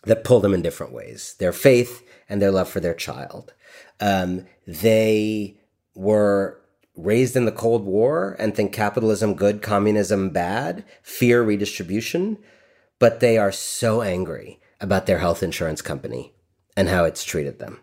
that 0.03 0.23
pull 0.23 0.39
them 0.39 0.53
in 0.53 0.61
different 0.61 0.91
ways. 0.91 1.35
Their 1.39 1.53
faith 1.53 2.03
and 2.27 2.41
their 2.41 2.51
love 2.51 2.69
for 2.69 2.79
their 2.79 2.93
child. 2.93 3.53
Um, 3.99 4.45
they 4.65 5.57
were 5.95 6.59
raised 6.95 7.35
in 7.35 7.45
the 7.45 7.51
Cold 7.51 7.85
War 7.85 8.35
and 8.39 8.55
think 8.55 8.73
capitalism 8.73 9.35
good, 9.35 9.61
communism 9.61 10.31
bad, 10.31 10.83
fear 11.03 11.43
redistribution 11.43 12.37
but 12.99 13.19
they 13.19 13.37
are 13.37 13.51
so 13.51 14.01
angry 14.01 14.59
about 14.79 15.05
their 15.05 15.19
health 15.19 15.43
insurance 15.43 15.81
company 15.81 16.33
and 16.75 16.89
how 16.89 17.03
it's 17.03 17.23
treated 17.23 17.59
them. 17.59 17.79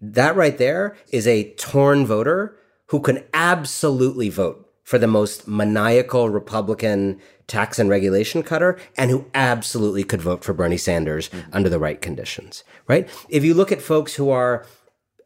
That 0.00 0.36
right 0.36 0.56
there 0.56 0.96
is 1.10 1.26
a 1.26 1.52
torn 1.54 2.06
voter 2.06 2.56
who 2.86 3.00
can 3.00 3.24
absolutely 3.32 4.28
vote 4.28 4.62
for 4.84 4.98
the 4.98 5.06
most 5.06 5.48
maniacal 5.48 6.30
Republican 6.30 7.20
tax 7.48 7.78
and 7.78 7.90
regulation 7.90 8.42
cutter 8.42 8.78
and 8.96 9.10
who 9.10 9.24
absolutely 9.34 10.04
could 10.04 10.22
vote 10.22 10.44
for 10.44 10.52
Bernie 10.52 10.76
Sanders 10.76 11.28
mm-hmm. 11.28 11.50
under 11.52 11.68
the 11.68 11.78
right 11.78 12.00
conditions, 12.00 12.62
right? 12.86 13.08
If 13.28 13.44
you 13.44 13.54
look 13.54 13.72
at 13.72 13.82
folks 13.82 14.14
who 14.14 14.30
are 14.30 14.64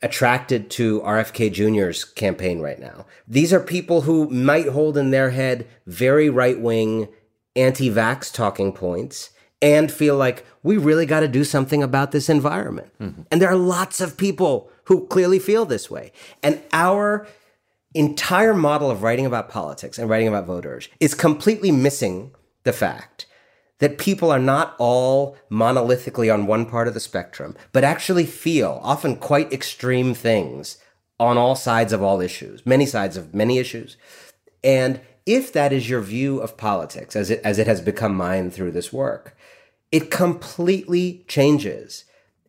attracted 0.03 0.71
to 0.71 1.03
RFK 1.03 1.53
Jr.'s 1.53 2.05
campaign 2.05 2.61
right 2.61 2.81
now, 2.81 3.05
these 3.29 3.53
are 3.53 3.61
people 3.61 4.03
who 4.03 4.31
might 4.31 4.69
hold 4.69 4.97
in 4.97 5.11
their 5.11 5.31
head 5.31 5.67
very 5.87 6.31
right 6.31 6.59
wing 6.59 7.09
anti 7.57 7.91
vax 7.91 8.33
talking 8.33 8.73
points 8.73 9.31
and 9.63 9.91
feel 9.93 10.17
like 10.17 10.47
we 10.63 10.77
really 10.77 11.07
got 11.07 11.21
to 11.21 11.29
do 11.29 11.45
something 11.45 11.83
about 11.83 12.13
this 12.13 12.29
environment. 12.29 12.93
Mm-hmm. 12.99 13.23
And 13.31 13.43
there 13.43 13.51
are 13.51 13.57
lots 13.57 14.01
of 14.01 14.17
people 14.17 14.71
who 14.85 15.07
clearly 15.07 15.39
feel 15.39 15.65
this 15.65 15.91
way. 15.91 16.13
And 16.43 16.61
our 16.73 17.27
entire 17.95 18.55
model 18.55 18.91
of 18.91 19.03
writing 19.03 19.27
about 19.27 19.51
politics 19.51 19.99
and 19.99 20.09
writing 20.09 20.29
about 20.29 20.47
voters 20.47 20.89
is 21.01 21.15
completely 21.15 21.71
missing 21.71 22.33
the 22.63 22.73
fact 22.73 23.27
that 23.79 23.99
people 23.99 24.31
are 24.31 24.39
not 24.39 24.77
all 24.79 25.37
monolithically 25.51 26.33
on 26.33 26.47
one 26.47 26.67
part 26.67 26.87
of 26.87 26.95
the 26.95 27.01
spectrum, 27.01 27.57
but 27.73 27.83
actually 27.83 28.27
feel 28.27 28.81
often 28.83 29.17
quite 29.17 29.53
extreme 29.53 30.15
things 30.15 30.79
on 31.19 31.37
all 31.37 31.57
sides 31.57 31.93
of 31.93 32.03
all 32.03 32.21
issues, 32.21 32.65
many 32.65 32.87
sides 32.87 33.17
of 33.17 33.35
many 33.35 33.59
issues. 33.59 33.97
And 34.63 35.01
if 35.31 35.53
that 35.53 35.73
is 35.73 35.89
your 35.89 36.01
view 36.01 36.41
of 36.41 36.57
politics, 36.57 37.15
as 37.15 37.31
it, 37.31 37.41
as 37.45 37.59
it 37.61 37.69
has 37.69 37.81
become 37.81 38.17
mine 38.17 38.51
through 38.51 38.73
this 38.73 38.93
work, 38.93 39.37
it 39.93 40.11
completely 40.11 41.25
changes 41.29 42.05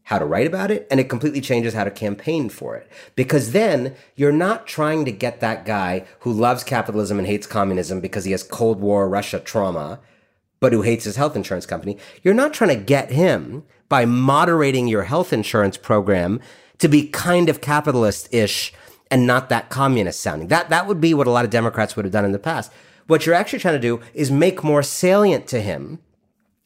how 0.06 0.18
to 0.18 0.26
write 0.26 0.48
about 0.48 0.72
it 0.72 0.88
and 0.90 1.00
it 1.00 1.08
completely 1.08 1.42
changes 1.42 1.76
how 1.76 1.84
to 1.84 1.92
campaign 1.92 2.50
for 2.50 2.76
it. 2.76 2.92
Because 3.16 3.52
then 3.52 3.96
you're 4.16 4.32
not 4.32 4.66
trying 4.66 5.06
to 5.06 5.12
get 5.12 5.42
that 5.42 5.64
guy 5.64 6.06
who 6.22 6.34
loves 6.34 6.64
capitalism 6.64 7.20
and 7.20 7.28
hates 7.28 7.46
communism 7.46 8.02
because 8.02 8.26
he 8.26 8.32
has 8.32 8.42
Cold 8.42 8.80
War 8.82 9.08
Russia 9.08 9.40
trauma, 9.40 10.00
but 10.60 10.74
who 10.74 10.82
hates 10.82 11.06
his 11.06 11.18
health 11.18 11.36
insurance 11.36 11.68
company. 11.68 12.00
You're 12.24 12.34
not 12.34 12.52
trying 12.52 12.76
to 12.76 12.84
get 12.84 13.12
him 13.12 13.64
by 13.90 14.06
moderating 14.06 14.88
your 14.88 15.04
health 15.04 15.32
insurance 15.32 15.78
program 15.78 16.40
to 16.80 16.88
be 16.88 17.08
kind 17.10 17.48
of 17.48 17.62
capitalist 17.62 18.34
ish 18.34 18.74
and 19.12 19.28
not 19.28 19.50
that 19.50 19.70
communist 19.70 20.22
sounding. 20.22 20.48
That, 20.48 20.70
that 20.70 20.88
would 20.88 21.02
be 21.02 21.14
what 21.14 21.28
a 21.28 21.32
lot 21.32 21.46
of 21.46 21.52
Democrats 21.52 21.96
would 21.96 22.06
have 22.06 22.14
done 22.14 22.26
in 22.26 22.32
the 22.32 22.40
past. 22.40 22.72
What 23.08 23.26
you're 23.26 23.36
actually 23.36 23.60
trying 23.60 23.76
to 23.76 23.80
do 23.80 24.00
is 24.14 24.32
make 24.32 24.64
more 24.64 24.82
salient 24.82 25.46
to 25.48 25.62
him 25.62 26.00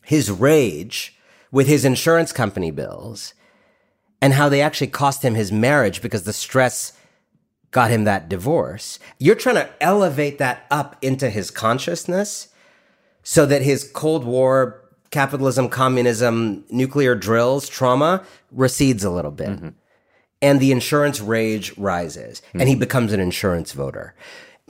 his 0.05 0.29
rage 0.29 1.17
with 1.51 1.67
his 1.67 1.83
insurance 1.83 2.31
company 2.31 2.69
bills 2.69 3.33
and 4.21 4.33
how 4.33 4.47
they 4.47 4.61
actually 4.61 4.87
cost 4.87 5.23
him 5.23 5.33
his 5.35 5.51
marriage 5.51 6.01
because 6.01 6.23
the 6.23 6.33
stress 6.33 6.93
got 7.71 7.89
him 7.89 8.03
that 8.03 8.29
divorce. 8.29 8.99
You're 9.19 9.35
trying 9.35 9.55
to 9.55 9.69
elevate 9.81 10.37
that 10.37 10.65
up 10.69 10.95
into 11.01 11.29
his 11.29 11.49
consciousness 11.49 12.49
so 13.23 13.45
that 13.47 13.63
his 13.63 13.89
Cold 13.91 14.23
War 14.23 14.81
capitalism, 15.09 15.69
communism, 15.69 16.63
nuclear 16.69 17.15
drills, 17.15 17.67
trauma 17.67 18.23
recedes 18.51 19.03
a 19.03 19.09
little 19.09 19.31
bit. 19.31 19.49
Mm-hmm. 19.49 19.69
And 20.45 20.59
the 20.59 20.71
insurance 20.71 21.19
rage 21.19 21.75
rises 21.75 22.41
mm-hmm. 22.41 22.59
and 22.59 22.69
he 22.69 22.75
mm-hmm. 22.75 22.81
becomes 22.81 23.13
an 23.13 23.19
insurance 23.19 23.71
voter. 23.71 24.13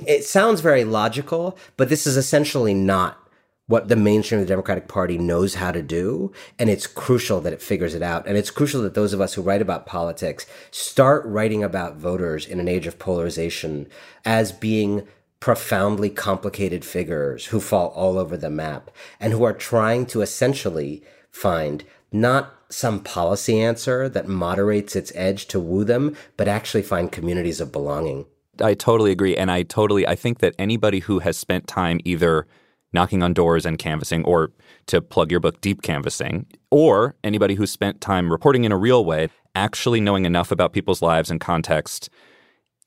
It 0.07 0.23
sounds 0.23 0.61
very 0.61 0.85
logical, 0.85 1.57
but 1.75 1.89
this 1.89 2.07
is 2.07 2.15
essentially 2.15 2.73
not 2.73 3.19
what 3.67 3.89
the 3.89 3.97
mainstream 3.97 4.39
of 4.39 4.47
the 4.47 4.51
Democratic 4.53 4.87
Party 4.87 5.17
knows 5.17 5.55
how 5.55 5.71
to 5.71 5.81
do. 5.81 6.31
And 6.57 6.69
it's 6.69 6.87
crucial 6.87 7.41
that 7.41 7.51
it 7.51 7.61
figures 7.61 7.93
it 7.93 8.01
out. 8.01 8.25
And 8.25 8.37
it's 8.37 8.51
crucial 8.51 8.83
that 8.83 8.93
those 8.93 9.11
of 9.11 9.19
us 9.19 9.33
who 9.33 9.41
write 9.41 9.61
about 9.61 9.85
politics 9.85 10.45
start 10.71 11.25
writing 11.25 11.61
about 11.61 11.97
voters 11.97 12.45
in 12.45 12.61
an 12.61 12.69
age 12.69 12.87
of 12.87 12.97
polarization 12.97 13.87
as 14.23 14.53
being 14.53 15.05
profoundly 15.41 16.09
complicated 16.09 16.85
figures 16.85 17.47
who 17.47 17.59
fall 17.59 17.89
all 17.89 18.17
over 18.17 18.37
the 18.37 18.49
map 18.49 18.91
and 19.19 19.33
who 19.33 19.43
are 19.43 19.51
trying 19.53 20.05
to 20.05 20.21
essentially 20.21 21.03
find 21.31 21.83
not 22.21 22.53
some 22.69 22.99
policy 22.99 23.59
answer 23.61 24.09
that 24.09 24.27
moderates 24.27 24.95
its 24.95 25.11
edge 25.15 25.47
to 25.47 25.59
woo 25.59 25.83
them, 25.83 26.15
but 26.37 26.47
actually 26.47 26.81
find 26.81 27.11
communities 27.11 27.61
of 27.61 27.71
belonging. 27.71 28.25
I 28.61 28.73
totally 28.73 29.11
agree. 29.11 29.35
And 29.35 29.51
I 29.51 29.63
totally, 29.63 30.07
I 30.07 30.15
think 30.15 30.39
that 30.39 30.55
anybody 30.57 30.99
who 30.99 31.19
has 31.19 31.37
spent 31.37 31.67
time 31.67 31.99
either 32.05 32.47
knocking 32.93 33.21
on 33.21 33.33
doors 33.33 33.65
and 33.65 33.77
canvassing, 33.77 34.23
or 34.23 34.51
to 34.87 35.01
plug 35.01 35.29
your 35.29 35.41
book, 35.41 35.59
deep 35.59 35.81
canvassing, 35.81 36.45
or 36.71 37.15
anybody 37.23 37.55
who's 37.55 37.71
spent 37.71 37.99
time 37.99 38.31
reporting 38.31 38.63
in 38.63 38.71
a 38.71 38.77
real 38.77 39.03
way, 39.03 39.27
actually 39.53 39.99
knowing 39.99 40.25
enough 40.25 40.49
about 40.49 40.71
people's 40.71 41.01
lives 41.01 41.29
and 41.29 41.41
context, 41.41 42.09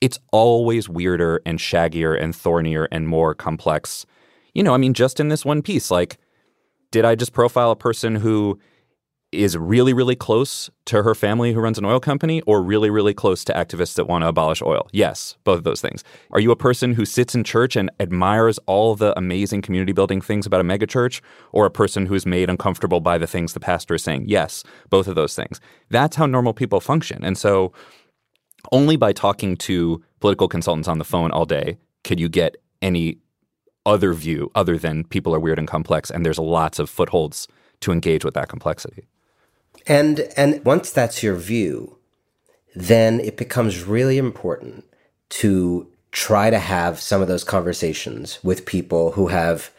it's 0.01 0.19
always 0.33 0.89
weirder 0.89 1.43
and 1.45 1.59
shaggier 1.59 2.21
and 2.21 2.35
thornier 2.35 2.89
and 2.91 3.07
more 3.07 3.35
complex. 3.35 4.07
You 4.55 4.63
know, 4.63 4.73
I 4.73 4.79
mean, 4.79 4.95
just 4.95 5.21
in 5.21 5.29
this 5.29 5.45
one 5.45 5.61
piece, 5.61 5.91
like, 5.91 6.17
did 6.91 7.05
I 7.05 7.15
just 7.15 7.35
profile 7.35 7.71
a 7.71 7.77
person 7.77 8.15
who 8.15 8.59
is 9.31 9.59
really, 9.59 9.93
really 9.93 10.17
close 10.17 10.71
to 10.87 11.03
her 11.03 11.15
family 11.15 11.53
who 11.53 11.61
runs 11.61 11.77
an 11.77 11.85
oil 11.85 12.01
company 12.01 12.41
or 12.43 12.63
really, 12.63 12.89
really 12.89 13.13
close 13.13 13.45
to 13.45 13.53
activists 13.53 13.95
that 13.95 14.07
want 14.07 14.23
to 14.23 14.29
abolish 14.29 14.63
oil? 14.63 14.89
Yes, 14.91 15.37
both 15.45 15.59
of 15.59 15.65
those 15.65 15.83
things. 15.83 16.03
Are 16.31 16.41
you 16.41 16.51
a 16.51 16.57
person 16.57 16.95
who 16.95 17.05
sits 17.05 17.35
in 17.35 17.45
church 17.45 17.77
and 17.77 17.91
admires 18.01 18.59
all 18.67 18.95
the 18.95 19.17
amazing 19.19 19.61
community 19.61 19.93
building 19.93 20.23
things 20.23 20.47
about 20.47 20.63
a 20.63 20.65
megachurch 20.65 21.21
or 21.53 21.67
a 21.67 21.71
person 21.71 22.07
who 22.07 22.15
is 22.15 22.25
made 22.25 22.49
uncomfortable 22.49 23.01
by 23.01 23.19
the 23.19 23.27
things 23.27 23.53
the 23.53 23.61
pastor 23.61 23.95
is 23.95 24.03
saying? 24.03 24.25
Yes, 24.27 24.65
both 24.89 25.07
of 25.07 25.15
those 25.15 25.35
things. 25.35 25.61
That's 25.91 26.17
how 26.17 26.25
normal 26.25 26.55
people 26.55 26.81
function. 26.81 27.23
And 27.23 27.37
so 27.37 27.73
only 28.73 28.97
by 28.97 29.13
talking 29.13 29.57
to 29.59 30.03
political 30.21 30.49
consultants 30.49 30.89
on 30.89 30.99
the 30.99 31.05
phone 31.05 31.31
all 31.31 31.45
day 31.45 31.77
could 32.03 32.19
you 32.19 32.29
get 32.29 32.57
any 32.81 33.19
other 33.85 34.15
view 34.15 34.51
other 34.55 34.79
than 34.79 35.05
people 35.05 35.35
are 35.35 35.41
weird 35.41 35.59
and 35.59 35.69
complex 35.69 36.11
and 36.11 36.25
there's 36.25 36.39
lots 36.39 36.79
of 36.79 36.89
footholds 36.89 37.47
to 37.81 37.93
engage 37.93 38.25
with 38.25 38.35
that 38.35 38.49
complexity. 38.49 39.07
And 39.89 40.29
and 40.37 40.65
once 40.65 40.91
that's 40.91 41.23
your 41.23 41.35
view, 41.35 41.97
then 42.77 43.21
it 43.21 43.37
becomes 43.37 43.85
really 43.85 44.19
important 44.19 44.85
to 45.31 45.89
try 46.13 46.51
to 46.51 46.59
have 46.59 47.01
some 47.01 47.23
of 47.23 47.29
those 47.29 47.45
conversations 47.45 48.39
with 48.45 48.67
people 48.67 49.13
who 49.13 49.29
have 49.29 49.71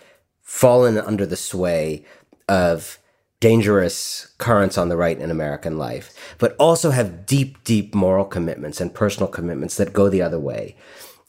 fallen 0.41 0.97
under 0.97 1.26
the 1.26 1.36
sway 1.36 2.03
of 2.47 2.97
dangerous 3.39 4.34
currents 4.38 4.78
on 4.78 4.89
the 4.89 4.97
right 4.97 5.18
in 5.18 5.32
American 5.32 5.78
life, 5.78 6.14
but 6.39 6.55
also 6.57 6.91
have 6.91 7.26
deep, 7.26 7.64
deep 7.64 7.95
moral 7.95 8.26
commitments 8.26 8.82
and 8.82 8.93
personal 8.93 9.30
commitments 9.30 9.78
that 9.78 9.93
go 9.93 10.10
the 10.10 10.22
other 10.22 10.39
way. 10.39 10.76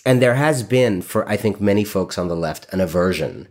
And 0.04 0.20
there 0.20 0.34
has 0.34 0.62
been, 0.62 1.02
for 1.02 1.28
I 1.28 1.36
think 1.36 1.60
many 1.60 1.84
folks 1.84 2.18
on 2.18 2.28
the 2.28 2.36
left, 2.36 2.72
an 2.72 2.80
aversion 2.80 3.48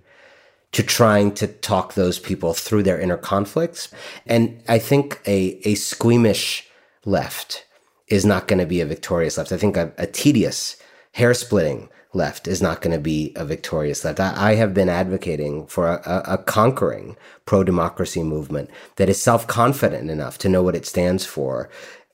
to 0.72 0.84
trying 0.84 1.34
to 1.34 1.48
talk 1.48 1.94
those 1.94 2.20
people 2.20 2.54
through 2.54 2.84
their 2.84 3.00
inner 3.00 3.18
conflicts. 3.18 3.90
And 4.26 4.62
I 4.68 4.80
think 4.80 5.20
a, 5.26 5.60
a 5.68 5.76
squeamish 5.76 6.68
left 7.06 7.66
is 8.08 8.26
not 8.26 8.48
going 8.48 8.60
to 8.60 8.66
be 8.66 8.82
a 8.82 8.86
victorious 8.86 9.38
left. 9.38 9.52
I 9.52 9.58
think 9.58 9.78
a, 9.78 9.92
a 9.98 10.06
tedious, 10.06 10.78
hair 11.14 11.34
splitting 11.34 11.90
left 12.14 12.48
is 12.48 12.62
not 12.62 12.82
going 12.82 12.96
to 12.96 13.02
be 13.02 13.34
a 13.36 13.46
victorious 13.46 14.04
left. 14.04 14.20
I, 14.20 14.52
I 14.52 14.56
have 14.56 14.74
been 14.74 14.90
advocating 14.90 15.68
for 15.68 15.88
a, 15.88 16.24
a 16.26 16.38
conquering 16.38 17.16
pro 17.46 17.64
democracy 17.64 18.24
movement 18.24 18.70
that 18.98 19.10
is 19.10 19.22
self 19.22 19.48
confident 19.48 20.10
enough 20.10 20.38
to 20.40 20.50
know 20.50 20.64
what 20.64 20.76
it 20.76 20.86
stands 20.86 21.26
for. 21.26 21.70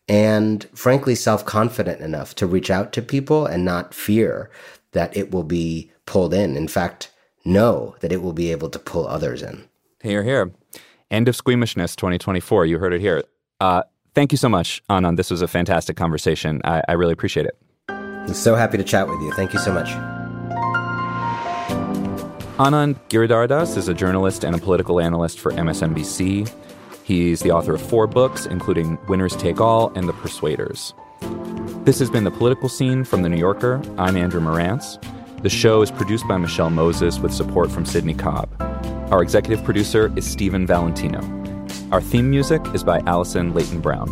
And 0.07 0.65
frankly, 0.75 1.15
self 1.15 1.45
confident 1.45 2.01
enough 2.01 2.35
to 2.35 2.47
reach 2.47 2.69
out 2.69 2.93
to 2.93 3.01
people 3.01 3.45
and 3.45 3.65
not 3.65 3.93
fear 3.93 4.49
that 4.91 5.15
it 5.15 5.31
will 5.31 5.43
be 5.43 5.91
pulled 6.05 6.33
in. 6.33 6.55
In 6.55 6.67
fact, 6.67 7.11
know 7.45 7.95
that 8.01 8.11
it 8.11 8.21
will 8.21 8.33
be 8.33 8.51
able 8.51 8.69
to 8.69 8.79
pull 8.79 9.07
others 9.07 9.41
in. 9.41 9.67
Hear, 10.01 10.23
hear. 10.23 10.51
End 11.11 11.27
of 11.27 11.35
Squeamishness 11.35 11.95
2024. 11.95 12.65
You 12.65 12.79
heard 12.79 12.93
it 12.93 13.01
here. 13.01 13.23
Uh, 13.61 13.83
thank 14.13 14.31
you 14.31 14.37
so 14.37 14.49
much, 14.49 14.83
Anand. 14.89 15.17
This 15.17 15.31
was 15.31 15.41
a 15.41 15.47
fantastic 15.47 15.95
conversation. 15.95 16.61
I, 16.63 16.81
I 16.87 16.93
really 16.93 17.13
appreciate 17.13 17.45
it. 17.45 17.57
I'm 17.87 18.33
so 18.33 18.55
happy 18.55 18.77
to 18.77 18.83
chat 18.83 19.07
with 19.07 19.19
you. 19.21 19.31
Thank 19.33 19.53
you 19.53 19.59
so 19.59 19.71
much. 19.71 19.89
Anand 22.57 22.95
Giridharadas 23.09 23.77
is 23.77 23.87
a 23.87 23.93
journalist 23.93 24.43
and 24.43 24.55
a 24.55 24.59
political 24.59 24.99
analyst 24.99 25.39
for 25.39 25.51
MSNBC. 25.51 26.51
He's 27.03 27.41
the 27.41 27.51
author 27.51 27.75
of 27.75 27.81
four 27.81 28.07
books, 28.07 28.45
including 28.47 28.97
Winners 29.07 29.35
Take 29.35 29.61
All 29.61 29.91
and 29.95 30.09
The 30.09 30.13
Persuaders. 30.13 30.93
This 31.83 31.99
has 31.99 32.09
been 32.09 32.23
The 32.23 32.31
Political 32.31 32.69
Scene 32.69 33.03
from 33.03 33.21
The 33.21 33.29
New 33.29 33.37
Yorker. 33.37 33.81
I'm 33.97 34.17
Andrew 34.17 34.41
Marantz. 34.41 34.97
The 35.45 35.51
show 35.51 35.83
is 35.83 35.91
produced 35.91 36.27
by 36.27 36.37
Michelle 36.37 36.71
Moses 36.71 37.19
with 37.19 37.31
support 37.31 37.69
from 37.69 37.85
Sydney 37.85 38.15
Cobb. 38.15 38.49
Our 39.11 39.21
executive 39.21 39.63
producer 39.63 40.11
is 40.15 40.25
Stephen 40.25 40.65
Valentino. 40.65 41.21
Our 41.91 42.01
theme 42.01 42.31
music 42.31 42.63
is 42.73 42.83
by 42.83 43.03
Allison 43.05 43.53
Leighton 43.53 43.79
Brown. 43.79 44.09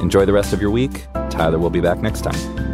Enjoy 0.00 0.24
the 0.26 0.32
rest 0.32 0.52
of 0.52 0.60
your 0.60 0.70
week. 0.70 1.08
Tyler 1.28 1.58
will 1.58 1.70
be 1.70 1.80
back 1.80 1.98
next 1.98 2.20
time. 2.20 2.67